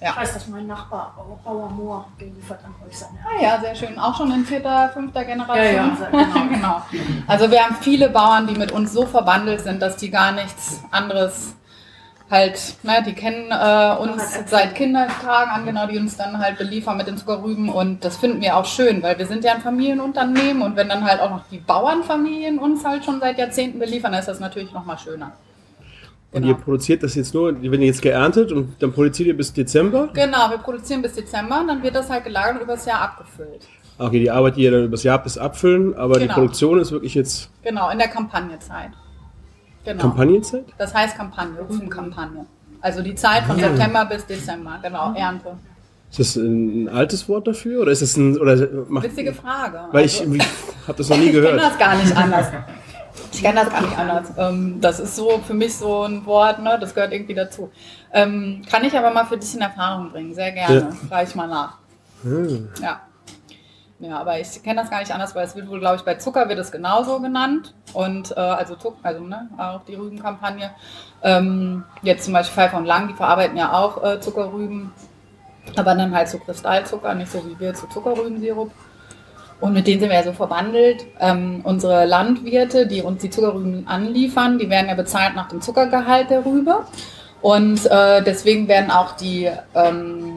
Ich 0.00 0.16
weiß, 0.16 0.34
dass 0.34 0.48
mein 0.48 0.66
Nachbar 0.66 1.14
Bau- 1.16 1.38
Bauer 1.44 1.70
Mohr, 1.70 2.08
der 2.20 2.26
liefert 2.26 2.58
an 2.64 2.74
euch 2.84 2.98
seine 2.98 3.18
Ah 3.24 3.40
ja, 3.40 3.60
sehr 3.60 3.74
schön. 3.76 3.96
Auch 4.00 4.16
schon 4.16 4.32
in 4.32 4.44
vierter, 4.44 4.88
fünfter 4.92 5.24
Generation. 5.24 5.96
Ja, 6.12 6.18
ja, 6.18 6.26
genau. 6.26 6.48
genau. 6.50 6.82
Also 7.28 7.48
wir 7.52 7.60
haben 7.64 7.76
viele 7.80 8.08
Bauern, 8.10 8.48
die 8.48 8.54
mit 8.54 8.72
uns 8.72 8.92
so 8.92 9.06
verbandelt 9.06 9.60
sind, 9.60 9.80
dass 9.80 9.96
die 9.96 10.10
gar 10.10 10.32
nichts 10.32 10.82
anderes 10.90 11.54
halt, 12.32 12.74
ne, 12.82 13.04
die 13.06 13.12
kennen 13.12 13.50
äh, 13.52 13.96
uns 14.02 14.40
seit 14.46 14.74
Kindertagen 14.74 15.50
an, 15.52 15.64
genau, 15.64 15.86
die 15.86 15.98
uns 15.98 16.16
dann 16.16 16.38
halt 16.38 16.58
beliefern 16.58 16.96
mit 16.96 17.06
den 17.06 17.16
Zuckerrüben 17.16 17.68
und 17.68 18.04
das 18.04 18.16
finden 18.16 18.40
wir 18.40 18.56
auch 18.56 18.64
schön, 18.64 19.02
weil 19.02 19.16
wir 19.18 19.26
sind 19.26 19.44
ja 19.44 19.52
ein 19.54 19.60
Familienunternehmen 19.60 20.62
und 20.62 20.74
wenn 20.74 20.88
dann 20.88 21.04
halt 21.04 21.20
auch 21.20 21.30
noch 21.30 21.44
die 21.52 21.58
Bauernfamilien 21.58 22.58
uns 22.58 22.84
halt 22.84 23.04
schon 23.04 23.20
seit 23.20 23.38
Jahrzehnten 23.38 23.78
beliefern, 23.78 24.10
dann 24.10 24.20
ist 24.20 24.26
das 24.28 24.40
natürlich 24.40 24.72
nochmal 24.72 24.98
schöner. 24.98 25.32
Und 26.32 26.42
Genau. 26.42 26.48
ihr 26.56 26.60
produziert 26.64 27.02
das 27.02 27.14
jetzt 27.14 27.34
nur, 27.34 27.54
wenn 27.54 27.80
ihr 27.82 27.86
jetzt 27.88 28.00
geerntet 28.00 28.52
und 28.52 28.82
dann 28.82 28.92
produziert 28.92 29.28
ihr 29.28 29.36
bis 29.36 29.52
Dezember? 29.52 30.08
Genau, 30.14 30.48
wir 30.50 30.56
produzieren 30.58 31.02
bis 31.02 31.12
Dezember 31.12 31.60
und 31.60 31.68
dann 31.68 31.82
wird 31.82 31.94
das 31.94 32.08
halt 32.08 32.24
gelagert 32.24 32.56
und 32.56 32.62
übers 32.62 32.86
Jahr 32.86 33.02
abgefüllt. 33.02 33.68
Okay, 33.98 34.18
die 34.20 34.30
arbeitet 34.30 34.58
ihr 34.58 34.70
dann 34.70 34.84
übers 34.84 35.02
Jahr 35.02 35.22
bis 35.22 35.36
abfüllen, 35.36 35.94
aber 35.94 36.14
die 36.14 36.22
Genau. 36.22 36.34
Produktion 36.34 36.80
ist 36.80 36.90
wirklich 36.90 37.14
jetzt 37.14 37.50
Genau, 37.62 37.90
in 37.90 37.98
der 37.98 38.08
Kampagnezeit. 38.08 38.92
Genau. 39.84 40.02
Kampagnenzeit? 40.02 40.64
Das 40.78 40.94
heißt 40.94 41.16
Kampagne, 41.16 41.58
Rübenkampagne. 41.68 42.46
Also 42.80 43.02
die 43.02 43.14
Zeit 43.14 43.44
von 43.44 43.58
September 43.58 44.04
bis 44.06 44.26
Dezember, 44.26 44.78
genau, 44.82 45.12
Ernte. 45.14 45.56
Ist 46.10 46.18
das 46.18 46.36
ein, 46.36 46.88
altes 46.88 47.28
Wort 47.28 47.46
dafür 47.46 47.82
oder 47.82 47.90
ist 47.92 48.02
das 48.02 48.16
ein 48.16 48.36
oder 48.38 48.56
macht, 48.88 49.04
Witzige 49.04 49.32
Frage. 49.32 49.80
weil 49.92 50.04
ich, 50.04 50.20
Also- 50.20 50.34
ich 50.34 50.42
habe 50.86 50.98
das 50.98 51.08
noch 51.08 51.16
nie 51.16 51.24
Ich 51.26 51.30
kenne 51.32 51.42
gehört. 51.42 51.62
das 51.62 51.78
gar 51.78 51.94
nicht 51.96 52.16
anders. 52.16 52.46
Ich 53.32 53.42
kenne 53.42 53.60
das 53.60 53.70
gar 53.70 53.80
nicht 53.82 53.98
anders. 53.98 54.32
Ähm, 54.36 54.78
das 54.80 55.00
ist 55.00 55.16
so 55.16 55.40
für 55.46 55.54
mich 55.54 55.74
so 55.74 56.02
ein 56.02 56.24
Wort, 56.26 56.62
ne? 56.62 56.76
das 56.80 56.94
gehört 56.94 57.12
irgendwie 57.12 57.34
dazu. 57.34 57.70
Ähm, 58.12 58.62
kann 58.70 58.84
ich 58.84 58.96
aber 58.96 59.10
mal 59.10 59.24
für 59.24 59.36
dich 59.38 59.54
in 59.54 59.60
Erfahrung 59.62 60.10
bringen, 60.10 60.34
sehr 60.34 60.52
gerne. 60.52 60.80
Ja. 60.80 61.08
Frage 61.08 61.28
ich 61.28 61.34
mal 61.34 61.48
nach. 61.48 61.78
Ja. 62.82 63.00
Ja, 64.02 64.18
aber 64.18 64.40
ich 64.40 64.60
kenne 64.64 64.80
das 64.80 64.90
gar 64.90 64.98
nicht 64.98 65.14
anders, 65.14 65.32
weil 65.36 65.44
es 65.44 65.54
wird 65.54 65.68
wohl, 65.68 65.78
glaube 65.78 65.94
ich, 65.94 66.02
bei 66.02 66.16
Zucker 66.16 66.48
wird 66.48 66.58
es 66.58 66.72
genauso 66.72 67.20
genannt. 67.20 67.72
Und 67.92 68.32
äh, 68.32 68.40
also 68.40 68.74
also 69.04 69.24
ne, 69.24 69.48
auch 69.56 69.84
die 69.84 69.94
Rübenkampagne. 69.94 70.72
Ähm, 71.22 71.84
jetzt 72.02 72.24
zum 72.24 72.32
Beispiel 72.32 72.52
Pfeiffer 72.54 72.78
und 72.78 72.84
Lang, 72.84 73.06
die 73.06 73.14
verarbeiten 73.14 73.56
ja 73.56 73.72
auch 73.72 74.02
äh, 74.02 74.20
Zuckerrüben, 74.20 74.90
aber 75.76 75.94
dann 75.94 76.12
halt 76.12 76.28
zu 76.28 76.40
Kristallzucker, 76.40 77.14
nicht 77.14 77.30
so 77.30 77.46
wie 77.46 77.56
wir 77.60 77.74
zu 77.74 77.86
Zuckerrübensirup. 77.86 78.72
Und 79.60 79.72
mit 79.72 79.86
denen 79.86 80.00
sind 80.00 80.08
wir 80.08 80.16
ja 80.16 80.24
so 80.24 80.32
verbandelt. 80.32 81.06
Ähm, 81.20 81.60
unsere 81.62 82.04
Landwirte, 82.04 82.88
die 82.88 83.02
uns 83.02 83.22
die 83.22 83.30
Zuckerrüben 83.30 83.86
anliefern, 83.86 84.58
die 84.58 84.68
werden 84.68 84.88
ja 84.88 84.96
bezahlt 84.96 85.36
nach 85.36 85.46
dem 85.46 85.60
Zuckergehalt 85.60 86.28
der 86.28 86.44
Rübe. 86.44 86.84
Und 87.40 87.86
äh, 87.86 88.20
deswegen 88.22 88.66
werden 88.66 88.90
auch 88.90 89.12
die 89.12 89.48
ähm, 89.76 90.31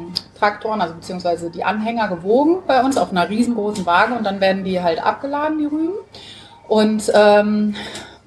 Traktoren, 0.46 0.82
also 0.82 0.93
beziehungsweise 0.93 1.50
die 1.50 1.64
Anhänger 1.64 2.08
gewogen 2.08 2.60
bei 2.68 2.84
uns 2.84 2.98
auf 2.98 3.12
einer 3.12 3.28
riesengroßen 3.30 3.86
Waage 3.86 4.14
und 4.14 4.24
dann 4.24 4.39
werden 4.39 4.64
die 4.64 4.82
halt 4.82 5.04
abgeladen, 5.04 5.58
die 5.58 5.66
Rüben. 5.66 5.96
Und 6.68 7.12
ähm, 7.14 7.76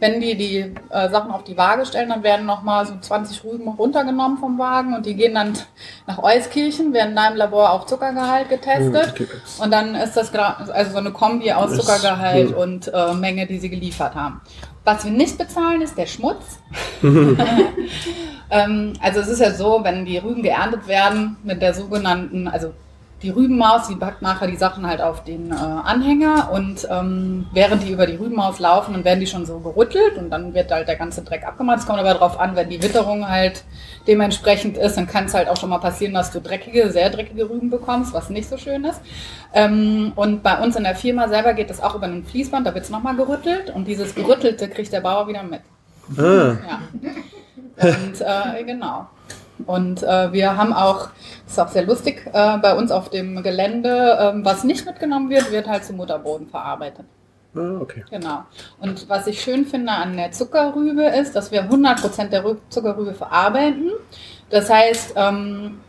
wenn 0.01 0.21
die 0.21 0.37
die 0.37 0.59
äh, 0.91 1.09
Sachen 1.11 1.31
auf 1.31 1.45
die 1.45 1.57
Waage 1.57 1.85
stellen, 1.85 2.09
dann 2.11 2.23
werden 2.23 2.47
nochmal 2.47 2.87
so 2.87 2.95
20 2.99 3.43
Rüben 3.45 3.69
runtergenommen 3.69 4.39
vom 4.39 4.59
Wagen 4.59 4.95
und 4.95 5.07
die 5.07 5.15
gehen 5.15 5.35
dann 5.35 5.55
nach 6.07 6.23
Euskirchen, 6.23 6.93
werden 6.93 7.17
da 7.17 7.29
im 7.29 7.37
Labor 7.37 7.73
auf 7.73 7.87
Zuckergehalt 7.87 8.49
getestet. 8.49 9.13
Okay. 9.13 9.27
Und 9.61 9.73
dann 9.73 9.95
ist 9.95 10.17
das 10.17 10.33
also 10.35 10.93
so 10.93 10.99
eine 10.99 11.11
Kombi 11.11 11.53
aus 11.53 11.75
Zuckergehalt 11.75 12.51
hm. 12.51 12.57
und 12.57 12.93
äh, 12.95 13.15
Menge, 13.15 13.47
die 13.47 13.59
sie 13.59 13.71
geliefert 13.71 14.15
haben. 14.15 14.41
Was 14.85 15.05
wir 15.05 15.13
nicht 15.13 15.37
bezahlen, 15.37 15.83
ist 15.83 15.99
der 15.99 16.07
Schmutz. 16.07 16.61
ähm, 18.51 18.93
also 19.01 19.21
es 19.21 19.29
ist 19.29 19.41
ja 19.41 19.53
so, 19.53 19.81
wenn 19.83 20.05
die 20.05 20.19
Rüben 20.19 20.43
geerntet 20.43 20.87
werden 20.87 21.37
mit 21.43 21.61
der 21.61 21.75
sogenannten, 21.75 22.47
also 22.47 22.73
die 23.23 23.31
Rübenmaus, 23.31 23.89
die 23.89 23.97
packt 23.97 24.23
nachher 24.23 24.47
die 24.47 24.57
Sachen 24.57 24.87
halt 24.87 25.01
auf 25.01 25.25
den 25.25 25.51
äh, 25.51 25.55
Anhänger 25.55 26.51
und 26.53 26.87
ähm, 26.89 27.47
während 27.53 27.83
die 27.83 27.91
über 27.91 28.07
die 28.07 28.15
Rübenmaus 28.15 28.61
laufen, 28.61 28.95
dann 28.95 29.05
werden 29.05 29.19
die 29.19 29.27
schon 29.27 29.45
so 29.45 29.59
gerüttelt 29.59 30.17
und 30.17 30.31
dann 30.31 30.55
wird 30.55 30.71
halt 30.71 30.87
der 30.87 30.95
ganze 30.95 31.23
Dreck 31.23 31.45
abgemacht. 31.45 31.81
Es 31.81 31.87
kommt 31.87 31.99
aber 31.99 32.15
darauf 32.15 32.39
an, 32.39 32.55
wenn 32.55 32.71
die 32.71 32.81
Witterung 32.81 33.29
halt 33.29 33.65
dementsprechend 34.07 34.79
ist, 34.79 34.97
dann 34.97 35.09
kann 35.09 35.25
es 35.25 35.35
halt 35.35 35.49
auch 35.49 35.57
schon 35.57 35.69
mal 35.71 35.79
passieren, 35.79 36.15
dass 36.15 36.31
du 36.31 36.41
dreckige, 36.41 36.93
sehr 36.93 37.11
dreckige 37.11 37.51
Rüben 37.51 37.71
bekommst, 37.71 38.15
was 38.15 38.31
nicht 38.31 38.49
so 38.49 38.57
schön 38.57 38.85
ist. 38.85 39.01
Ähm, 39.53 40.13
und 40.15 40.45
bei 40.45 40.63
uns 40.63 40.77
in 40.77 40.85
der 40.85 40.95
Firma 40.95 41.29
selber 41.29 41.55
geht 41.55 41.71
das 41.71 41.83
auch 41.83 41.97
über 41.97 42.07
ein 42.07 42.25
Fließband, 42.25 42.67
da 42.67 42.75
wird 42.75 42.85
es 42.85 42.91
nochmal 42.91 43.17
gerüttelt 43.17 43.71
und 43.75 43.87
dieses 43.87 44.15
Gerüttelte 44.15 44.69
kriegt 44.69 44.93
der 44.93 45.01
Bauer 45.01 45.27
wieder 45.27 45.43
mit. 45.43 45.63
Ah, 46.17 46.57
Ja. 46.67 46.81
Und 47.81 48.21
äh, 48.21 48.65
genau. 48.65 49.07
Und 49.67 50.03
äh, 50.03 50.33
wir 50.33 50.57
haben 50.57 50.73
auch, 50.73 51.09
das 51.45 51.53
ist 51.53 51.59
auch 51.59 51.69
sehr 51.69 51.85
lustig, 51.85 52.27
äh, 52.33 52.59
bei 52.59 52.75
uns 52.77 52.91
auf 52.91 53.11
dem 53.11 53.43
Gelände, 53.43 54.19
ähm, 54.21 54.45
was 54.45 54.65
nicht 54.65 54.87
mitgenommen 54.87 55.31
wird, 55.31 55.51
wird 55.51 55.67
halt 55.67 55.85
zum 55.85 55.97
Mutterboden 55.97 56.49
verarbeitet. 56.49 57.05
ah, 57.55 57.79
okay. 57.81 58.05
Genau. 58.11 58.45
Und 58.81 59.09
was 59.09 59.27
ich 59.27 59.41
schön 59.41 59.67
finde 59.67 59.93
an 59.93 60.17
der 60.17 60.33
Zuckerrübe 60.33 61.05
ist, 61.05 61.35
dass 61.35 61.51
wir 61.51 61.69
100% 61.69 62.29
der 62.29 62.45
Rü 62.45 62.57
Zuckerrübe 62.69 63.15
verarbeiten. 63.15 63.91
Das 64.51 64.71
heißt, 64.71 65.15
ähm, 65.17 65.81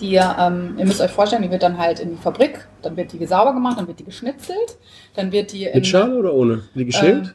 die, 0.00 0.16
ähm, 0.16 0.74
ihr 0.78 0.84
müsst 0.84 1.00
euch 1.00 1.10
vorstellen, 1.10 1.42
die 1.42 1.50
wird 1.50 1.62
dann 1.62 1.78
halt 1.78 2.00
in 2.00 2.10
die 2.10 2.16
Fabrik, 2.16 2.66
dann 2.82 2.96
wird 2.96 3.12
die 3.12 3.24
sauber 3.26 3.54
gemacht, 3.54 3.78
dann 3.78 3.86
wird 3.86 3.98
die 3.98 4.04
geschnitzelt, 4.04 4.78
dann 5.14 5.32
wird 5.32 5.52
die 5.52 5.64
in, 5.64 5.74
Mit 5.74 5.86
Schale 5.86 6.16
oder 6.16 6.34
ohne? 6.34 6.62
Die 6.74 6.84
geschält? 6.84 7.34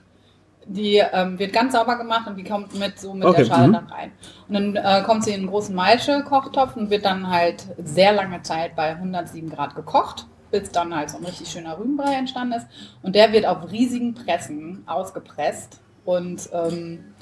Die 0.70 1.02
ähm, 1.14 1.40
wird 1.40 1.52
ganz 1.52 1.74
sauber 1.74 1.98
gemacht 1.98 2.28
und 2.28 2.38
die 2.38 2.44
kommt 2.44 2.78
mit 2.78 3.00
so 3.00 3.14
mit 3.14 3.26
Okay, 3.26 3.38
der 3.38 3.46
Schale 3.46 3.68
mhm. 3.68 3.74
dann 3.74 3.86
rein. 3.88 4.12
Und 4.48 4.54
dann 4.54 4.76
äh, 4.76 5.04
kommt 5.04 5.24
sie 5.24 5.32
in 5.32 5.42
einen 5.42 5.50
großen 5.50 5.74
Maische-Kochtopf 5.74 6.76
und 6.76 6.92
wird 6.92 7.06
dann 7.06 7.30
halt 7.30 7.66
sehr 7.84 8.14
lange 8.14 8.42
Zeit 8.44 8.76
bei 8.76 8.92
107 8.92 9.50
Grad 9.50 9.76
gekocht, 9.76 10.28
bis 10.52 10.70
dann 10.72 10.96
halt 10.96 11.10
so 11.10 11.18
ein 11.18 11.26
richtig 11.26 11.50
schöner 11.50 11.80
Rübenbrei 11.80 12.14
entstanden 12.14 12.54
ist. 12.54 12.68
Und 13.02 13.16
der 13.16 13.34
wird 13.34 13.48
auf 13.48 13.72
riesigen 13.72 14.14
Pressen 14.14 14.84
ausgepresst 14.86 15.80
und 16.06 16.50
ähm, 16.54 17.16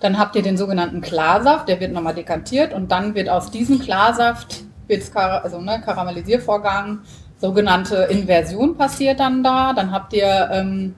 dann 0.00 0.18
habt 0.18 0.36
ihr 0.36 0.42
den 0.42 0.56
sogenannten 0.56 1.00
Klarsaft, 1.00 1.68
der 1.68 1.80
wird 1.80 1.92
nochmal 1.92 2.14
dekantiert 2.14 2.72
und 2.72 2.92
dann 2.92 3.14
wird 3.14 3.28
aus 3.28 3.50
diesem 3.50 3.80
Klarsaft, 3.80 4.64
wird's 4.86 5.10
Kar 5.10 5.42
also 5.42 5.60
ne, 5.60 5.80
Karamellisiervorgang, 5.84 7.00
sogenannte 7.38 7.96
Inversion 8.10 8.76
passiert 8.76 9.20
dann 9.20 9.42
da. 9.42 9.72
Dann 9.72 9.90
habt 9.92 10.12
ihr 10.12 10.48
ähm, 10.52 10.94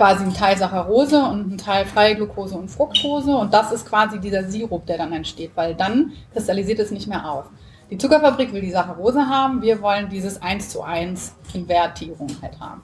quasi 0.00 0.24
ein 0.24 0.32
Teil 0.32 0.56
Saccharose 0.56 1.22
und 1.22 1.52
ein 1.52 1.58
Teil 1.58 1.84
freie 1.84 2.16
Glucose 2.16 2.56
und 2.56 2.70
Fructose 2.70 3.36
und 3.36 3.52
das 3.52 3.70
ist 3.70 3.86
quasi 3.86 4.18
dieser 4.18 4.44
Sirup, 4.44 4.86
der 4.86 4.96
dann 4.96 5.12
entsteht, 5.12 5.50
weil 5.56 5.74
dann 5.74 6.12
kristallisiert 6.32 6.78
es 6.78 6.90
nicht 6.90 7.06
mehr 7.06 7.30
auf. 7.30 7.44
Die 7.90 7.98
Zuckerfabrik 7.98 8.54
will 8.54 8.62
die 8.62 8.70
Saccharose 8.70 9.28
haben, 9.28 9.60
wir 9.60 9.82
wollen 9.82 10.08
dieses 10.08 10.40
1 10.40 10.70
zu 10.70 10.82
1 10.82 11.34
Invertierung 11.52 12.28
halt 12.40 12.58
haben. 12.58 12.80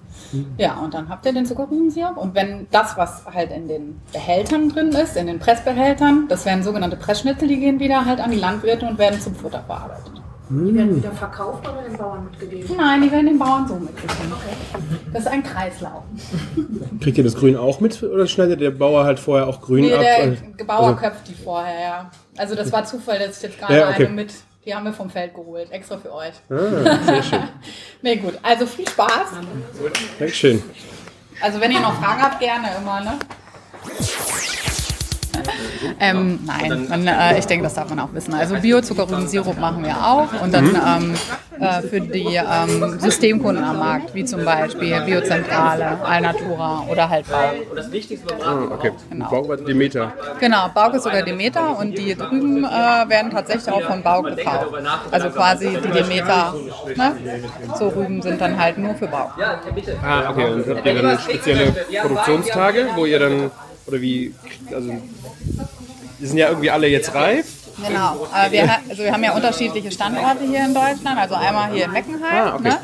Ja, 0.59 0.75
und 0.75 0.93
dann 0.93 1.09
habt 1.09 1.25
ihr 1.25 1.33
den 1.33 1.47
Zuckerrübensirup 1.47 2.19
und 2.19 2.35
wenn 2.35 2.67
das, 2.71 2.99
was 2.99 3.25
halt 3.25 3.51
in 3.51 3.67
den 3.67 3.99
Behältern 4.13 4.69
drin 4.69 4.89
ist, 4.89 5.17
in 5.17 5.27
den 5.27 5.39
Pressbehältern, 5.39 6.27
das 6.29 6.45
wären 6.45 6.63
sogenannte 6.63 6.99
Pressschnitzel, 6.99 7.49
die 7.49 7.61
gehen 7.61 7.81
wieder 7.81 8.05
halt 8.05 8.21
an 8.21 8.31
die 8.31 8.39
Landwirte 8.39 8.87
und 8.87 8.99
werden 8.99 9.19
zum 9.23 9.35
Futter 9.35 9.63
verarbeitet. 9.67 10.13
Die 10.49 10.75
werden 10.75 10.97
wieder 10.97 11.11
verkauft 11.13 11.67
oder 11.69 11.83
den 11.83 11.97
Bauern 11.97 12.25
mitgegeben? 12.31 12.77
Nein, 12.77 13.03
die 13.03 13.11
werden 13.11 13.27
den 13.27 13.39
Bauern 13.39 13.67
so 13.67 13.75
mitgegeben. 13.75 14.33
Das 15.13 15.23
ist 15.23 15.29
ein 15.29 15.43
Kreislauf. 15.43 16.05
Kriegt 17.01 17.19
ihr 17.19 17.25
das 17.25 17.35
Grün 17.35 17.57
auch 17.57 17.81
mit 17.81 18.01
oder 18.03 18.27
schneidet 18.29 18.61
der 18.61 18.71
Bauer 18.71 19.05
halt 19.05 19.19
vorher 19.19 19.49
auch 19.49 19.61
Grün 19.61 19.87
Nee, 19.87 19.95
ab? 19.95 20.01
der 20.01 20.15
Also- 20.23 20.37
Bauer 20.67 20.87
also- 20.89 20.97
köpft 20.97 21.29
die 21.29 21.35
vorher, 21.35 21.81
ja. 21.81 22.11
Also 22.37 22.55
das 22.55 22.71
war 22.71 22.85
Zufall, 22.85 23.19
dass 23.19 23.39
ich 23.39 23.43
jetzt 23.43 23.59
gerade 23.59 23.77
Ja, 23.77 23.91
okay. 23.91 24.07
eine 24.07 24.15
mit, 24.15 24.33
die 24.65 24.75
haben 24.75 24.85
wir 24.85 24.93
vom 24.93 25.11
Feld 25.11 25.35
geholt, 25.35 25.71
extra 25.73 25.97
für 25.99 26.13
euch. 26.13 26.35
Ah, 26.51 27.05
sehr 27.05 27.23
schön. 27.23 27.41
Nee, 28.03 28.17
gut, 28.17 28.35
also 28.43 28.67
viel 28.67 28.87
Spaß. 28.89 29.33
Dankeschön. 30.19 30.63
Also 31.41 31.61
wenn 31.61 31.73
ihr 31.73 31.81
noch 31.81 31.95
Fragen 32.01 32.23
habt, 32.23 32.39
gerne 32.39 32.69
immer, 32.81 33.01
ne? 33.01 33.19
Ähm, 36.01 36.41
nein, 36.45 36.87
man, 36.89 37.07
äh, 37.07 37.39
ich 37.39 37.47
denke, 37.47 37.65
das 37.65 37.75
darf 37.75 37.89
man 37.89 38.01
auch 38.01 38.13
wissen. 38.13 38.35
Also 38.35 38.57
Biozuckerrübensirup 38.57 39.59
machen 39.59 39.85
wir 39.85 39.97
auch 39.97 40.29
und 40.43 40.53
dann 40.53 40.67
ähm, 40.67 41.15
äh, 41.61 41.83
für 41.83 42.01
die 42.01 42.37
ähm, 42.37 42.99
Systemkunden 42.99 43.65
am 43.65 43.79
Markt, 43.79 44.15
wie 44.15 44.25
zum 44.25 44.45
Beispiel 44.45 45.01
Biozentrale, 45.03 45.99
Alnatura 46.05 46.85
oder 46.91 47.09
halt 47.09 47.29
Bau. 47.31 47.53
Ah, 48.45 48.59
okay. 48.73 48.93
Genau. 49.11 49.31
Bauer 49.31 49.57
Demeter. 49.57 50.13
Genau, 50.41 50.69
Bauch 50.75 50.93
ist 50.95 51.05
sogar 51.05 51.23
Demeter 51.23 51.79
und 51.79 51.97
die 51.97 52.15
drüben 52.15 52.65
äh, 52.65 52.69
werden 53.09 53.31
tatsächlich 53.31 53.73
auch 53.73 53.83
von 53.83 54.03
Bauch 54.03 54.23
gekauft. 54.25 54.67
Also 55.11 55.31
quasi 55.31 55.79
die 55.83 55.89
Demeter, 55.91 56.55
ne? 56.95 57.17
so 57.79 57.89
Rüben 57.89 58.21
sind 58.23 58.41
dann 58.41 58.59
halt 58.59 58.79
nur 58.79 58.95
für 58.95 59.07
Bauch. 59.07 59.31
Ah, 60.03 60.31
okay. 60.31 60.51
Und 60.53 60.67
habt 60.69 60.87
ihr 60.87 61.03
dann 61.03 61.19
spezielle 61.19 61.75
Produktionstage, 62.03 62.89
wo 62.95 63.07
ihr 63.07 63.19
dann, 63.19 63.51
oder 63.87 64.01
wie, 64.01 64.35
also, 64.75 64.93
die 66.21 66.27
sind 66.27 66.39
ja 66.39 66.49
irgendwie 66.49 66.71
alle 66.71 66.89
jetzt 66.89 67.15
reif. 67.15 67.47
Genau, 67.87 68.27
äh, 68.35 68.51
wir, 68.53 68.71
also 68.89 69.03
wir 69.03 69.13
haben 69.13 69.23
ja 69.23 69.35
unterschiedliche 69.35 69.91
Standorte 69.93 70.45
hier 70.49 70.65
in 70.65 70.73
Deutschland, 70.73 71.19
also 71.19 71.35
einmal 71.35 71.71
hier 71.73 71.85
in 71.85 71.93
Meckenheim 71.93 72.47
Ah, 72.49 72.55
okay. 72.55 72.69
ne? 72.71 72.79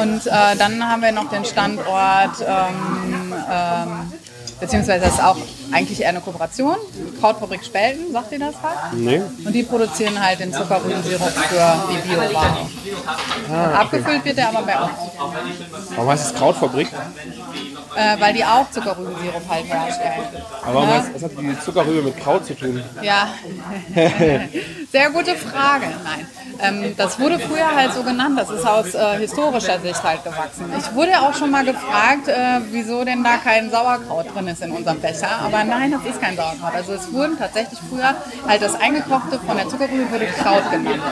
und 0.00 0.24
äh, 0.26 0.30
dann 0.56 0.88
haben 0.88 1.02
wir 1.02 1.10
noch 1.10 1.28
den 1.28 1.44
Standort, 1.44 2.36
ähm, 2.46 3.34
ähm, 3.50 4.12
beziehungsweise 4.60 5.04
das 5.04 5.14
ist 5.14 5.24
auch 5.24 5.36
eigentlich 5.72 6.00
eher 6.00 6.10
eine 6.10 6.20
Kooperation, 6.20 6.76
Krautfabrik 7.20 7.64
Spelten, 7.64 8.12
sagt 8.12 8.30
ihr 8.30 8.38
das 8.38 8.54
was? 8.62 8.92
Nee. 8.92 9.20
Und 9.44 9.52
die 9.52 9.64
produzieren 9.64 10.24
halt 10.24 10.38
den 10.38 10.52
Zuckerrübensirup 10.52 11.28
für 11.28 11.82
die 11.90 12.08
Bioware. 12.08 12.68
Ah, 13.52 13.80
Abgefüllt 13.80 14.24
wird 14.24 14.38
der 14.38 14.48
aber 14.50 14.62
bei 14.62 14.78
uns. 14.80 14.92
Warum 15.96 16.08
heißt 16.08 16.26
es 16.26 16.34
Krautfabrik? 16.38 16.86
Äh, 17.96 18.20
weil 18.20 18.34
die 18.34 18.44
auch 18.44 18.70
Zuckerrübensirup 18.70 19.42
halt 19.48 19.66
herstellen. 19.66 20.12
Aber 20.64 20.82
Ja. 20.82 20.86
heißt, 20.88 21.14
was 21.14 21.22
hat 21.24 21.30
die 21.38 21.58
Zuckerrübe 21.60 22.02
mit 22.02 22.16
Kraut 22.20 22.44
zu 22.46 22.54
tun? 22.54 22.82
Ja, 23.02 23.28
sehr 24.92 25.10
gute 25.10 25.34
Frage. 25.36 25.86
Nein, 26.04 26.26
ähm, 26.60 26.94
das 26.96 27.18
wurde 27.18 27.38
früher 27.38 27.74
halt 27.74 27.92
so 27.94 28.02
genannt. 28.02 28.38
Das 28.38 28.50
ist 28.50 28.66
aus 28.66 28.94
äh, 28.94 29.18
historischer 29.18 29.78
Sicht 29.80 30.02
halt 30.02 30.24
gewachsen. 30.24 30.72
Ich 30.78 30.94
wurde 30.94 31.20
auch 31.20 31.34
schon 31.34 31.50
mal 31.50 31.64
gefragt, 31.64 32.28
äh, 32.28 32.60
wieso 32.70 33.04
denn 33.04 33.22
da 33.24 33.36
kein 33.38 33.70
Sauerkraut 33.70 34.26
drin 34.34 34.48
ist 34.48 34.62
in 34.62 34.70
unserem 34.72 35.00
Becher. 35.00 35.28
Aber 35.44 35.64
nein, 35.64 35.90
das 35.92 36.04
ist 36.14 36.20
kein 36.20 36.36
Sauerkraut. 36.36 36.74
Also 36.74 36.92
es 36.94 37.12
wurden 37.12 37.38
tatsächlich 37.38 37.78
früher 37.88 38.14
halt 38.46 38.62
das 38.62 38.74
eingekochte 38.74 39.38
von 39.40 39.56
der 39.56 39.68
Zuckerrübe 39.68 40.10
wurde 40.10 40.26
Kraut 40.26 40.70
genannt. 40.70 41.02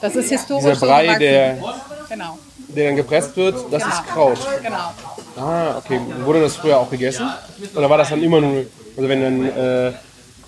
Das 0.00 0.14
ist 0.16 0.28
historisch 0.30 0.64
Dieser 0.64 0.76
so 0.76 0.86
Brei, 0.86 1.02
gewachsen. 1.04 1.20
der, 1.20 1.58
Genau. 2.08 2.38
Der 2.76 2.86
dann 2.88 2.96
gepresst 2.96 3.36
wird, 3.36 3.54
das 3.70 3.82
Genau. 3.82 3.94
ist 3.94 4.06
Kraut. 4.06 4.38
Genau. 4.62 4.92
Ah, 5.36 5.78
okay. 5.78 6.00
Wurde 6.24 6.40
das 6.42 6.56
früher 6.56 6.78
auch 6.78 6.90
gegessen? 6.90 7.28
Oder 7.74 7.90
war 7.90 7.98
das 7.98 8.10
dann 8.10 8.22
immer 8.22 8.40
nur, 8.40 8.64
also 8.96 9.08
wenn 9.08 9.22
dann, 9.22 9.44
äh, 9.48 9.92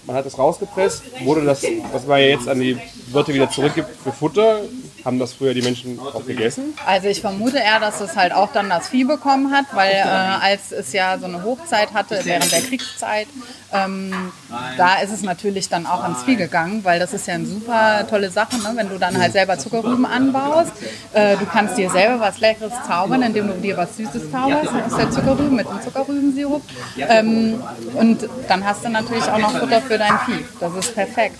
man 0.06 0.16
hat 0.16 0.26
das 0.26 0.38
rausgepresst, 0.38 1.02
wurde 1.24 1.44
das, 1.44 1.62
was 1.92 2.06
man 2.06 2.20
ja 2.20 2.26
jetzt 2.28 2.48
an 2.48 2.60
die 2.60 2.78
Wirte 3.08 3.34
wieder 3.34 3.50
zurückgibt 3.50 3.88
für 4.02 4.12
Futter, 4.12 4.60
haben 5.06 5.20
das 5.20 5.34
früher 5.34 5.54
die 5.54 5.62
Menschen 5.62 6.00
auch 6.00 6.26
gegessen? 6.26 6.74
Also 6.84 7.06
ich 7.06 7.20
vermute 7.20 7.58
eher, 7.58 7.78
dass 7.78 8.00
es 8.00 8.16
halt 8.16 8.32
auch 8.34 8.52
dann 8.52 8.68
das 8.68 8.88
Vieh 8.88 9.04
bekommen 9.04 9.52
hat, 9.52 9.66
weil 9.72 9.92
äh, 9.92 10.02
als 10.02 10.72
es 10.72 10.92
ja 10.92 11.16
so 11.16 11.26
eine 11.26 11.44
Hochzeit 11.44 11.94
hatte 11.94 12.20
während 12.24 12.50
der 12.50 12.60
Kriegszeit, 12.60 13.28
ähm, 13.72 14.32
da 14.76 14.96
ist 15.00 15.12
es 15.12 15.22
natürlich 15.22 15.68
dann 15.68 15.86
auch 15.86 16.02
ans 16.02 16.24
Vieh 16.24 16.34
gegangen, 16.34 16.84
weil 16.84 16.98
das 16.98 17.14
ist 17.14 17.28
ja 17.28 17.34
eine 17.34 17.46
super 17.46 18.04
tolle 18.10 18.30
Sache, 18.30 18.56
ne? 18.56 18.72
wenn 18.74 18.88
du 18.88 18.98
dann 18.98 19.16
halt 19.16 19.32
selber 19.32 19.56
Zuckerrüben 19.58 20.06
anbaust. 20.06 20.72
Äh, 21.12 21.36
du 21.36 21.46
kannst 21.46 21.78
dir 21.78 21.88
selber 21.88 22.18
was 22.18 22.40
Leckeres 22.40 22.72
zaubern, 22.86 23.22
indem 23.22 23.46
du 23.46 23.54
dir 23.54 23.76
was 23.76 23.96
Süßes 23.96 24.32
zauberst 24.32 24.72
aus 24.72 24.96
der 24.96 25.10
Zuckerrüben 25.12 25.54
mit 25.54 25.68
dem 25.68 25.80
Zuckerrübensirup. 25.82 26.62
Ähm, 27.08 27.62
und 27.94 28.28
dann 28.48 28.64
hast 28.64 28.84
du 28.84 28.88
natürlich 28.88 29.24
auch 29.24 29.38
noch 29.38 29.56
Futter 29.56 29.80
für 29.82 29.98
dein 29.98 30.18
Vieh. 30.26 30.44
Das 30.58 30.74
ist 30.74 30.94
perfekt. 30.94 31.38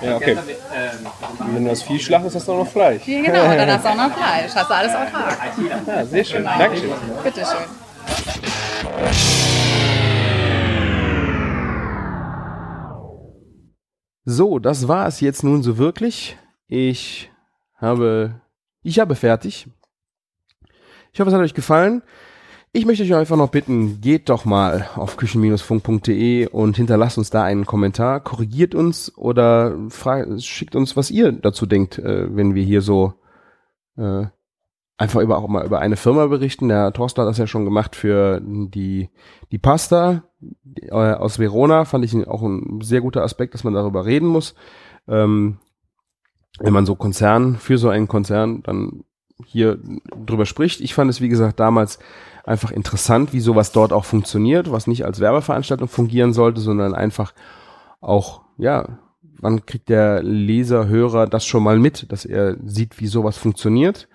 Ja, 0.00 0.16
okay. 0.16 0.36
Und 1.38 1.54
wenn 1.54 1.64
du 1.64 1.70
das 1.70 1.82
Vieh 1.82 1.98
schlachtest, 1.98 2.36
hast 2.36 2.48
du 2.48 2.52
auch 2.52 2.58
noch 2.58 2.70
Fleisch. 2.70 2.83
Ja, 2.92 3.22
genau, 3.22 3.44
und 3.50 3.56
dann 3.56 3.70
hast 3.70 3.84
du 3.84 3.88
auch 3.88 3.94
noch 3.96 4.12
Fleisch. 4.16 4.54
Hast 4.54 4.70
du 4.70 4.74
alles 4.74 4.94
autark. 4.94 5.38
Ja, 5.86 6.04
sehr 6.04 6.24
schön. 6.24 6.44
Dankeschön. 6.44 6.90
Bitteschön. 7.22 7.64
So, 14.26 14.58
das 14.58 14.88
war 14.88 15.06
es 15.06 15.20
jetzt 15.20 15.44
nun 15.44 15.62
so 15.62 15.78
wirklich. 15.78 16.36
Ich 16.66 17.30
habe, 17.76 18.40
ich 18.82 18.98
habe 18.98 19.14
fertig. 19.14 19.68
Ich 21.12 21.20
hoffe, 21.20 21.28
es 21.28 21.34
hat 21.34 21.42
euch 21.42 21.54
gefallen. 21.54 22.02
Ich 22.76 22.86
möchte 22.86 23.04
euch 23.04 23.14
einfach 23.14 23.36
noch 23.36 23.50
bitten, 23.50 24.00
geht 24.00 24.28
doch 24.28 24.44
mal 24.44 24.88
auf 24.96 25.16
küchen-funk.de 25.16 26.48
und 26.48 26.76
hinterlasst 26.76 27.18
uns 27.18 27.30
da 27.30 27.44
einen 27.44 27.66
Kommentar, 27.66 28.18
korrigiert 28.18 28.74
uns 28.74 29.16
oder 29.16 29.78
schickt 30.38 30.74
uns, 30.74 30.96
was 30.96 31.12
ihr 31.12 31.30
dazu 31.30 31.66
denkt, 31.66 32.00
äh, 32.00 32.34
wenn 32.34 32.56
wir 32.56 32.64
hier 32.64 32.82
so 32.82 33.14
äh, 33.96 34.24
einfach 34.96 35.20
über 35.20 35.38
auch 35.38 35.46
mal 35.46 35.64
über 35.64 35.78
eine 35.78 35.94
Firma 35.94 36.26
berichten. 36.26 36.66
Der 36.66 36.92
Thorsten 36.92 37.20
hat 37.20 37.28
das 37.28 37.38
ja 37.38 37.46
schon 37.46 37.64
gemacht 37.64 37.94
für 37.94 38.40
die 38.42 39.08
die 39.52 39.58
Pasta 39.58 40.24
äh, 40.74 40.90
aus 40.90 41.38
Verona. 41.38 41.84
Fand 41.84 42.04
ich 42.04 42.26
auch 42.26 42.42
ein 42.42 42.80
sehr 42.82 43.02
guter 43.02 43.22
Aspekt, 43.22 43.54
dass 43.54 43.62
man 43.62 43.74
darüber 43.74 44.04
reden 44.04 44.26
muss. 44.26 44.56
Ähm, 45.06 45.58
wenn 46.58 46.72
man 46.72 46.86
so 46.86 46.96
Konzern 46.96 47.54
für 47.54 47.78
so 47.78 47.88
einen 47.88 48.08
Konzern 48.08 48.64
dann 48.64 49.04
hier 49.44 49.78
drüber 50.26 50.46
spricht. 50.46 50.80
Ich 50.80 50.94
fand 50.94 51.10
es 51.10 51.20
wie 51.20 51.28
gesagt 51.28 51.60
damals 51.60 51.98
einfach 52.44 52.70
interessant, 52.70 53.32
wie 53.32 53.40
sowas 53.40 53.72
dort 53.72 53.92
auch 53.92 54.04
funktioniert, 54.04 54.70
was 54.70 54.86
nicht 54.86 55.04
als 55.04 55.20
Werbeveranstaltung 55.20 55.88
fungieren 55.88 56.32
sollte, 56.32 56.60
sondern 56.60 56.94
einfach 56.94 57.32
auch 58.00 58.42
ja, 58.58 58.98
wann 59.40 59.66
kriegt 59.66 59.88
der 59.88 60.22
Leser, 60.22 60.86
Hörer 60.86 61.26
das 61.26 61.44
schon 61.44 61.62
mal 61.62 61.78
mit, 61.78 62.12
dass 62.12 62.24
er 62.24 62.56
sieht, 62.64 63.00
wie 63.00 63.06
sowas 63.06 63.36
funktioniert 63.36 64.08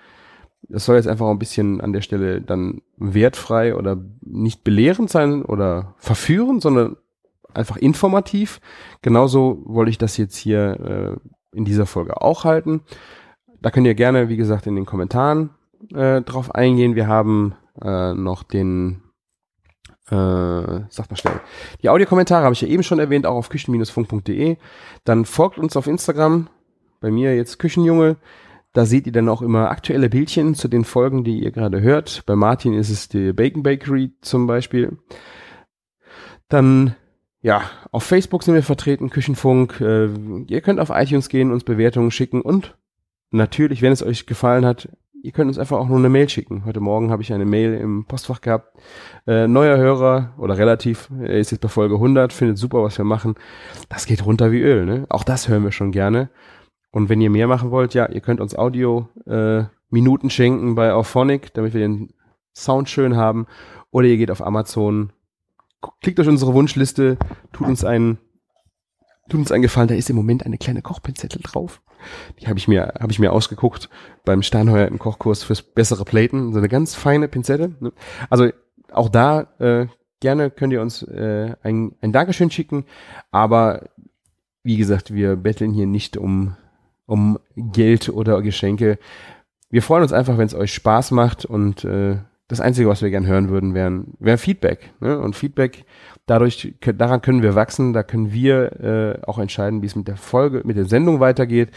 das 0.69 0.85
soll 0.85 0.97
jetzt 0.97 1.07
einfach 1.07 1.27
ein 1.27 1.39
bisschen 1.39 1.81
an 1.81 1.93
der 1.93 2.01
Stelle 2.01 2.41
dann 2.41 2.81
wertfrei 2.97 3.75
oder 3.75 3.97
nicht 4.21 4.63
belehrend 4.63 5.09
sein 5.09 5.43
oder 5.43 5.95
verführend, 5.97 6.61
sondern 6.61 6.97
einfach 7.53 7.77
informativ. 7.77 8.61
Genauso 9.01 9.63
wollte 9.65 9.89
ich 9.89 9.97
das 9.97 10.17
jetzt 10.17 10.35
hier 10.35 11.19
äh, 11.53 11.57
in 11.57 11.65
dieser 11.65 11.87
Folge 11.87 12.21
auch 12.21 12.43
halten. 12.43 12.81
Da 13.61 13.71
könnt 13.71 13.87
ihr 13.87 13.95
gerne, 13.95 14.29
wie 14.29 14.37
gesagt, 14.37 14.67
in 14.67 14.75
den 14.75 14.85
Kommentaren 14.85 15.51
äh, 15.93 16.21
drauf 16.21 16.53
eingehen. 16.55 16.95
Wir 16.95 17.07
haben 17.07 17.55
äh, 17.81 18.13
noch 18.13 18.43
den, 18.43 19.01
äh, 20.09 20.13
sag 20.89 21.09
mal 21.09 21.17
schnell, 21.17 21.41
die 21.81 21.89
Audiokommentare 21.89 22.43
habe 22.43 22.53
ich 22.53 22.61
ja 22.61 22.67
eben 22.67 22.83
schon 22.83 22.99
erwähnt, 22.99 23.25
auch 23.25 23.35
auf 23.35 23.49
küchen-funk.de. 23.49 24.57
Dann 25.03 25.25
folgt 25.25 25.57
uns 25.57 25.75
auf 25.75 25.87
Instagram, 25.87 26.49
bei 27.01 27.11
mir 27.11 27.35
jetzt 27.35 27.59
Küchenjunge. 27.59 28.17
Da 28.73 28.85
seht 28.85 29.07
ihr 29.07 29.11
dann 29.11 29.29
auch 29.29 29.41
immer 29.41 29.71
aktuelle 29.71 30.09
Bildchen 30.09 30.53
zu 30.53 30.67
den 30.67 30.85
Folgen, 30.85 31.23
die 31.23 31.39
ihr 31.39 31.51
gerade 31.51 31.81
hört. 31.81 32.23
Bei 32.27 32.35
Martin 32.35 32.73
ist 32.73 32.91
es 32.91 33.09
die 33.09 33.33
Bacon 33.33 33.63
Bakery 33.63 34.11
zum 34.21 34.45
Beispiel. 34.45 34.97
Dann, 36.49 36.95
ja, 37.41 37.63
auf 37.91 38.03
Facebook 38.03 38.43
sind 38.43 38.53
wir 38.53 38.63
vertreten, 38.63 39.09
Küchenfunk. 39.09 39.81
Äh, 39.81 40.09
ihr 40.47 40.61
könnt 40.61 40.79
auf 40.79 40.91
iTunes 40.91 41.29
gehen, 41.29 41.51
uns 41.51 41.63
Bewertungen 41.63 42.11
schicken 42.11 42.41
und 42.41 42.77
natürlich, 43.31 43.81
wenn 43.81 43.91
es 43.91 44.03
euch 44.03 44.25
gefallen 44.25 44.65
hat, 44.65 44.89
ihr 45.21 45.31
könnt 45.31 45.49
uns 45.49 45.57
einfach 45.57 45.77
auch 45.77 45.87
nur 45.87 45.97
eine 45.97 46.09
Mail 46.09 46.29
schicken. 46.29 46.65
Heute 46.65 46.79
Morgen 46.79 47.11
habe 47.11 47.21
ich 47.21 47.33
eine 47.33 47.45
Mail 47.45 47.73
im 47.75 48.05
Postfach 48.05 48.41
gehabt. 48.41 48.77
Äh, 49.27 49.47
neuer 49.47 49.77
Hörer 49.77 50.33
oder 50.37 50.57
relativ, 50.57 51.09
er 51.21 51.37
ist 51.37 51.51
jetzt 51.51 51.61
bei 51.61 51.67
Folge 51.67 51.95
100, 51.95 52.33
findet 52.33 52.57
super, 52.57 52.83
was 52.83 52.97
wir 52.97 53.05
machen. 53.05 53.35
Das 53.89 54.05
geht 54.05 54.25
runter 54.25 54.51
wie 54.51 54.61
Öl, 54.61 54.85
ne? 54.85 55.05
Auch 55.09 55.23
das 55.23 55.47
hören 55.47 55.63
wir 55.63 55.71
schon 55.71 55.91
gerne. 55.91 56.29
Und 56.91 57.09
wenn 57.09 57.21
ihr 57.21 57.29
mehr 57.29 57.47
machen 57.47 57.71
wollt, 57.71 57.93
ja, 57.93 58.09
ihr 58.09 58.21
könnt 58.21 58.41
uns 58.41 58.55
Audio 58.55 59.09
äh, 59.25 59.63
Minuten 59.89 60.29
schenken 60.29 60.75
bei 60.75 60.93
Auphonic, 60.93 61.53
damit 61.53 61.73
wir 61.73 61.81
den 61.81 62.13
Sound 62.55 62.89
schön 62.89 63.15
haben. 63.15 63.45
Oder 63.91 64.07
ihr 64.07 64.17
geht 64.17 64.31
auf 64.31 64.45
Amazon, 64.45 65.11
klickt 66.01 66.17
durch 66.17 66.27
unsere 66.27 66.53
Wunschliste, 66.53 67.17
tut 67.53 67.67
uns 67.67 67.83
einen, 67.83 68.19
tut 69.29 69.39
uns 69.39 69.51
einen 69.51 69.63
Gefallen. 69.63 69.87
Da 69.87 69.95
ist 69.95 70.09
im 70.09 70.15
Moment 70.15 70.45
eine 70.45 70.57
kleine 70.57 70.81
Kochpinzette 70.81 71.39
drauf. 71.39 71.81
Die 72.39 72.47
habe 72.47 72.59
ich 72.59 72.67
mir, 72.67 72.93
habe 72.99 73.11
ich 73.11 73.19
mir 73.19 73.31
ausgeguckt 73.31 73.89
beim 74.25 74.41
Steinheuer 74.41 74.87
im 74.87 74.99
Kochkurs 74.99 75.43
fürs 75.43 75.61
bessere 75.61 76.05
Platen. 76.05 76.53
So 76.53 76.59
eine 76.59 76.69
ganz 76.69 76.95
feine 76.95 77.27
Pinzette. 77.27 77.71
Ne? 77.79 77.91
Also 78.29 78.49
auch 78.91 79.09
da 79.09 79.47
äh, 79.59 79.87
gerne 80.19 80.49
könnt 80.49 80.73
ihr 80.73 80.81
uns 80.81 81.03
äh, 81.03 81.55
ein, 81.63 81.95
ein 82.01 82.11
Dankeschön 82.11 82.51
schicken. 82.51 82.85
Aber 83.31 83.89
wie 84.63 84.77
gesagt, 84.77 85.13
wir 85.13 85.35
betteln 85.35 85.73
hier 85.73 85.87
nicht 85.87 86.17
um 86.17 86.55
um 87.09 87.39
Geld 87.55 88.09
oder 88.09 88.41
Geschenke. 88.41 88.99
Wir 89.71 89.81
freuen 89.81 90.03
uns 90.03 90.13
einfach, 90.13 90.37
wenn 90.37 90.45
es 90.45 90.53
euch 90.53 90.73
Spaß 90.73 91.11
macht 91.11 91.43
und 91.43 91.83
äh, 91.83 92.17
das 92.49 92.59
Einzige, 92.59 92.89
was 92.89 93.03
wir 93.03 93.11
gern 93.11 93.27
hören 93.27 93.49
würden, 93.49 93.75
wären 93.75 94.15
wäre 94.19 94.39
Feedback. 94.39 94.91
Ne? 94.99 95.19
Und 95.19 95.35
Feedback, 95.35 95.85
dadurch, 96.25 96.73
daran 96.81 97.21
können 97.21 97.43
wir 97.43 97.53
wachsen, 97.53 97.93
da 97.93 98.01
können 98.01 98.33
wir 98.33 98.81
äh, 98.81 99.25
auch 99.25 99.37
entscheiden, 99.37 99.83
wie 99.83 99.85
es 99.85 99.95
mit 99.95 100.07
der 100.07 100.17
Folge, 100.17 100.63
mit 100.65 100.75
der 100.75 100.85
Sendung 100.85 101.19
weitergeht, 101.19 101.69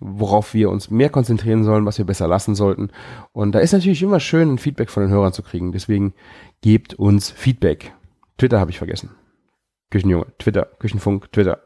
worauf 0.00 0.52
wir 0.52 0.68
uns 0.68 0.90
mehr 0.90 1.08
konzentrieren 1.08 1.64
sollen, 1.64 1.86
was 1.86 1.96
wir 1.96 2.04
besser 2.04 2.28
lassen 2.28 2.54
sollten. 2.54 2.90
Und 3.32 3.52
da 3.52 3.60
ist 3.60 3.72
natürlich 3.72 4.02
immer 4.02 4.20
schön, 4.20 4.52
ein 4.52 4.58
Feedback 4.58 4.90
von 4.90 5.02
den 5.02 5.10
Hörern 5.10 5.32
zu 5.32 5.42
kriegen. 5.42 5.72
Deswegen 5.72 6.12
gebt 6.60 6.92
uns 6.92 7.30
Feedback. 7.30 7.94
Twitter 8.36 8.60
habe 8.60 8.70
ich 8.70 8.78
vergessen. 8.78 9.10
Küchenjunge, 9.90 10.26
Twitter, 10.38 10.68
Küchenfunk, 10.78 11.32
Twitter. 11.32 11.60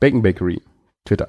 Bacon 0.00 0.22
Bakery, 0.22 0.60
Twitter. 1.04 1.28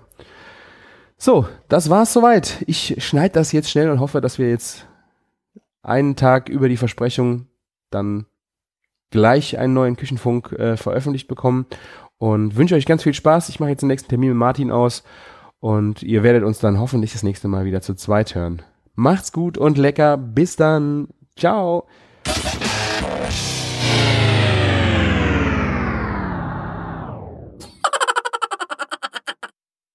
So, 1.17 1.47
das 1.67 1.91
war's 1.91 2.13
soweit. 2.13 2.63
Ich 2.65 2.95
schneide 2.97 3.33
das 3.33 3.51
jetzt 3.51 3.69
schnell 3.69 3.91
und 3.91 3.99
hoffe, 3.99 4.21
dass 4.21 4.39
wir 4.39 4.49
jetzt 4.49 4.87
einen 5.87 6.15
Tag 6.15 6.49
über 6.49 6.69
die 6.69 6.77
Versprechung 6.77 7.47
dann 7.89 8.25
gleich 9.09 9.57
einen 9.57 9.73
neuen 9.73 9.95
Küchenfunk 9.95 10.51
äh, 10.53 10.77
veröffentlicht 10.77 11.27
bekommen 11.27 11.65
und 12.17 12.55
wünsche 12.55 12.75
euch 12.75 12.85
ganz 12.85 13.03
viel 13.03 13.13
Spaß. 13.13 13.49
Ich 13.49 13.59
mache 13.59 13.69
jetzt 13.69 13.81
den 13.81 13.87
nächsten 13.87 14.09
Termin 14.09 14.29
mit 14.29 14.37
Martin 14.37 14.71
aus 14.71 15.03
und 15.59 16.03
ihr 16.03 16.23
werdet 16.23 16.43
uns 16.43 16.59
dann 16.59 16.79
hoffentlich 16.79 17.13
das 17.13 17.23
nächste 17.23 17.47
Mal 17.47 17.65
wieder 17.65 17.81
zu 17.81 17.95
zweit 17.95 18.35
hören. 18.35 18.61
Macht's 18.95 19.31
gut 19.31 19.57
und 19.57 19.77
lecker. 19.77 20.17
Bis 20.17 20.55
dann. 20.55 21.07
Ciao. 21.37 21.87